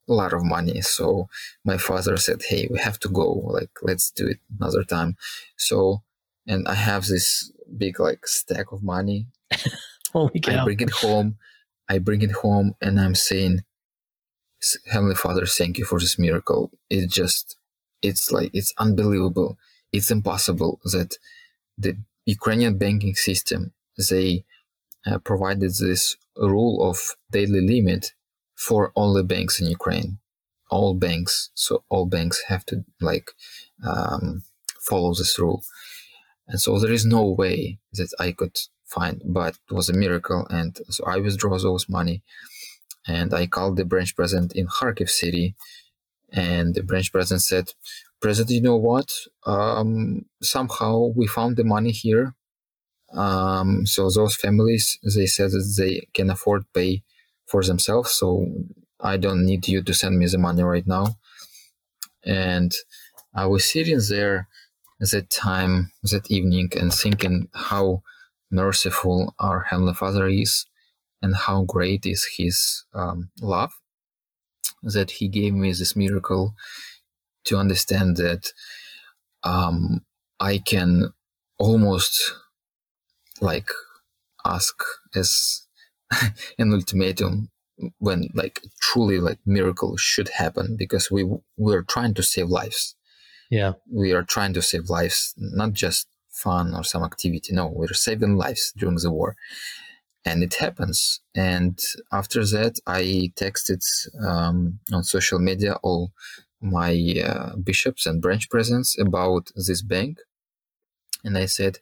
a 0.09 0.13
lot 0.13 0.33
of 0.33 0.45
money. 0.45 0.81
So 0.81 1.29
my 1.65 1.79
father 1.79 2.17
said, 2.17 2.43
"Hey, 2.43 2.69
we 2.71 2.79
have 2.79 2.99
to 3.01 3.09
go. 3.09 3.33
Like, 3.33 3.71
let's 3.83 4.11
do 4.11 4.27
it 4.27 4.39
another 4.59 4.85
time." 4.85 5.17
So, 5.57 6.03
and 6.47 6.67
I 6.69 6.75
have 6.75 7.07
this 7.07 7.53
big 7.77 8.01
like 8.01 8.27
stack 8.27 8.73
of 8.73 8.83
money. 8.83 9.27
Holy 10.13 10.41
cow! 10.41 10.63
I 10.63 10.65
bring 10.65 10.81
it 10.81 10.91
home. 10.91 11.37
I 11.89 11.99
bring 11.99 12.23
it 12.23 12.33
home, 12.33 12.75
and 12.81 13.01
I'm 13.01 13.15
saying, 13.15 13.65
Heavenly 14.87 15.15
Father, 15.15 15.47
thank 15.47 15.79
you 15.79 15.85
for 15.85 15.99
this 15.99 16.19
miracle. 16.19 16.71
It 16.89 17.11
just, 17.11 17.57
it's 18.01 18.31
like, 18.31 18.51
it's 18.55 18.73
unbelievable. 18.79 19.59
It's 19.93 20.11
impossible 20.11 20.81
that 20.85 21.17
the 21.77 21.97
Ukrainian 22.27 22.79
banking 22.79 23.15
system, 23.15 23.73
they 24.11 24.45
uh, 25.07 25.19
provided 25.19 25.73
this 25.75 26.17
rule 26.37 26.89
of 26.89 27.17
daily 27.31 27.61
limit 27.61 28.13
for 28.67 28.93
only 28.95 29.23
banks 29.23 29.61
in 29.61 29.67
Ukraine. 29.67 30.19
All 30.71 30.95
banks, 30.95 31.51
so 31.55 31.85
all 31.91 32.07
banks 32.07 32.39
have 32.49 32.65
to 32.67 32.85
like 33.01 33.29
um, 33.85 34.45
follow 34.81 35.13
this 35.15 35.39
rule. 35.39 35.63
And 36.49 36.61
so 36.61 36.79
there 36.79 36.93
is 36.93 37.05
no 37.05 37.25
way 37.43 37.79
that 37.93 38.11
I 38.19 38.33
could 38.33 38.57
find, 38.87 39.21
but 39.25 39.59
it 39.71 39.75
was 39.75 39.89
a 39.89 40.01
miracle. 40.05 40.47
And 40.49 40.79
so 40.89 41.05
I 41.05 41.19
withdraw 41.19 41.59
those 41.59 41.89
money 41.89 42.23
and 43.07 43.35
I 43.35 43.47
called 43.47 43.77
the 43.77 43.85
branch 43.85 44.15
president 44.17 44.55
in 44.55 44.67
Kharkiv 44.67 45.11
city. 45.11 45.55
And 46.33 46.75
the 46.75 46.83
branch 46.83 47.13
president 47.13 47.43
said, 47.43 47.67
President, 48.21 48.55
you 48.55 48.63
know 48.63 48.77
what? 48.77 49.11
Um, 49.45 50.27
somehow 50.41 51.13
we 51.17 51.27
found 51.27 51.57
the 51.57 51.65
money 51.65 51.91
here. 51.91 52.35
Um, 53.13 53.85
so 53.85 54.09
those 54.09 54.37
families, 54.37 54.99
they 55.15 55.27
said 55.27 55.51
that 55.51 55.75
they 55.77 56.07
can 56.15 56.31
afford 56.31 56.65
pay 56.73 57.03
for 57.53 57.63
themselves. 57.63 58.11
So 58.13 58.47
I 58.99 59.19
don't 59.19 59.45
need 59.45 59.69
you 59.69 59.83
to 59.83 59.95
send 59.95 60.19
me 60.19 60.27
the 60.27 60.39
money 60.39 60.63
right 60.63 60.87
now. 60.87 61.07
And 62.25 62.73
I 63.35 63.45
was 63.47 63.71
sitting 63.71 64.01
there 64.09 64.49
that 65.01 65.29
time, 65.31 65.93
that 66.13 66.31
evening, 66.31 66.71
and 66.81 66.93
thinking 66.93 67.49
how 67.71 68.03
merciful 68.51 69.35
our 69.39 69.61
Heavenly 69.69 69.95
Father 69.95 70.27
is 70.29 70.67
and 71.21 71.35
how 71.37 71.65
great 71.65 72.07
is 72.07 72.27
His 72.39 72.85
um, 72.95 73.31
love 73.43 73.73
that 74.83 75.11
He 75.19 75.29
gave 75.29 75.53
me 75.55 75.73
this 75.73 75.95
miracle 75.95 76.55
to 77.45 77.59
understand 77.59 78.17
that 78.17 78.53
um, 79.43 80.05
I 80.41 80.59
can 80.59 81.13
almost 81.59 82.35
like 83.41 83.71
ask 84.45 84.75
as 85.15 85.62
an 86.59 86.73
ultimatum 86.73 87.51
when 87.99 88.29
like 88.35 88.63
truly 88.81 89.19
like 89.19 89.39
miracle 89.47 89.97
should 89.97 90.29
happen 90.29 90.77
because 90.79 91.11
we 91.11 91.29
we're 91.57 91.83
trying 91.83 92.15
to 92.15 92.23
save 92.23 92.49
lives. 92.49 92.95
Yeah. 93.51 93.73
We 93.91 94.13
are 94.13 94.23
trying 94.23 94.55
to 94.55 94.63
save 94.63 94.89
lives 94.89 95.35
not 95.37 95.73
just 95.73 96.07
fun 96.31 96.75
or 96.75 96.85
some 96.85 97.03
activity. 97.03 97.53
No 97.53 97.67
we're 97.67 97.93
saving 97.93 98.37
lives 98.37 98.73
during 98.77 98.97
the 98.97 99.11
war. 99.11 99.37
And 100.25 100.45
it 100.45 100.55
happens. 100.55 101.21
And 101.35 101.79
after 102.13 102.45
that 102.47 102.79
i 102.87 103.33
texted 103.37 103.83
um, 104.25 104.79
on 104.93 105.03
social 105.05 105.39
media 105.39 105.75
all 105.83 106.13
my 106.61 106.93
uh, 107.27 107.57
bishops 107.57 108.07
and 108.07 108.23
branch 108.23 108.49
presidents 108.49 108.97
about 108.99 109.51
this 109.57 109.83
bank. 109.83 110.19
And 111.25 111.37
i 111.37 111.47
said 111.47 111.79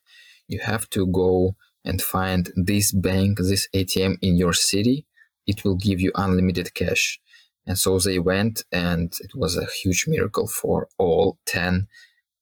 you 0.48 0.60
have 0.60 0.88
to 0.90 1.06
go 1.06 1.54
and 1.84 2.02
find 2.02 2.52
this 2.56 2.92
bank 2.92 3.38
this 3.38 3.68
atm 3.74 4.16
in 4.22 4.36
your 4.36 4.52
city 4.52 5.06
it 5.46 5.64
will 5.64 5.76
give 5.76 6.00
you 6.00 6.12
unlimited 6.14 6.74
cash 6.74 7.20
and 7.66 7.78
so 7.78 7.98
they 7.98 8.18
went 8.18 8.64
and 8.72 9.14
it 9.20 9.34
was 9.34 9.56
a 9.56 9.66
huge 9.82 10.06
miracle 10.06 10.46
for 10.46 10.88
all 10.98 11.38
10 11.46 11.88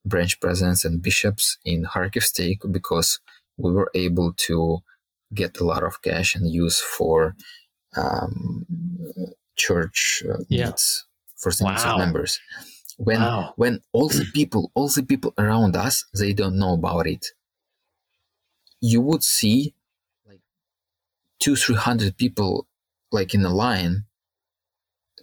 branch 0.05 0.41
presidents 0.41 0.85
and 0.85 1.03
bishops 1.03 1.59
in 1.65 1.85
kharkiv 1.85 2.23
stake 2.23 2.63
because 2.71 3.21
we 3.57 3.73
were 3.73 3.91
able 3.95 4.33
to 4.33 4.79
get 5.35 5.61
a 5.61 5.65
lot 5.65 5.83
of 5.83 6.01
cash 6.03 6.35
and 6.35 6.51
use 6.51 6.81
for 6.81 7.37
um, 7.97 8.65
church 9.57 10.23
uh, 10.29 10.39
yeah. 10.49 10.67
needs 10.67 11.07
for 11.37 11.53
wow. 11.61 11.77
of 11.77 11.99
members. 11.99 12.41
When 12.97 13.21
wow. 13.21 13.53
when 13.57 13.81
all 13.93 14.09
the 14.09 14.27
people, 14.35 14.73
all 14.75 14.89
the 14.89 15.05
people 15.05 15.33
around 15.39 15.77
us, 15.77 16.05
they 16.19 16.33
don't 16.33 16.59
know 16.59 16.75
about 16.75 17.07
it. 17.07 17.27
You 18.81 19.01
would 19.03 19.23
see 19.23 19.75
like 20.27 20.41
two, 21.41 21.57
three 21.57 21.77
hundred 21.77 22.17
people 22.17 22.67
like 23.11 23.35
in 23.35 23.45
a 23.45 23.55
line 23.55 24.05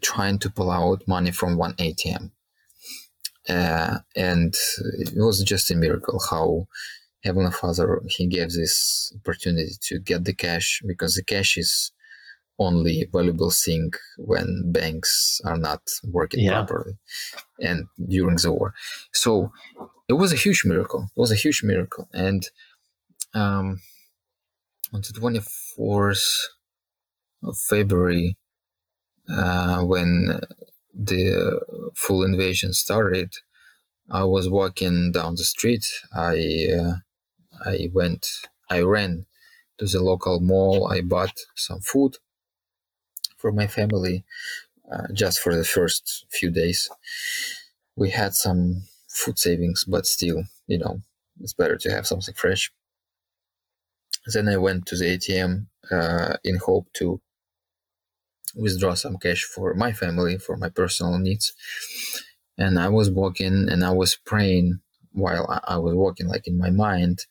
trying 0.02 0.40
to 0.40 0.50
pull 0.50 0.72
out 0.72 1.08
money 1.08 1.32
from 1.32 1.58
one 1.58 1.74
ATM. 1.74 2.32
Uh, 3.48 4.00
and 4.16 4.56
it 4.78 5.14
was 5.16 5.44
just 5.44 5.70
a 5.72 5.76
miracle 5.76 6.20
how 6.30 6.68
Heavenly 7.24 7.52
Father, 7.52 8.02
He 8.08 8.28
gave 8.28 8.52
this 8.52 9.12
opportunity 9.16 9.72
to 9.82 10.00
get 10.00 10.26
the 10.26 10.34
cash 10.34 10.82
because 10.86 11.16
the 11.16 11.24
cash 11.24 11.58
is 11.58 11.92
only 12.60 13.08
valuable 13.12 13.52
thing 13.52 13.92
when 14.18 14.72
banks 14.72 15.42
are 15.44 15.58
not 15.58 15.82
working 16.04 16.46
yeah. 16.46 16.52
properly 16.52 16.94
and 17.60 17.88
during 18.08 18.38
the 18.38 18.52
war. 18.52 18.74
So 19.12 19.52
it 20.08 20.14
was 20.14 20.32
a 20.32 20.38
huge 20.38 20.64
miracle. 20.66 21.08
It 21.16 21.20
was 21.20 21.32
a 21.32 21.36
huge 21.36 21.64
miracle. 21.64 22.08
And 22.14 22.48
um, 23.36 23.82
on 24.94 25.02
the 25.02 25.14
24th 25.20 26.38
of 27.44 27.58
February, 27.58 28.38
uh, 29.30 29.82
when 29.84 30.40
the 30.94 31.62
full 31.96 32.24
invasion 32.24 32.74
started, 32.74 33.34
I 34.10 34.24
was 34.24 34.50
walking 34.50 35.12
down 35.12 35.36
the 35.36 35.44
street. 35.44 35.86
I 36.16 36.68
uh, 36.80 36.94
I 37.66 37.90
went, 37.94 38.28
I 38.70 38.82
ran 38.82 39.26
to 39.80 39.86
the 39.86 40.02
local 40.02 40.40
mall. 40.40 40.88
I 40.92 41.02
bought 41.02 41.38
some 41.56 41.82
food 41.82 42.18
for 43.38 43.52
my 43.52 43.68
family 43.68 44.24
uh, 44.92 45.08
just 45.14 45.40
for 45.40 45.56
the 45.56 45.64
first 45.66 46.26
few 46.32 46.52
days. 46.52 46.90
We 47.96 48.12
had 48.12 48.36
some 48.36 48.84
food 49.10 49.40
savings, 49.40 49.86
but 49.86 50.06
still, 50.06 50.44
you 50.68 50.78
know, 50.78 51.02
it's 51.42 51.54
better 51.54 51.78
to 51.78 51.92
have 51.92 52.08
something 52.08 52.34
fresh. 52.36 52.72
Then 54.28 54.50
I 54.50 54.58
went 54.58 54.86
to 54.88 54.98
the 54.98 55.06
ATM 55.18 55.68
uh, 55.92 56.38
in 56.44 56.58
hope 56.58 56.88
to 56.94 57.22
withdraw 58.56 58.94
some 58.94 59.18
cash 59.18 59.44
for 59.44 59.74
my 59.74 59.92
family, 59.92 60.38
for 60.38 60.58
my 60.58 60.70
personal 60.70 61.18
needs. 61.20 61.54
And 62.58 62.80
I 62.80 62.90
was 62.90 63.10
walking 63.12 63.70
and 63.70 63.84
I 63.84 63.92
was 63.92 64.16
praying 64.16 64.80
while 65.12 65.48
I, 65.68 65.78
was 65.78 65.96
walking, 65.96 66.28
like 66.28 66.48
in 66.48 66.58
my 66.58 66.70
mind, 66.70 67.26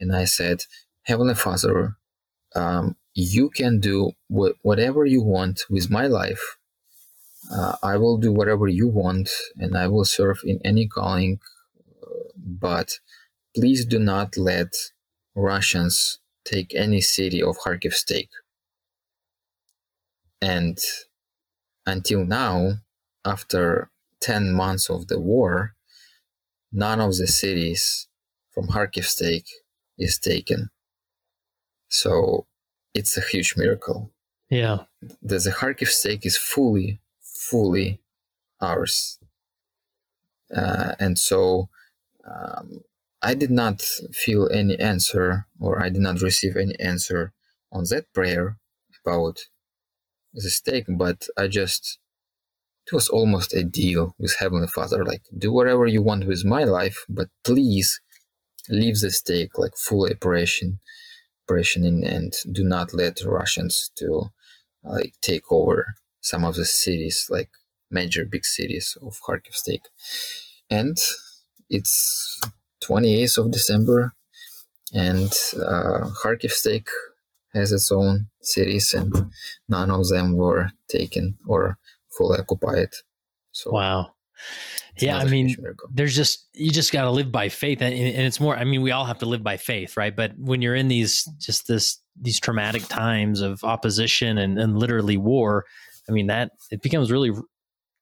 and 0.00 0.14
I 0.14 0.24
said, 0.24 0.64
Heavenly 1.04 1.34
Father, 1.34 1.96
um, 2.54 2.96
you 3.14 3.50
can 3.50 3.80
do 3.80 4.12
wh- 4.28 4.56
whatever 4.62 5.04
you 5.04 5.22
want 5.22 5.62
with 5.70 5.90
my 5.90 6.06
life. 6.06 6.56
Uh, 7.52 7.76
I 7.82 7.96
will 7.96 8.18
do 8.18 8.32
whatever 8.32 8.68
you 8.68 8.88
want, 8.88 9.30
and 9.56 9.76
I 9.76 9.88
will 9.88 10.04
serve 10.04 10.40
in 10.44 10.60
any 10.64 10.86
calling. 10.86 11.40
But 12.36 12.98
please 13.54 13.84
do 13.84 13.98
not 13.98 14.36
let 14.36 14.74
Russians 15.38 16.18
take 16.44 16.74
any 16.74 17.00
city 17.00 17.42
of 17.42 17.58
Kharkiv 17.58 17.92
stake. 17.92 18.30
And 20.40 20.78
until 21.86 22.24
now, 22.24 22.74
after 23.24 23.90
10 24.20 24.52
months 24.52 24.90
of 24.90 25.08
the 25.08 25.18
war, 25.18 25.74
none 26.72 27.00
of 27.00 27.16
the 27.16 27.26
cities 27.26 28.08
from 28.50 28.68
Kharkiv 28.68 29.04
stake 29.04 29.48
is 29.98 30.18
taken. 30.18 30.70
So 31.88 32.46
it's 32.94 33.16
a 33.16 33.20
huge 33.20 33.56
miracle. 33.56 34.12
Yeah. 34.50 34.78
The, 35.22 35.38
the 35.38 35.50
Kharkiv 35.50 35.88
stake 35.88 36.24
is 36.24 36.36
fully, 36.36 37.00
fully 37.20 38.00
ours. 38.60 39.18
Uh, 40.54 40.94
and 40.98 41.18
so 41.18 41.68
um, 42.26 42.80
I 43.22 43.34
did 43.34 43.50
not 43.50 43.82
feel 44.12 44.48
any 44.52 44.78
answer 44.78 45.46
or 45.60 45.82
I 45.82 45.88
did 45.88 46.02
not 46.02 46.22
receive 46.22 46.56
any 46.56 46.78
answer 46.80 47.32
on 47.72 47.84
that 47.90 48.12
prayer 48.14 48.58
about 49.04 49.40
the 50.32 50.50
stake, 50.50 50.86
but 50.88 51.26
I 51.36 51.48
just 51.48 51.98
it 52.86 52.94
was 52.94 53.08
almost 53.08 53.52
a 53.54 53.64
deal 53.64 54.14
with 54.18 54.36
Heavenly 54.38 54.66
Father. 54.68 55.04
Like, 55.04 55.22
do 55.36 55.52
whatever 55.52 55.86
you 55.86 56.02
want 56.02 56.26
with 56.26 56.44
my 56.44 56.64
life, 56.64 57.04
but 57.08 57.28
please 57.44 58.00
leave 58.70 58.98
the 59.00 59.10
stake 59.10 59.58
like 59.58 59.76
full 59.76 60.08
operation, 60.10 60.80
operation 61.46 61.84
in, 61.84 62.04
and 62.04 62.32
do 62.52 62.64
not 62.64 62.94
let 62.94 63.22
Russians 63.24 63.90
to 63.96 64.30
like 64.82 65.14
take 65.20 65.52
over 65.52 65.94
some 66.20 66.44
of 66.44 66.56
the 66.56 66.64
cities, 66.64 67.26
like 67.30 67.50
major 67.90 68.24
big 68.24 68.44
cities 68.44 68.96
of 69.02 69.18
Kharkiv 69.26 69.54
stake. 69.54 69.86
And 70.70 70.96
it's 71.70 72.40
28th 72.84 73.38
of 73.38 73.50
December, 73.50 74.14
and 74.92 75.32
uh, 75.56 76.10
Kharkiv 76.22 76.50
stake 76.50 76.88
has 77.54 77.72
its 77.72 77.90
own 77.90 78.28
cities, 78.40 78.94
and 78.94 79.30
none 79.68 79.90
of 79.90 80.08
them 80.08 80.36
were 80.36 80.70
taken 80.88 81.38
or 81.46 81.78
fully 82.16 82.38
occupied. 82.38 82.90
So 83.52 83.70
wow. 83.70 84.12
Yeah, 85.00 85.18
I 85.18 85.24
mean, 85.26 85.56
there's 85.92 86.16
just 86.16 86.48
you 86.54 86.70
just 86.70 86.92
got 86.92 87.04
to 87.04 87.10
live 87.10 87.30
by 87.30 87.48
faith, 87.48 87.80
and, 87.82 87.94
and 87.94 88.26
it's 88.26 88.40
more. 88.40 88.56
I 88.56 88.64
mean, 88.64 88.82
we 88.82 88.90
all 88.90 89.04
have 89.04 89.18
to 89.18 89.26
live 89.26 89.42
by 89.42 89.56
faith, 89.56 89.96
right? 89.96 90.14
But 90.14 90.32
when 90.38 90.60
you're 90.60 90.74
in 90.74 90.88
these 90.88 91.24
just 91.38 91.68
this 91.68 92.00
these 92.20 92.40
traumatic 92.40 92.86
times 92.88 93.40
of 93.40 93.62
opposition 93.62 94.38
and, 94.38 94.58
and 94.58 94.78
literally 94.78 95.16
war, 95.16 95.66
I 96.08 96.12
mean, 96.12 96.26
that 96.28 96.52
it 96.70 96.82
becomes 96.82 97.12
really 97.12 97.30
r- 97.30 97.42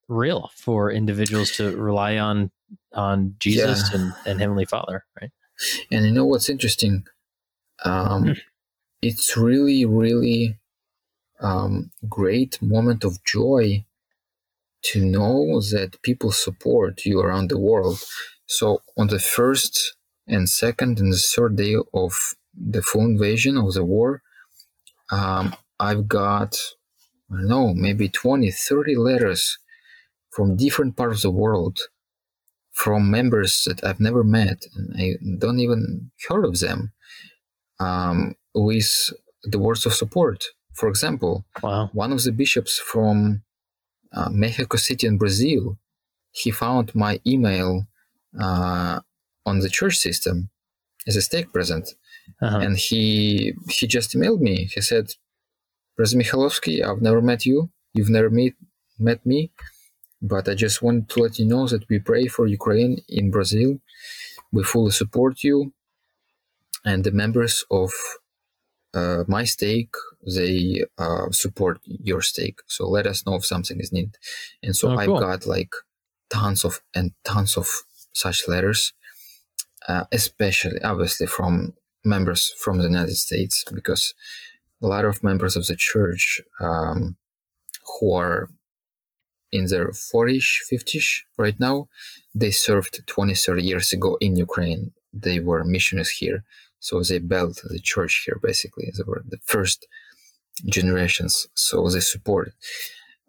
real 0.09 0.51
for 0.57 0.91
individuals 0.91 1.51
to 1.53 1.77
rely 1.77 2.16
on 2.16 2.51
on 2.95 3.37
Jesus 3.39 3.91
Yeah. 3.91 3.99
and, 3.99 4.14
and 4.27 4.41
Heavenly 4.41 4.67
Father, 4.67 5.05
right? 5.21 5.31
And 5.91 6.07
you 6.07 6.12
know 6.12 6.27
what's 6.27 6.51
interesting? 6.51 7.07
Um, 7.85 8.25
Hmm. 8.25 8.33
it's 9.03 9.37
really, 9.37 9.85
really 9.87 10.59
um, 11.41 11.91
great 12.09 12.61
moment 12.62 13.05
of 13.05 13.25
joy 13.25 13.85
to 14.83 15.05
know 15.05 15.61
that 15.61 16.01
people 16.03 16.33
support 16.33 17.05
you 17.07 17.21
around 17.21 17.51
the 17.51 17.59
world. 17.59 18.01
So 18.47 18.83
on 18.99 19.09
the 19.09 19.21
first 19.21 19.97
and 20.29 20.49
second 20.49 21.01
and 21.01 21.12
the 21.12 21.19
third 21.19 21.57
day 21.57 21.77
of 21.95 22.37
the 22.55 22.83
full 22.83 23.03
invasion 23.03 23.59
of 23.59 23.75
the 23.75 23.85
war, 23.85 24.23
um, 25.11 25.55
I've 25.81 26.09
got, 26.09 26.57
I 27.31 27.37
don't 27.37 27.49
know, 27.49 27.75
maybe 27.75 28.09
20, 28.09 28.51
30 28.51 28.95
letters 28.97 29.59
from 30.31 30.57
different 30.57 30.97
parts 30.97 31.19
of 31.25 31.33
the 31.35 31.39
world 31.39 31.79
from 32.83 33.11
members 33.18 33.53
that 33.66 33.79
I've 33.87 34.01
never 34.09 34.22
met 34.41 34.59
and 34.74 34.87
I 35.03 35.07
don't 35.43 35.61
even 35.66 36.11
heard 36.29 36.45
of 36.45 36.61
them 36.64 36.93
um, 37.81 38.18
with 38.55 38.91
the 39.53 39.59
words 39.66 39.87
of 39.87 39.95
support. 39.95 40.39
For 40.74 40.89
example, 40.89 41.35
Wow. 41.62 41.91
one 41.95 42.12
of 42.12 42.22
the 42.22 42.33
bishops 42.43 42.74
from 42.93 43.43
uh, 44.16 44.29
Mexico 44.31 44.77
City 44.77 45.07
in 45.07 45.16
Brazil, 45.18 45.79
he 46.33 46.51
found 46.51 46.95
my 46.95 47.14
email 47.27 47.87
uh, 48.47 49.01
on 49.51 49.57
the 49.61 49.70
church 49.79 49.97
system 49.97 50.37
as 51.09 51.16
a 51.16 51.22
stake 51.29 51.51
present, 51.57 51.87
Uh-huh. 52.45 52.59
and 52.64 52.74
he 52.87 52.99
he 53.79 53.85
just 53.97 54.09
emailed 54.16 54.41
me. 54.49 54.57
He 54.74 54.81
said, 54.91 55.07
"President 55.97 56.18
Mikhailovsky, 56.22 56.74
I've 56.87 57.03
never 57.09 57.22
met 57.31 57.41
you. 57.49 57.57
You've 57.97 58.14
never 58.18 58.31
meet 58.41 58.55
met 59.09 59.20
me, 59.33 59.41
but 60.23 60.49
I 60.49 60.55
just 60.55 60.83
want 60.83 61.09
to 61.11 61.23
let 61.23 61.39
you 61.39 61.47
know 61.47 61.67
that 61.69 61.89
we 61.89 61.99
pray 61.99 62.27
for 62.27 62.47
Ukraine 62.47 62.99
in 63.09 63.31
Brazil. 63.31 63.81
We 64.53 64.64
fully 64.64 64.93
support 64.93 65.45
you, 65.45 65.73
and 66.85 67.05
the 67.05 67.12
members 67.12 67.64
of 67.71 67.91
uh, 68.95 69.25
my 69.29 69.45
stake 69.45 69.95
they 70.27 70.85
uh, 70.99 71.31
support 71.31 71.81
your 71.85 72.23
stake. 72.23 72.61
So 72.67 72.89
let 72.89 73.07
us 73.07 73.27
know 73.27 73.35
if 73.37 73.45
something 73.47 73.81
is 73.81 73.93
needed. 73.93 74.17
And 74.62 74.75
so 74.77 74.91
Oh, 74.91 74.97
I've 74.97 75.09
cool. 75.09 75.21
got 75.21 75.47
like 75.47 75.73
tons 76.31 76.64
of 76.64 76.81
and 76.95 77.12
tons 77.25 77.57
of 77.57 77.69
such 78.12 78.49
letters, 78.49 78.93
uh, 79.89 80.05
especially 80.12 80.81
obviously 80.83 81.27
from 81.27 81.75
members 82.05 82.53
from 82.62 82.79
the 82.79 82.85
United 82.85 83.17
States, 83.17 83.64
because 83.73 84.14
a 84.83 84.87
lot 84.87 85.05
of 85.05 85.23
members 85.25 85.57
of 85.57 85.67
the 85.67 85.77
church 85.77 86.41
um, 86.61 87.17
who 88.01 88.14
are 88.14 88.49
in 89.53 89.66
their 89.66 89.88
40ish, 89.88 90.61
50ish 90.70 91.22
right 91.36 91.59
now, 91.59 91.88
they 92.34 92.51
served 92.51 93.07
20, 93.07 93.34
30 93.34 93.62
years 93.62 93.92
ago 93.92 94.16
in 94.20 94.36
Ukraine. 94.36 94.92
They 95.12 95.40
were 95.40 95.64
missionaries 95.64 96.11
here. 96.11 96.44
So 96.80 97.03
they 97.03 97.18
built 97.18 97.62
the 97.64 97.80
church 97.80 98.22
here 98.24 98.38
basically. 98.42 98.92
They 98.97 99.05
were 99.07 99.24
the 99.26 99.38
first 99.44 99.86
generations. 100.66 101.47
So 101.55 101.88
they 101.88 102.01
supported. 102.01 102.55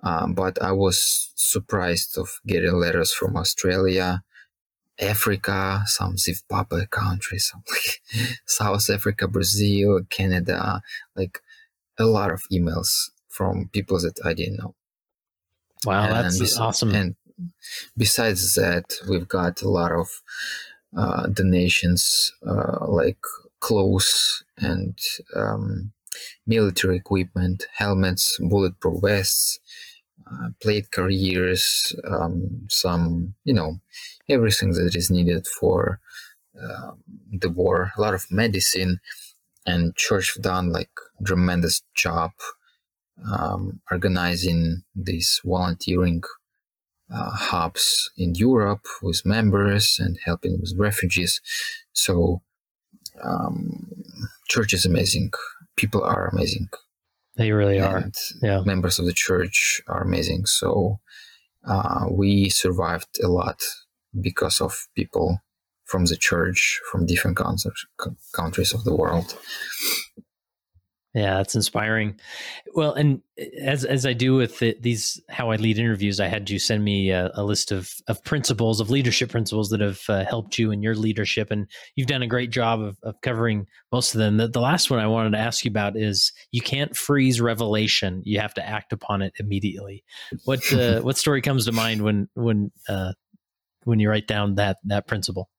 Um, 0.04 0.34
but 0.34 0.62
I 0.62 0.72
was 0.72 1.32
surprised 1.36 2.18
of 2.18 2.40
getting 2.46 2.74
letters 2.74 3.14
from 3.14 3.36
Australia, 3.36 4.24
Africa, 5.00 5.84
some 5.86 6.18
Zimbabwe 6.18 6.86
countries, 6.88 7.52
like 7.70 8.02
South 8.46 8.90
Africa, 8.90 9.28
Brazil, 9.28 10.02
Canada, 10.10 10.82
like 11.16 11.42
a 11.98 12.06
lot 12.06 12.32
of 12.32 12.44
emails 12.52 13.10
from 13.28 13.70
people 13.74 14.00
that 14.00 14.20
I 14.24 14.34
didn't 14.34 14.58
know. 14.58 14.76
Wow, 15.86 16.08
that's 16.08 16.40
bes- 16.40 16.58
awesome. 16.58 16.94
And 16.94 17.16
besides 17.98 18.56
that, 18.56 18.94
we've 19.10 19.28
got 19.28 19.62
a 19.62 19.70
lot 19.70 19.92
of 19.92 20.22
uh, 20.96 21.28
donations 21.28 22.32
uh, 22.46 22.86
like 22.88 23.20
clothes 23.60 24.44
and 24.58 24.98
um, 25.36 25.92
military 26.46 26.98
equipment, 26.98 27.68
helmets, 27.74 28.38
bulletproof 28.40 29.02
vests, 29.02 29.60
uh, 30.32 30.50
plate 30.62 30.92
carriers, 30.92 31.96
um, 32.06 32.66
some, 32.70 33.34
you 33.44 33.54
know, 33.54 33.80
everything 34.30 34.72
that 34.74 34.96
is 34.96 35.10
needed 35.10 35.48
for 35.48 36.00
uh, 36.62 36.92
the 37.32 37.50
war. 37.50 37.92
A 37.98 38.02
lot 38.02 38.14
of 38.14 38.30
medicine, 38.32 39.00
and 39.66 39.96
church 39.96 40.34
have 40.34 40.44
done 40.44 40.72
like 40.72 40.90
tremendous 41.26 41.84
job 41.94 42.32
um, 43.26 43.82
organizing 43.92 44.84
these 44.96 45.42
volunteering 45.44 46.24
uh, 47.14 47.32
hubs 47.32 48.12
in 48.18 48.36
Europe 48.36 48.86
with 49.02 49.26
members 49.26 49.98
and 50.00 50.18
helping 50.26 50.60
with 50.60 50.74
refugees. 50.78 51.42
So, 51.94 52.42
um, 53.24 53.90
church 54.50 54.74
is 54.74 54.86
amazing. 54.86 55.32
People 55.76 56.04
are 56.04 56.28
amazing. 56.28 56.70
they 57.36 57.52
really 57.52 57.80
are. 57.80 57.98
And 57.98 58.16
Yeah. 58.42 58.62
members 58.66 58.98
of 59.00 59.06
the 59.06 59.14
church 59.14 59.80
are 59.88 60.02
amazing. 60.02 60.48
So, 60.48 61.00
uh, 61.64 62.06
we 62.10 62.50
survived 62.50 63.20
a 63.24 63.28
lot 63.28 63.62
because 64.20 64.60
of 64.60 64.88
people 64.96 65.40
from 65.86 66.06
the 66.06 66.18
church 66.18 66.82
from 66.92 67.06
different 67.06 67.38
countries 68.34 68.74
of 68.74 68.84
the 68.84 68.96
world. 68.96 69.38
Yeah, 71.18 71.38
that's 71.38 71.56
inspiring. 71.56 72.20
Well, 72.76 72.94
and 72.94 73.24
as 73.60 73.84
as 73.84 74.06
I 74.06 74.14
do 74.14 74.36
with 74.36 74.60
the, 74.60 74.78
these 74.80 75.20
how 75.30 75.50
I 75.50 75.56
lead 75.56 75.80
interviews, 75.80 76.20
I 76.20 76.28
had 76.28 76.48
you 76.48 76.60
send 76.60 76.84
me 76.84 77.10
a, 77.10 77.32
a 77.34 77.44
list 77.44 77.72
of 77.72 77.92
of 78.08 78.24
principles 78.24 78.80
of 78.80 78.92
leadership 78.92 79.32
principles 79.32 79.70
that 79.70 79.82
have 79.82 80.02
uh, 80.10 80.26
helped 80.26 80.60
you 80.60 80.70
in 80.70 80.84
your 80.84 80.94
leadership, 80.94 81.50
and 81.50 81.66
you've 81.96 82.08
done 82.08 82.22
a 82.22 82.28
great 82.28 82.52
job 82.52 82.82
of, 82.82 83.00
of 83.02 83.20
covering 83.22 83.66
most 83.92 84.14
of 84.14 84.20
them. 84.20 84.38
The, 84.38 84.48
the 84.48 84.62
last 84.62 84.92
one 84.92 85.00
I 85.00 85.08
wanted 85.08 85.32
to 85.32 85.40
ask 85.40 85.66
you 85.66 85.72
about 85.72 85.98
is 85.98 86.34
you 86.52 86.62
can't 86.62 86.96
freeze 86.96 87.42
revelation; 87.42 88.22
you 88.24 88.40
have 88.40 88.54
to 88.54 88.64
act 88.64 88.94
upon 88.94 89.24
it 89.24 89.34
immediately. 89.40 90.04
What 90.46 90.72
uh, 90.72 91.00
what 91.02 91.18
story 91.18 91.42
comes 91.42 91.66
to 91.66 91.72
mind 91.72 92.04
when 92.04 92.30
when 92.36 92.72
uh, 92.88 93.14
when 93.86 94.00
you 94.00 94.08
write 94.08 94.28
down 94.28 94.54
that 94.56 94.78
that 94.84 95.08
principle? 95.08 95.50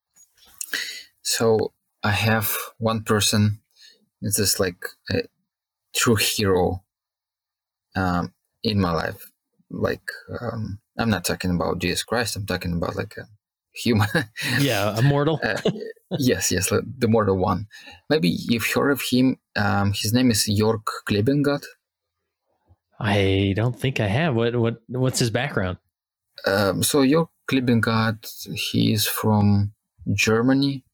So 1.23 1.73
I 2.05 2.13
have 2.13 2.55
one 2.79 3.03
person. 3.03 3.59
It's 4.23 4.37
just 4.37 4.61
like 4.61 4.87
a 5.11 5.23
true 5.95 6.17
hero 6.17 6.85
um, 7.97 8.33
in 8.63 8.81
my 8.81 8.93
life. 8.93 9.31
Like 9.71 10.11
um, 10.41 10.79
I'm 10.99 11.11
not 11.11 11.25
talking 11.25 11.55
about 11.55 11.79
Jesus 11.79 12.03
Christ. 12.03 12.37
I'm 12.37 12.47
talking 12.47 12.73
about 12.75 12.97
like 12.97 13.17
a 13.17 13.29
human. 13.73 14.09
Yeah, 14.59 14.99
immortal. 14.99 15.41
uh, 15.43 15.61
yes, 16.19 16.51
yes, 16.51 16.69
the 16.71 17.09
mortal 17.09 17.37
one. 17.37 17.67
Maybe 18.11 18.29
you've 18.29 18.67
heard 18.67 18.91
of 18.91 19.03
him. 19.11 19.37
Um, 19.57 19.93
his 19.93 20.13
name 20.13 20.31
is 20.31 20.49
Jörg 20.49 20.83
Klebingat. 21.09 21.65
I 23.01 23.53
don't 23.55 23.79
think 23.79 24.01
I 24.01 24.09
have. 24.09 24.35
What 24.35 24.57
what 24.57 24.79
what's 24.89 25.21
his 25.21 25.31
background? 25.31 25.79
Um, 26.47 26.83
so 26.83 27.03
Jörg 27.03 27.29
Klebingat, 27.51 28.49
he 28.73 28.93
is 28.93 29.07
from 29.07 29.73
Germany. 30.13 30.85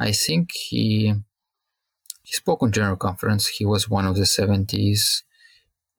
I 0.00 0.12
think 0.12 0.52
he 0.52 1.14
he 2.28 2.32
spoke 2.34 2.62
on 2.62 2.72
general 2.72 2.96
conference. 2.96 3.46
He 3.58 3.64
was 3.64 3.88
one 3.88 4.06
of 4.06 4.14
the 4.16 4.22
70s 4.38 5.22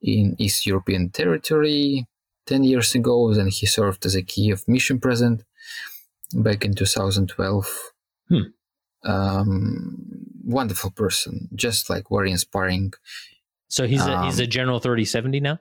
in 0.01 0.35
East 0.37 0.65
European 0.65 1.09
territory 1.09 2.07
10 2.45 2.63
years 2.63 2.93
ago. 2.95 3.33
Then 3.33 3.47
he 3.47 3.65
served 3.65 4.05
as 4.05 4.15
a 4.15 4.21
Kiev 4.21 4.63
mission 4.67 4.99
president 4.99 5.43
back 6.33 6.63
in 6.65 6.73
2012. 6.75 7.91
Hmm. 8.29 8.37
Um, 9.03 9.97
wonderful 10.45 10.91
person, 10.91 11.47
just 11.55 11.89
like 11.89 12.05
very 12.11 12.31
inspiring. 12.31 12.93
So 13.67 13.87
he's 13.87 14.05
a, 14.05 14.23
he's 14.25 14.39
Um, 14.39 14.43
a 14.43 14.47
General 14.47 14.77
Authority 14.77 15.05
seventy 15.05 15.39
now. 15.39 15.59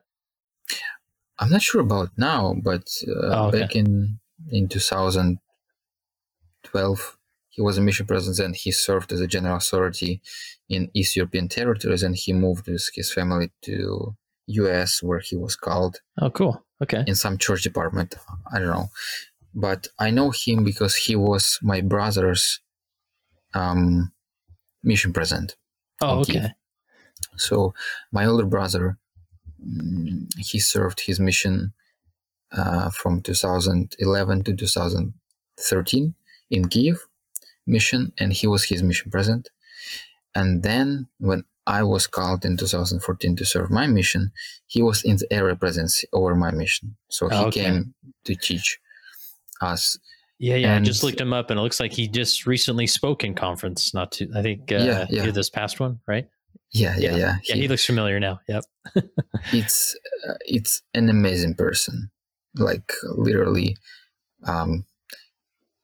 I'm 1.38 1.50
not 1.50 1.62
sure 1.62 1.80
about 1.80 2.10
now, 2.18 2.54
but 2.62 2.88
uh, 3.06 3.12
Oh, 3.36 3.46
okay. 3.48 3.60
back 3.60 3.76
in 3.76 4.18
in 4.50 4.68
2012, 4.68 7.17
he 7.58 7.62
was 7.62 7.76
a 7.76 7.80
mission 7.80 8.06
president 8.06 8.38
and 8.46 8.54
he 8.54 8.70
served 8.70 9.12
as 9.12 9.20
a 9.20 9.26
general 9.26 9.56
authority 9.56 10.20
in 10.68 10.92
East 10.94 11.16
European 11.16 11.48
territories, 11.48 12.04
and 12.04 12.14
he 12.14 12.32
moved 12.32 12.68
with 12.68 12.88
his 12.94 13.12
family 13.12 13.50
to 13.62 14.14
U.S. 14.46 15.02
where 15.02 15.18
he 15.18 15.34
was 15.36 15.56
called 15.56 15.96
Oh, 16.22 16.30
cool. 16.30 16.64
Okay. 16.80 17.02
in 17.04 17.16
some 17.16 17.36
church 17.36 17.62
department. 17.64 18.14
I 18.52 18.60
don't 18.60 18.68
know, 18.68 18.90
but 19.52 19.88
I 19.98 20.10
know 20.10 20.30
him 20.30 20.62
because 20.62 20.94
he 20.94 21.16
was 21.16 21.58
my 21.60 21.80
brother's 21.80 22.60
um, 23.54 24.12
mission 24.84 25.12
president. 25.12 25.56
Oh, 26.00 26.20
Okay. 26.20 26.38
okay. 26.38 26.52
So 27.38 27.74
my 28.12 28.24
older 28.24 28.46
brother, 28.46 28.98
mm, 29.60 30.28
he 30.38 30.60
served 30.60 31.00
his 31.00 31.18
mission 31.18 31.72
uh, 32.52 32.90
from 32.90 33.20
2011 33.20 34.44
to 34.44 34.54
2013 34.54 36.14
in 36.50 36.68
Kiev 36.68 36.98
mission, 37.68 38.12
and 38.18 38.32
he 38.32 38.46
was 38.46 38.64
his 38.64 38.82
mission 38.82 39.10
president. 39.10 39.48
And 40.34 40.62
then 40.62 41.06
when 41.18 41.44
I 41.66 41.82
was 41.82 42.06
called 42.06 42.44
in 42.44 42.56
2014 42.56 43.36
to 43.36 43.44
serve 43.44 43.70
my 43.70 43.86
mission, 43.86 44.32
he 44.66 44.82
was 44.82 45.04
in 45.04 45.16
the 45.16 45.32
area 45.32 45.54
presidency 45.56 46.08
over 46.12 46.34
my 46.34 46.50
mission. 46.50 46.96
So 47.08 47.28
he 47.28 47.36
okay. 47.36 47.60
came 47.64 47.94
to 48.24 48.34
teach 48.34 48.78
us. 49.60 49.98
Yeah, 50.38 50.56
yeah. 50.56 50.76
I 50.76 50.80
just 50.80 51.02
looked 51.02 51.20
him 51.20 51.32
up, 51.32 51.50
and 51.50 51.58
it 51.58 51.62
looks 51.62 51.80
like 51.80 51.92
he 51.92 52.08
just 52.08 52.46
recently 52.46 52.86
spoke 52.86 53.24
in 53.24 53.34
conference. 53.34 53.92
Not 53.92 54.12
to 54.12 54.28
I 54.34 54.42
think, 54.42 54.70
uh, 54.72 54.76
Yeah, 54.76 55.06
yeah. 55.10 55.30
this 55.30 55.50
past 55.50 55.80
one, 55.80 55.98
right? 56.06 56.28
Yeah, 56.70 56.94
yeah, 56.98 57.10
Yeah. 57.10 57.16
yeah. 57.16 57.36
Yeah, 57.44 57.54
He- 57.54 57.60
he 57.62 57.68
looks 57.68 57.84
familiar 57.84 58.20
now. 58.20 58.40
Yep. 58.48 58.64
it's 59.52 59.96
uh, 60.28 60.34
it's 60.46 60.82
an 60.94 61.08
amazing 61.08 61.54
person 61.54 62.10
like 62.54 62.92
literally 63.04 63.76
um 64.44 64.84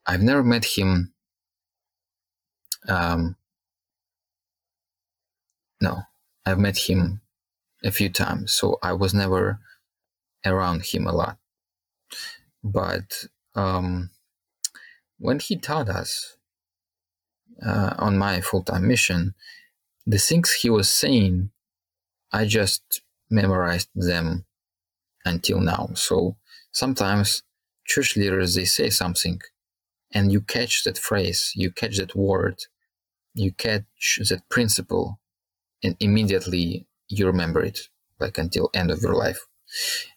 i've 0.07 0.22
never 0.22 0.43
met 0.43 0.64
him 0.64 1.12
um 2.89 3.37
no 5.80 6.03
i've 6.47 6.59
met 6.59 6.76
him 6.89 7.20
a 7.85 7.91
few 7.91 8.09
times 8.09 8.53
so 8.53 8.78
i 8.82 8.93
was 8.93 9.14
never 9.14 9.61
around 10.47 10.82
him 10.85 11.07
a 11.07 11.12
lot 11.12 11.39
but 12.62 13.26
um 13.55 14.11
when 15.18 15.39
he 15.39 15.57
taught 15.57 15.89
us 15.89 16.37
uh, 17.64 17.95
on 17.99 18.18
my 18.18 18.41
full-time 18.41 18.87
mission 18.89 19.35
the 20.07 20.18
things 20.18 20.53
he 20.53 20.70
was 20.70 20.89
saying 20.89 21.51
I 22.32 22.47
just 22.47 23.03
memorized 23.30 23.89
them 23.95 24.45
until 25.24 25.61
now. 25.61 25.91
So 25.95 26.37
sometimes 26.72 27.43
church 27.87 28.16
leaders 28.16 28.55
they 28.55 28.64
say 28.64 28.91
something 28.91 29.41
and 30.12 30.32
you 30.32 30.41
catch 30.41 30.85
that 30.85 30.99
phrase, 30.99 31.53
you 31.55 31.70
catch 31.70 31.99
that 31.99 32.16
word, 32.16 32.57
you 33.35 33.53
catch 33.53 34.18
that 34.28 34.43
principle 34.49 35.20
and 35.82 35.97
immediately 36.01 36.87
you 37.09 37.26
remember 37.26 37.62
it 37.62 37.89
like 38.20 38.39
until 38.39 38.70
end 38.74 38.91
of 38.91 39.03
your 39.03 39.14
life. 39.14 39.47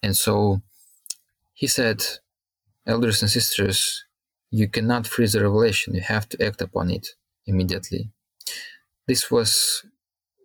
And 0.01 0.15
so 0.15 0.61
he 1.53 1.68
said, 1.68 2.03
elders 2.86 3.22
and 3.22 3.30
sisters, 3.32 4.05
you 4.51 4.68
cannot 4.68 5.07
freeze 5.07 5.34
the 5.34 5.41
revelation, 5.41 5.95
you 5.95 6.01
have 6.01 6.30
to 6.30 6.45
act 6.45 6.61
upon 6.61 6.91
it 6.91 7.09
immediately. 7.45 8.11
This 9.07 9.30
was 9.32 9.84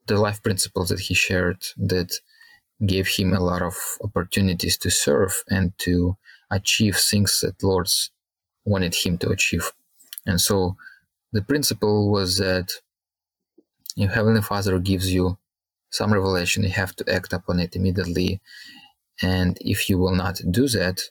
the 0.07 0.18
life 0.18 0.43
principles 0.43 0.89
that 0.89 1.01
he 1.01 1.14
shared 1.14 1.62
that 1.77 2.14
gave 2.85 3.07
him 3.07 3.33
a 3.33 3.41
lot 3.41 3.62
of 3.62 3.77
opportunities 4.03 4.77
to 4.79 4.91
serve 4.91 5.45
and 5.49 5.73
to 5.79 6.16
achieve 6.51 6.97
things 6.97 7.41
that 7.43 7.62
Lord's 7.62 8.11
wanted 8.64 8.95
him 8.95 9.18
to 9.18 9.31
achieve. 9.31 9.73
And 10.27 10.41
so 10.41 10.77
the 11.33 11.43
principle 11.43 12.11
was 12.11 12.39
that 12.39 12.72
if 13.97 14.11
Heavenly 14.11 14.43
Father 14.43 14.78
gives 14.78 15.12
you 15.12 15.39
some 15.91 16.12
revelation, 16.12 16.62
you 16.62 16.70
have 16.70 16.97
to 16.97 17.12
act 17.12 17.33
upon 17.33 17.61
it 17.61 17.76
immediately. 17.76 18.41
And 19.22 19.59
if 19.61 19.89
you 19.89 19.99
will 19.99 20.14
not 20.14 20.41
do 20.51 20.68
that, 20.68 21.03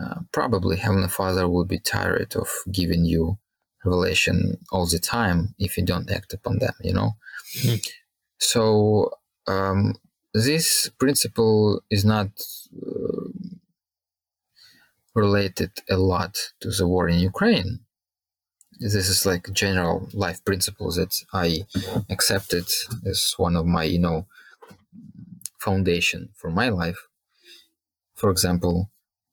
uh, 0.00 0.20
probably 0.32 0.76
Heavenly 0.76 1.08
Father 1.08 1.48
will 1.48 1.64
be 1.64 1.78
tired 1.78 2.36
of 2.36 2.48
giving 2.70 3.04
you 3.04 3.38
revelation 3.84 4.58
all 4.70 4.86
the 4.86 4.98
time 4.98 5.54
if 5.58 5.76
you 5.76 5.84
don't 5.84 6.10
act 6.10 6.32
upon 6.32 6.58
them, 6.58 6.74
you 6.82 6.92
know? 6.92 7.16
Hmm. 7.62 7.76
So 8.38 9.12
um, 9.46 9.94
this 10.32 10.90
principle 10.98 11.82
is 11.90 12.04
not 12.04 12.28
uh, 12.74 13.28
related 15.14 15.72
a 15.88 15.96
lot 15.96 16.52
to 16.60 16.70
the 16.70 16.86
war 16.86 17.08
in 17.08 17.18
Ukraine. 17.18 17.80
This 18.80 18.94
is 18.94 19.26
like 19.26 19.52
general 19.52 20.08
life 20.14 20.42
principles 20.42 20.96
that 20.96 21.14
I 21.34 21.66
accepted 22.08 22.64
as 23.04 23.34
one 23.36 23.54
of 23.54 23.66
my, 23.66 23.84
you 23.84 23.98
know, 23.98 24.26
foundation 25.58 26.30
for 26.34 26.50
my 26.50 26.70
life. 26.70 27.06
For 28.14 28.30
example, 28.30 28.90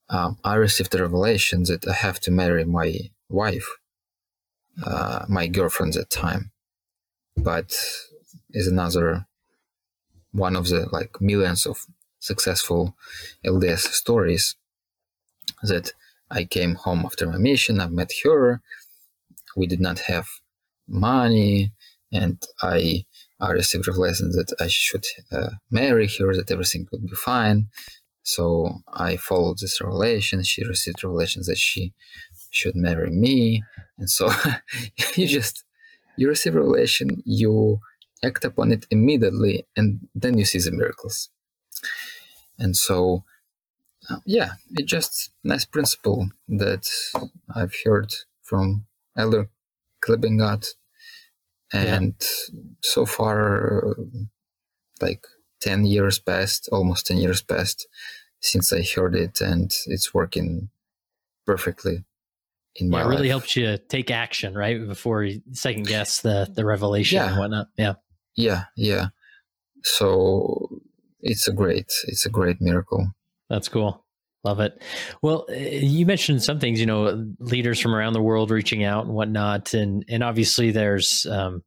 um, 0.09 0.37
I 0.43 0.55
received 0.55 0.93
a 0.95 1.01
revelation 1.01 1.63
that 1.63 1.87
I 1.87 1.93
have 1.93 2.19
to 2.21 2.31
marry 2.31 2.65
my 2.65 2.93
wife, 3.29 3.67
uh, 4.83 5.25
my 5.29 5.47
girlfriend 5.47 5.95
at 5.95 6.09
the 6.09 6.15
time, 6.15 6.51
but 7.37 7.71
is 8.51 8.67
another 8.67 9.27
one 10.33 10.57
of 10.57 10.67
the 10.67 10.87
like 10.91 11.21
millions 11.21 11.65
of 11.65 11.85
successful 12.19 12.95
LDS 13.45 13.93
stories 13.93 14.55
that 15.63 15.93
I 16.29 16.43
came 16.43 16.75
home 16.75 17.03
after 17.05 17.25
my 17.25 17.37
mission. 17.37 17.79
I 17.79 17.87
met 17.87 18.11
her. 18.23 18.61
We 19.57 19.67
did 19.67 19.81
not 19.81 19.99
have 20.11 20.27
money, 20.87 21.71
and 22.11 22.41
I, 22.61 23.05
I 23.39 23.51
received 23.51 23.87
revelation 23.87 24.31
that 24.31 24.53
I 24.59 24.67
should 24.67 25.05
uh, 25.31 25.49
marry 25.71 26.07
her, 26.19 26.35
that 26.35 26.51
everything 26.51 26.87
would 26.91 27.07
be 27.07 27.15
fine. 27.15 27.67
So 28.23 28.79
I 28.93 29.17
followed 29.17 29.59
this 29.59 29.81
revelation. 29.81 30.43
She 30.43 30.63
received 30.63 31.03
revelations 31.03 31.47
that 31.47 31.57
she 31.57 31.93
should 32.51 32.75
marry 32.75 33.09
me, 33.09 33.63
and 33.97 34.09
so 34.09 34.29
you 35.15 35.27
just 35.27 35.63
you 36.17 36.27
receive 36.27 36.55
revelation, 36.55 37.21
you 37.25 37.79
act 38.23 38.43
upon 38.43 38.71
it 38.71 38.85
immediately, 38.89 39.65
and 39.75 40.07
then 40.15 40.37
you 40.37 40.45
see 40.45 40.59
the 40.59 40.71
miracles. 40.71 41.29
And 42.57 42.75
so, 42.75 43.23
uh, 44.09 44.17
yeah, 44.25 44.53
it's 44.71 44.91
just 44.91 45.31
nice 45.43 45.65
principle 45.65 46.29
that 46.47 46.89
I've 47.55 47.75
heard 47.85 48.13
from 48.41 48.86
Elder 49.17 49.49
Klebingat, 50.05 50.67
and 51.73 52.15
so 52.81 53.05
far, 53.05 53.89
uh, 53.89 53.93
like 55.01 55.25
ten 55.59 55.85
years 55.85 56.19
passed, 56.19 56.69
almost 56.71 57.07
ten 57.07 57.17
years 57.17 57.41
passed 57.41 57.87
since 58.39 58.71
I 58.71 58.83
heard 58.83 59.15
it, 59.15 59.41
and 59.41 59.71
it's 59.87 60.13
working 60.13 60.69
perfectly 61.45 62.05
in 62.75 62.89
my 62.89 62.99
Yeah, 62.99 63.05
it 63.05 63.07
really 63.09 63.21
life. 63.23 63.29
helps 63.29 63.55
you 63.55 63.77
take 63.89 64.11
action, 64.11 64.53
right? 64.53 64.85
Before 64.87 65.23
you 65.23 65.41
second 65.53 65.87
guess 65.87 66.21
the 66.21 66.47
the 66.53 66.65
revelation 66.65 67.21
and 67.21 67.37
whatnot. 67.37 67.67
Yeah. 67.77 67.95
Yeah, 68.35 68.65
yeah. 68.75 69.07
So 69.83 70.81
it's 71.21 71.47
a 71.47 71.53
great, 71.53 71.91
it's 72.07 72.25
a 72.25 72.29
great 72.29 72.61
miracle. 72.61 73.11
That's 73.49 73.67
cool. 73.69 74.05
Love 74.43 74.59
it. 74.59 74.81
Well, 75.21 75.45
uh, 75.49 75.55
you 75.55 76.05
mentioned 76.05 76.43
some 76.43 76.59
things, 76.59 76.79
you 76.79 76.85
know, 76.85 77.33
leaders 77.39 77.79
from 77.79 77.93
around 77.93 78.13
the 78.13 78.21
world 78.21 78.51
reaching 78.51 78.83
out 78.83 79.05
and 79.05 79.13
whatnot, 79.13 79.73
and 79.73 80.05
and 80.07 80.23
obviously 80.23 80.71
there's, 80.71 81.25
um, 81.29 81.63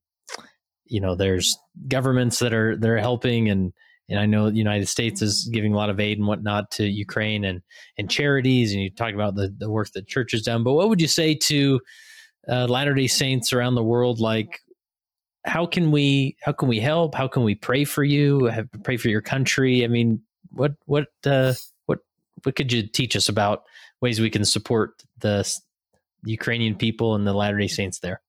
you 0.86 1.00
know, 1.00 1.14
there's 1.14 1.58
governments 1.88 2.38
that 2.38 2.54
are 2.54 2.76
they're 2.76 2.98
helping, 2.98 3.50
and 3.50 3.72
and 4.08 4.18
I 4.18 4.26
know 4.26 4.50
the 4.50 4.56
United 4.56 4.88
States 4.88 5.20
is 5.20 5.50
giving 5.52 5.74
a 5.74 5.76
lot 5.76 5.90
of 5.90 6.00
aid 6.00 6.18
and 6.18 6.26
whatnot 6.26 6.70
to 6.72 6.84
Ukraine 6.86 7.44
and 7.44 7.60
and 7.98 8.10
charities, 8.10 8.72
and 8.72 8.82
you 8.82 8.90
talk 8.90 9.14
about 9.14 9.34
the 9.34 9.54
the 9.58 9.70
work 9.70 9.90
that 9.92 10.06
church 10.06 10.32
has 10.32 10.42
done. 10.42 10.62
But 10.62 10.74
what 10.74 10.88
would 10.88 11.00
you 11.00 11.08
say 11.08 11.34
to 11.34 11.80
uh, 12.48 12.66
Latter 12.66 12.94
Day 12.94 13.08
Saints 13.08 13.52
around 13.52 13.74
the 13.74 13.84
world, 13.84 14.20
like? 14.20 14.60
How 15.46 15.64
can 15.64 15.90
we 15.90 16.36
how 16.42 16.52
can 16.52 16.68
we 16.68 16.80
help? 16.80 17.14
How 17.14 17.26
can 17.26 17.44
we 17.44 17.54
pray 17.54 17.84
for 17.84 18.04
you? 18.04 18.44
Have, 18.44 18.68
pray 18.84 18.98
for 18.98 19.08
your 19.08 19.22
country? 19.22 19.84
I 19.84 19.88
mean, 19.88 20.20
what 20.50 20.72
what 20.84 21.06
uh, 21.24 21.54
what 22.42 22.56
could 22.56 22.72
you 22.72 22.86
teach 22.86 23.16
us 23.16 23.28
about 23.28 23.64
ways 24.00 24.20
we 24.20 24.30
can 24.30 24.44
support 24.44 25.02
the 25.18 25.46
Ukrainian 26.24 26.76
people 26.76 27.14
and 27.14 27.26
the 27.26 27.32
Latter 27.32 27.58
Day 27.58 27.68
Saints 27.68 27.98
there? 28.00 28.20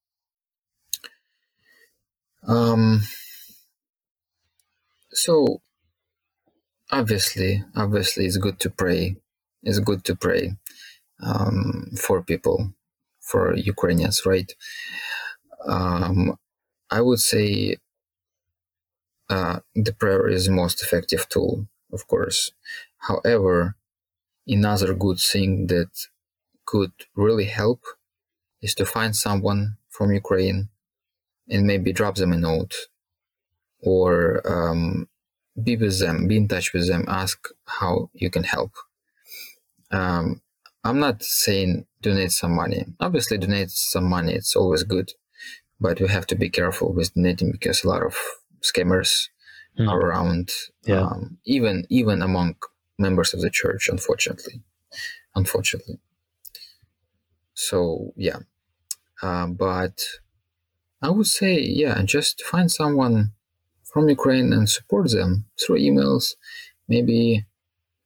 Um, 2.48 3.02
so 5.12 5.62
obviously, 6.92 7.64
obviously, 7.76 8.26
it's 8.26 8.38
good 8.38 8.60
to 8.60 8.70
pray. 8.70 9.18
It's 9.64 9.80
good 9.80 10.04
to 10.06 10.16
pray 10.16 10.54
um, 11.22 11.92
for 11.98 12.22
people, 12.24 12.74
for 13.20 13.56
Ukrainians, 13.56 14.26
right? 14.26 14.52
Um, 15.68 16.38
I 16.90 17.02
would 17.02 17.20
say 17.20 17.78
uh, 19.30 19.60
the 19.76 19.94
prayer 19.94 20.28
is 20.28 20.46
the 20.46 20.52
most 20.52 20.82
effective 20.82 21.30
tool, 21.30 21.68
of 21.94 22.08
course. 22.08 22.52
However, 22.98 23.76
another 24.48 24.94
good 24.94 25.20
thing 25.20 25.68
that 25.68 25.92
could 26.66 26.92
really 27.16 27.46
help 27.46 27.82
is 28.62 28.76
to 28.76 28.86
find 28.86 29.16
someone 29.16 29.78
from 29.90 30.12
Ukraine 30.14 30.70
and 31.50 31.68
maybe 31.68 31.94
drop 31.94 32.16
them 32.16 32.34
a 32.34 32.38
note 32.38 32.76
or 33.82 34.42
um, 34.50 35.08
be 35.62 35.76
with 35.76 36.00
them, 36.00 36.28
be 36.28 36.38
in 36.38 36.48
touch 36.48 36.74
with 36.74 36.88
them, 36.88 37.06
ask 37.08 37.48
how 37.66 38.10
you 38.14 38.30
can 38.30 38.44
help. 38.44 38.72
Um, 39.92 40.42
I'm 40.84 41.00
not 41.00 41.22
saying 41.24 41.86
donate 42.02 42.32
some 42.32 42.56
money. 42.56 42.86
Obviously, 43.00 43.38
donate 43.38 43.70
some 43.70 44.06
money, 44.06 44.34
it's 44.34 44.56
always 44.56 44.84
good, 44.84 45.12
but 45.80 46.00
we 46.00 46.08
have 46.08 46.28
to 46.28 46.36
be 46.36 46.50
careful 46.50 46.94
with 46.94 47.14
donating 47.14 47.52
because 47.52 47.84
a 47.84 47.90
lot 47.90 48.04
of 48.04 48.18
scammers 48.62 49.30
Hmm. 49.78 49.88
are 49.88 50.00
around, 50.02 50.52
Yeah. 50.84 51.02
um, 51.04 51.38
even 51.46 51.86
even 51.90 52.22
among 52.22 52.56
members 53.02 53.34
of 53.34 53.42
the 53.42 53.50
church, 53.50 53.90
unfortunately. 53.90 54.62
Unfortunately. 55.36 56.00
So 57.54 58.14
yeah, 58.16 58.40
uh, 59.22 59.48
but 59.48 60.04
I 61.02 61.10
would 61.10 61.28
say 61.28 61.60
yeah, 61.60 62.02
just 62.04 62.42
find 62.44 62.72
someone 62.72 63.32
from 63.84 64.10
Ukraine 64.10 64.54
and 64.54 64.70
support 64.70 65.12
them 65.12 65.46
through 65.60 65.80
emails. 65.80 66.36
Maybe 66.88 67.46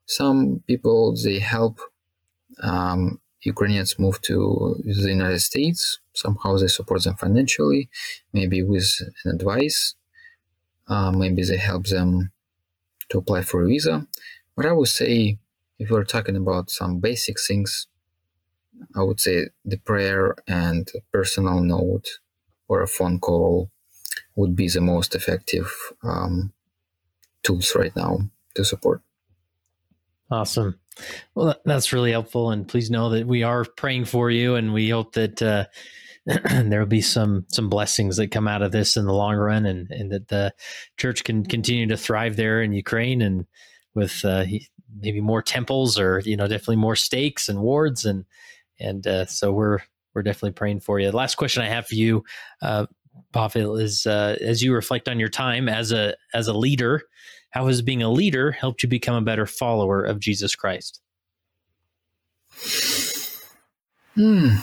some 0.06 0.64
people 0.68 1.16
they 1.16 1.40
help 1.40 1.80
um, 2.62 3.20
Ukrainians 3.42 4.00
move 4.00 4.22
to 4.22 4.76
the 4.84 5.10
United 5.10 5.42
States. 5.42 6.00
Somehow 6.14 6.58
they 6.58 6.68
support 6.68 7.04
them 7.04 7.16
financially, 7.16 7.90
maybe 8.34 8.64
with 8.64 8.90
an 9.24 9.36
advice. 9.36 9.96
Uh, 10.88 11.12
maybe 11.12 11.44
they 11.44 11.58
help 11.58 11.88
them 11.88 12.32
to 13.10 13.18
apply 13.20 13.42
for 13.42 13.64
a 13.64 13.68
visa. 13.68 14.08
But 14.56 14.66
I 14.66 14.72
would 14.72 14.88
say, 14.88 15.40
if 15.80 15.90
we're 15.90 16.04
talking 16.06 16.36
about 16.36 16.70
some 16.70 17.00
basic 17.00 17.40
things, 17.40 17.88
I 18.96 19.04
would 19.04 19.20
say 19.20 19.50
the 19.64 19.78
prayer 19.78 20.36
and 20.48 20.90
personal 21.12 21.62
note 21.62 22.08
or 22.68 22.82
a 22.82 22.88
phone 22.88 23.20
call 23.20 23.72
would 24.36 24.56
be 24.56 24.68
the 24.68 24.82
most 24.82 25.16
effective 25.16 25.72
um, 26.04 26.54
tools 27.44 27.76
right 27.76 27.96
now 27.96 28.20
to 28.56 28.64
support. 28.64 29.02
Awesome. 30.32 30.80
Well, 31.36 31.56
that's 31.66 31.94
really 31.94 32.12
helpful. 32.12 32.52
And 32.52 32.68
please 32.68 32.90
know 32.90 33.10
that 33.10 33.28
we 33.28 33.44
are 33.44 33.66
praying 33.66 34.06
for 34.06 34.32
you, 34.32 34.56
and 34.56 34.74
we 34.74 34.90
hope 34.90 35.14
that 35.14 35.42
uh, 35.42 35.66
there 36.26 36.80
will 36.80 36.88
be 36.88 37.02
some 37.02 37.46
some 37.50 37.70
blessings 37.70 38.18
that 38.18 38.32
come 38.32 38.48
out 38.48 38.62
of 38.62 38.72
this 38.72 38.98
in 38.98 39.06
the 39.06 39.14
long 39.14 39.36
run, 39.36 39.66
and 39.66 39.92
and 39.92 40.12
that 40.12 40.30
the 40.30 40.54
church 40.98 41.24
can 41.24 41.46
continue 41.46 41.88
to 41.88 41.98
thrive 41.98 42.36
there 42.38 42.62
in 42.62 42.74
Ukraine, 42.74 43.22
and 43.22 43.46
with 43.96 44.24
uh, 44.24 44.46
maybe 45.00 45.22
more 45.22 45.42
temples, 45.42 45.98
or 45.98 46.20
you 46.20 46.38
know, 46.38 46.48
definitely 46.48 46.76
more 46.76 46.96
stakes 46.96 47.50
and 47.50 47.62
wards, 47.62 48.06
and 48.06 48.26
and 48.80 49.08
uh, 49.08 49.26
so 49.26 49.52
we're 49.52 49.80
we're 50.14 50.24
definitely 50.24 50.52
praying 50.52 50.82
for 50.82 51.00
you. 51.00 51.10
The 51.10 51.18
last 51.18 51.36
question 51.36 51.64
I 51.64 51.70
have 51.70 51.88
for 51.88 51.96
you, 51.96 52.24
uh, 52.62 52.86
is 53.34 54.06
uh, 54.06 54.38
as 54.42 54.62
you 54.62 54.74
reflect 54.74 55.10
on 55.10 55.20
your 55.20 55.30
time 55.30 55.68
as 55.68 55.92
a 55.92 56.16
as 56.34 56.48
a 56.48 56.54
leader 56.54 57.04
how 57.56 57.68
has 57.68 57.82
being 57.82 58.04
a 58.04 58.12
leader 58.12 58.52
helped 58.52 58.84
you 58.84 58.90
become 58.90 59.16
a 59.16 59.22
better 59.22 59.46
follower 59.46 60.04
of 60.04 60.20
Jesus 60.20 60.56
Christ? 60.56 61.00
Hmm. 64.14 64.58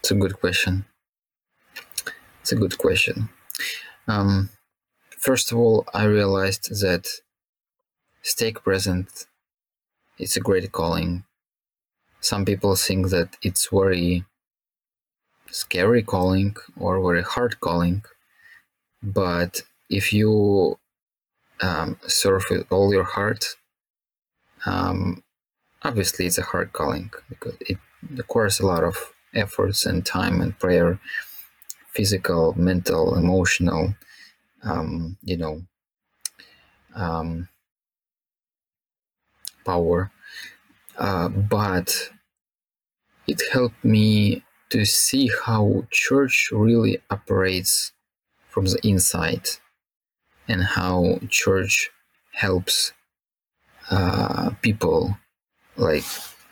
It's 0.00 0.10
a 0.10 0.16
good 0.16 0.40
question. 0.40 0.84
It's 2.40 2.50
a 2.50 2.56
good 2.56 2.76
question. 2.76 3.28
Um, 4.08 4.50
first 5.16 5.52
of 5.52 5.58
all, 5.58 5.86
I 5.94 6.06
realized 6.06 6.68
that 6.80 7.06
stake 8.22 8.62
present 8.62 9.26
it's 10.18 10.36
a 10.36 10.40
great 10.40 10.70
calling. 10.70 11.24
Some 12.20 12.44
people 12.44 12.76
think 12.76 13.08
that 13.10 13.36
it's 13.42 13.68
very 13.72 14.24
scary 15.50 16.02
calling 16.02 16.54
or 16.78 17.02
very 17.02 17.22
hard 17.22 17.58
calling, 17.60 18.04
but 19.02 19.62
if 19.90 20.12
you 20.12 20.78
um, 21.62 21.96
serve 22.06 22.44
with 22.50 22.66
all 22.70 22.92
your 22.92 23.04
heart. 23.04 23.56
Um, 24.66 25.22
obviously, 25.82 26.26
it's 26.26 26.38
a 26.38 26.42
hard 26.42 26.72
calling 26.72 27.10
because 27.28 27.56
it 27.60 27.78
requires 28.10 28.60
a 28.60 28.66
lot 28.66 28.84
of 28.84 28.96
efforts 29.34 29.86
and 29.86 30.04
time 30.04 30.40
and 30.40 30.58
prayer, 30.58 30.98
physical, 31.92 32.54
mental, 32.58 33.16
emotional, 33.16 33.94
um, 34.62 35.16
you 35.22 35.36
know, 35.36 35.62
um, 36.94 37.48
power. 39.64 40.10
Uh, 40.98 41.28
but 41.28 42.10
it 43.26 43.42
helped 43.52 43.84
me 43.84 44.42
to 44.70 44.84
see 44.84 45.30
how 45.44 45.84
church 45.90 46.50
really 46.52 46.98
operates 47.10 47.92
from 48.48 48.66
the 48.66 48.78
inside 48.82 49.48
and 50.48 50.62
how 50.62 51.18
church 51.28 51.90
helps 52.32 52.92
uh, 53.90 54.50
people 54.62 55.16
like 55.76 56.04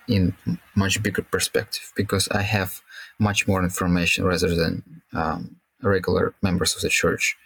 in 0.08 0.34
much 0.74 1.02
bigger 1.02 1.22
perspective 1.22 1.92
because 1.96 2.28
I 2.28 2.42
have 2.42 2.82
much 3.18 3.46
more 3.46 3.62
information 3.62 4.24
rather 4.24 4.54
than 4.54 5.02
um, 5.12 5.56
regular 5.82 6.34
members 6.42 6.74
of 6.74 6.82
the 6.82 6.88
church 6.88 7.36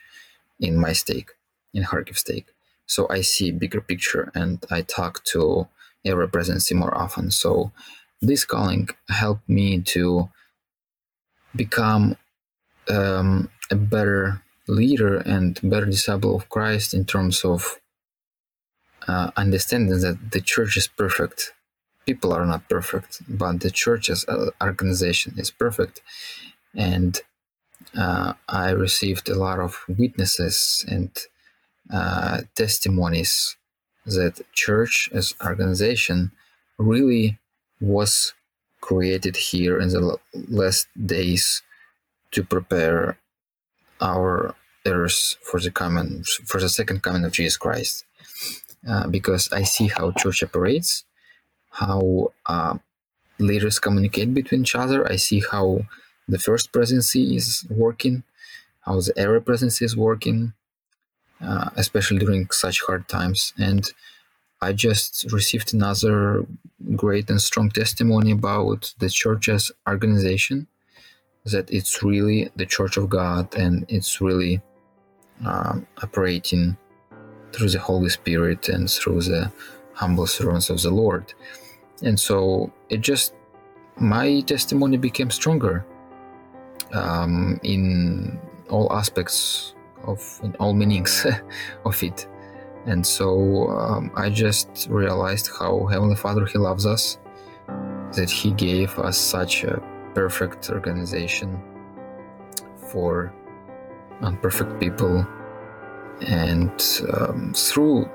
in 0.61 0.77
my 0.77 0.93
stake 0.93 1.31
in 1.73 1.85
Kharkiv 1.85 2.17
stake. 2.17 2.47
So 2.87 3.07
I 3.11 3.23
see 3.23 3.51
bigger 3.51 3.81
picture 3.81 4.31
and 4.35 4.65
I 4.71 4.83
talk 4.83 5.25
to 5.33 5.69
area 6.05 6.29
presidency 6.29 6.75
more 6.75 6.97
often. 6.97 7.31
So 7.31 7.73
this 8.21 8.45
calling 8.45 8.89
helped 9.09 9.49
me 9.49 9.81
to 9.81 10.29
become 11.57 12.17
um, 12.91 13.51
a 13.71 13.77
better 13.77 14.43
leader 14.67 15.19
and 15.19 15.59
better 15.63 15.87
disciple 15.87 16.35
of 16.37 16.49
Christ 16.49 16.95
in 16.95 17.05
terms 17.05 17.45
of 17.45 17.79
uh, 19.07 19.31
understanding 19.37 20.01
that 20.01 20.33
the 20.33 20.41
church 20.41 20.77
is 20.77 20.87
perfect. 20.87 21.53
People 22.07 22.33
are 22.33 22.47
not 22.47 22.69
perfect, 22.69 23.23
but 23.29 23.61
the 23.61 23.71
church 23.71 24.11
as 24.11 24.25
an 24.29 24.51
organization 24.63 25.35
is 25.39 25.51
perfect. 25.51 26.03
And 26.75 27.21
uh, 27.97 28.35
I 28.49 28.71
received 28.71 29.29
a 29.29 29.37
lot 29.39 29.59
of 29.59 29.85
witnesses 29.89 30.85
and 30.89 31.11
uh, 31.93 32.43
testimonies 32.55 33.57
that 34.07 34.41
church 34.53 35.09
as 35.13 35.35
organization 35.45 36.33
really 36.79 37.39
was 37.81 38.35
created 38.81 39.37
here 39.37 39.79
in 39.79 39.89
the 39.89 40.19
last 40.49 40.87
days 41.07 41.63
to 42.31 42.43
prepare 42.43 43.19
our 44.01 44.55
earth 44.87 45.37
for 45.43 45.59
the 45.61 45.71
coming 45.71 46.23
for 46.45 46.61
the 46.61 46.69
second 46.69 47.03
coming 47.03 47.25
of 47.25 47.33
Jesus 47.33 47.57
Christ. 47.57 48.05
Uh, 48.87 49.07
because 49.07 49.51
I 49.51 49.63
see 49.63 49.87
how 49.89 50.13
church 50.13 50.43
operates, 50.43 51.05
how 51.71 52.33
uh, 52.45 52.77
leaders 53.39 53.79
communicate 53.79 54.35
between 54.35 54.63
each 54.63 54.75
other. 54.75 55.11
I 55.11 55.17
see 55.17 55.43
how 55.51 55.87
the 56.29 56.39
first 56.39 56.71
presidency 56.73 57.35
is 57.35 57.67
working, 57.71 58.25
how 58.83 59.01
the 59.01 59.15
area 59.17 59.41
presidency 59.41 59.87
is 59.87 59.97
working, 59.97 60.53
uh, 61.41 61.71
especially 61.77 62.19
during 62.19 62.49
such 62.51 62.83
hard 62.83 63.09
times. 63.09 63.53
And 63.59 63.91
I 64.61 64.73
just 64.73 65.31
received 65.33 65.75
another 65.75 66.47
great 66.97 67.29
and 67.31 67.41
strong 67.41 67.71
testimony 67.71 68.33
about 68.33 68.95
the 68.99 69.09
church's 69.09 69.71
organization 69.89 70.67
that 71.45 71.71
it's 71.71 72.03
really 72.03 72.51
the 72.57 72.67
Church 72.67 72.97
of 72.97 73.11
God 73.11 73.55
and 73.55 73.85
it's 73.89 74.21
really 74.21 74.63
um, 75.45 75.87
operating 76.03 76.77
through 77.53 77.69
the 77.69 77.79
Holy 77.79 78.09
Spirit 78.09 78.69
and 78.69 78.91
through 78.91 79.23
the 79.23 79.53
humble 79.93 80.27
servants 80.27 80.71
of 80.71 80.81
the 80.81 80.91
Lord. 80.91 81.35
And 82.03 82.19
so 82.19 82.73
it 82.89 83.01
just, 83.01 83.35
my 83.97 84.41
testimony 84.41 84.97
became 84.97 85.31
stronger 85.31 85.85
um, 86.93 87.61
in 87.63 88.39
all 88.71 88.93
aspects 88.93 89.75
of, 90.07 90.41
in 90.43 90.55
all 90.57 90.73
meanings 90.73 91.27
of 91.85 92.03
it. 92.03 92.27
And 92.87 93.07
so 93.07 93.69
um, 93.71 94.11
I 94.15 94.29
just 94.31 94.87
realized 94.91 95.51
how 95.59 95.87
Heavenly 95.87 96.17
Father, 96.17 96.45
He 96.47 96.59
loves 96.59 96.87
us, 96.87 97.19
that 98.13 98.31
He 98.31 98.51
gave 98.53 98.99
us 98.99 99.17
such 99.17 99.65
a 99.65 99.83
perfect 100.15 100.71
organization 100.71 101.61
for 102.89 103.35
imperfect 104.23 104.79
people 104.81 105.27
and 106.21 107.03
um, 107.15 107.53
through 107.55 108.09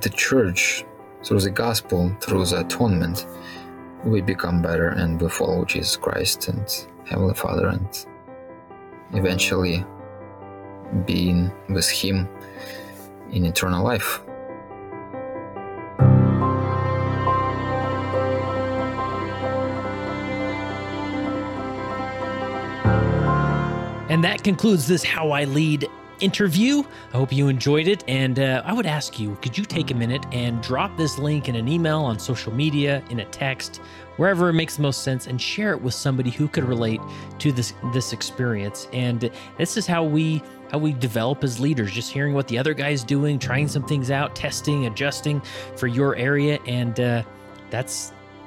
the 0.00 0.08
church 0.08 0.84
through 1.24 1.40
the 1.40 1.50
gospel 1.50 2.14
through 2.20 2.44
the 2.46 2.60
atonement 2.60 3.26
we 4.04 4.20
become 4.20 4.62
better 4.62 4.88
and 4.88 5.20
we 5.20 5.28
follow 5.28 5.64
jesus 5.64 5.96
christ 5.96 6.48
and 6.48 6.86
heavenly 7.04 7.34
father 7.34 7.68
and 7.68 8.06
eventually 9.12 9.84
being 11.06 11.50
with 11.68 11.88
him 11.88 12.28
in 13.30 13.44
eternal 13.44 13.82
life 13.82 14.20
And 24.12 24.22
that 24.24 24.44
concludes 24.44 24.86
this 24.86 25.02
How 25.02 25.30
I 25.30 25.44
Lead 25.44 25.88
interview. 26.20 26.82
I 27.14 27.16
hope 27.16 27.32
you 27.32 27.48
enjoyed 27.48 27.88
it. 27.88 28.04
And 28.06 28.38
uh, 28.38 28.62
I 28.62 28.74
would 28.74 28.84
ask 28.84 29.18
you 29.18 29.36
could 29.40 29.56
you 29.56 29.64
take 29.64 29.90
a 29.90 29.94
minute 29.94 30.22
and 30.32 30.62
drop 30.62 30.94
this 30.98 31.18
link 31.18 31.48
in 31.48 31.56
an 31.56 31.66
email, 31.66 32.00
on 32.00 32.18
social 32.18 32.52
media, 32.52 33.02
in 33.08 33.20
a 33.20 33.24
text, 33.24 33.80
wherever 34.18 34.50
it 34.50 34.52
makes 34.52 34.76
the 34.76 34.82
most 34.82 35.02
sense, 35.02 35.28
and 35.28 35.40
share 35.40 35.72
it 35.72 35.80
with 35.80 35.94
somebody 35.94 36.28
who 36.28 36.46
could 36.46 36.64
relate 36.64 37.00
to 37.38 37.52
this 37.52 37.72
this 37.94 38.12
experience. 38.12 38.86
And 38.92 39.30
this 39.56 39.78
is 39.78 39.86
how 39.86 40.04
we 40.04 40.42
how 40.72 40.78
we 40.78 40.94
develop 40.94 41.44
as 41.44 41.60
leaders, 41.60 41.92
just 41.92 42.10
hearing 42.10 42.32
what 42.32 42.48
the 42.48 42.58
other 42.58 42.72
guy's 42.72 43.04
doing, 43.04 43.38
trying 43.38 43.68
some 43.68 43.84
things 43.84 44.10
out, 44.10 44.34
testing, 44.34 44.86
adjusting 44.86 45.40
for 45.76 45.86
your 45.86 46.16
area. 46.16 46.58
And 46.66 46.98
uh, 46.98 47.22
that's 47.70 48.12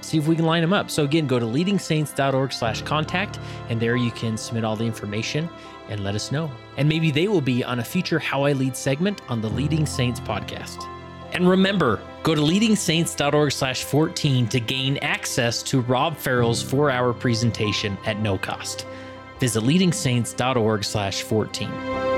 see 0.00 0.18
if 0.18 0.26
we 0.26 0.36
can 0.36 0.46
line 0.46 0.62
them 0.62 0.72
up. 0.72 0.90
So 0.90 1.04
again, 1.04 1.26
go 1.26 1.38
to 1.38 1.46
leadingsaints.org 1.46 2.52
slash 2.52 2.82
contact, 2.82 3.38
and 3.68 3.80
there 3.80 3.96
you 3.96 4.10
can 4.10 4.36
submit 4.36 4.64
all 4.64 4.76
the 4.76 4.84
information 4.84 5.48
and 5.88 6.04
let 6.04 6.14
us 6.14 6.30
know. 6.30 6.50
And 6.76 6.88
maybe 6.88 7.10
they 7.10 7.28
will 7.28 7.40
be 7.40 7.64
on 7.64 7.78
a 7.78 7.84
future 7.84 8.18
How 8.18 8.44
I 8.44 8.52
Lead 8.52 8.76
segment 8.76 9.20
on 9.28 9.40
the 9.40 9.48
Leading 9.48 9.86
Saints 9.86 10.20
podcast. 10.20 10.86
And 11.32 11.48
remember, 11.48 12.00
go 12.22 12.34
to 12.34 12.40
leadingsaints.org 12.40 13.52
slash 13.52 13.84
14 13.84 14.48
to 14.48 14.60
gain 14.60 14.96
access 14.98 15.62
to 15.64 15.80
Rob 15.80 16.16
Farrell's 16.16 16.62
four-hour 16.62 17.12
presentation 17.12 17.98
at 18.06 18.18
no 18.20 18.38
cost. 18.38 18.86
Visit 19.38 19.62
leadingsaints.org 19.62 20.84
slash 20.84 21.22
14. 21.22 22.17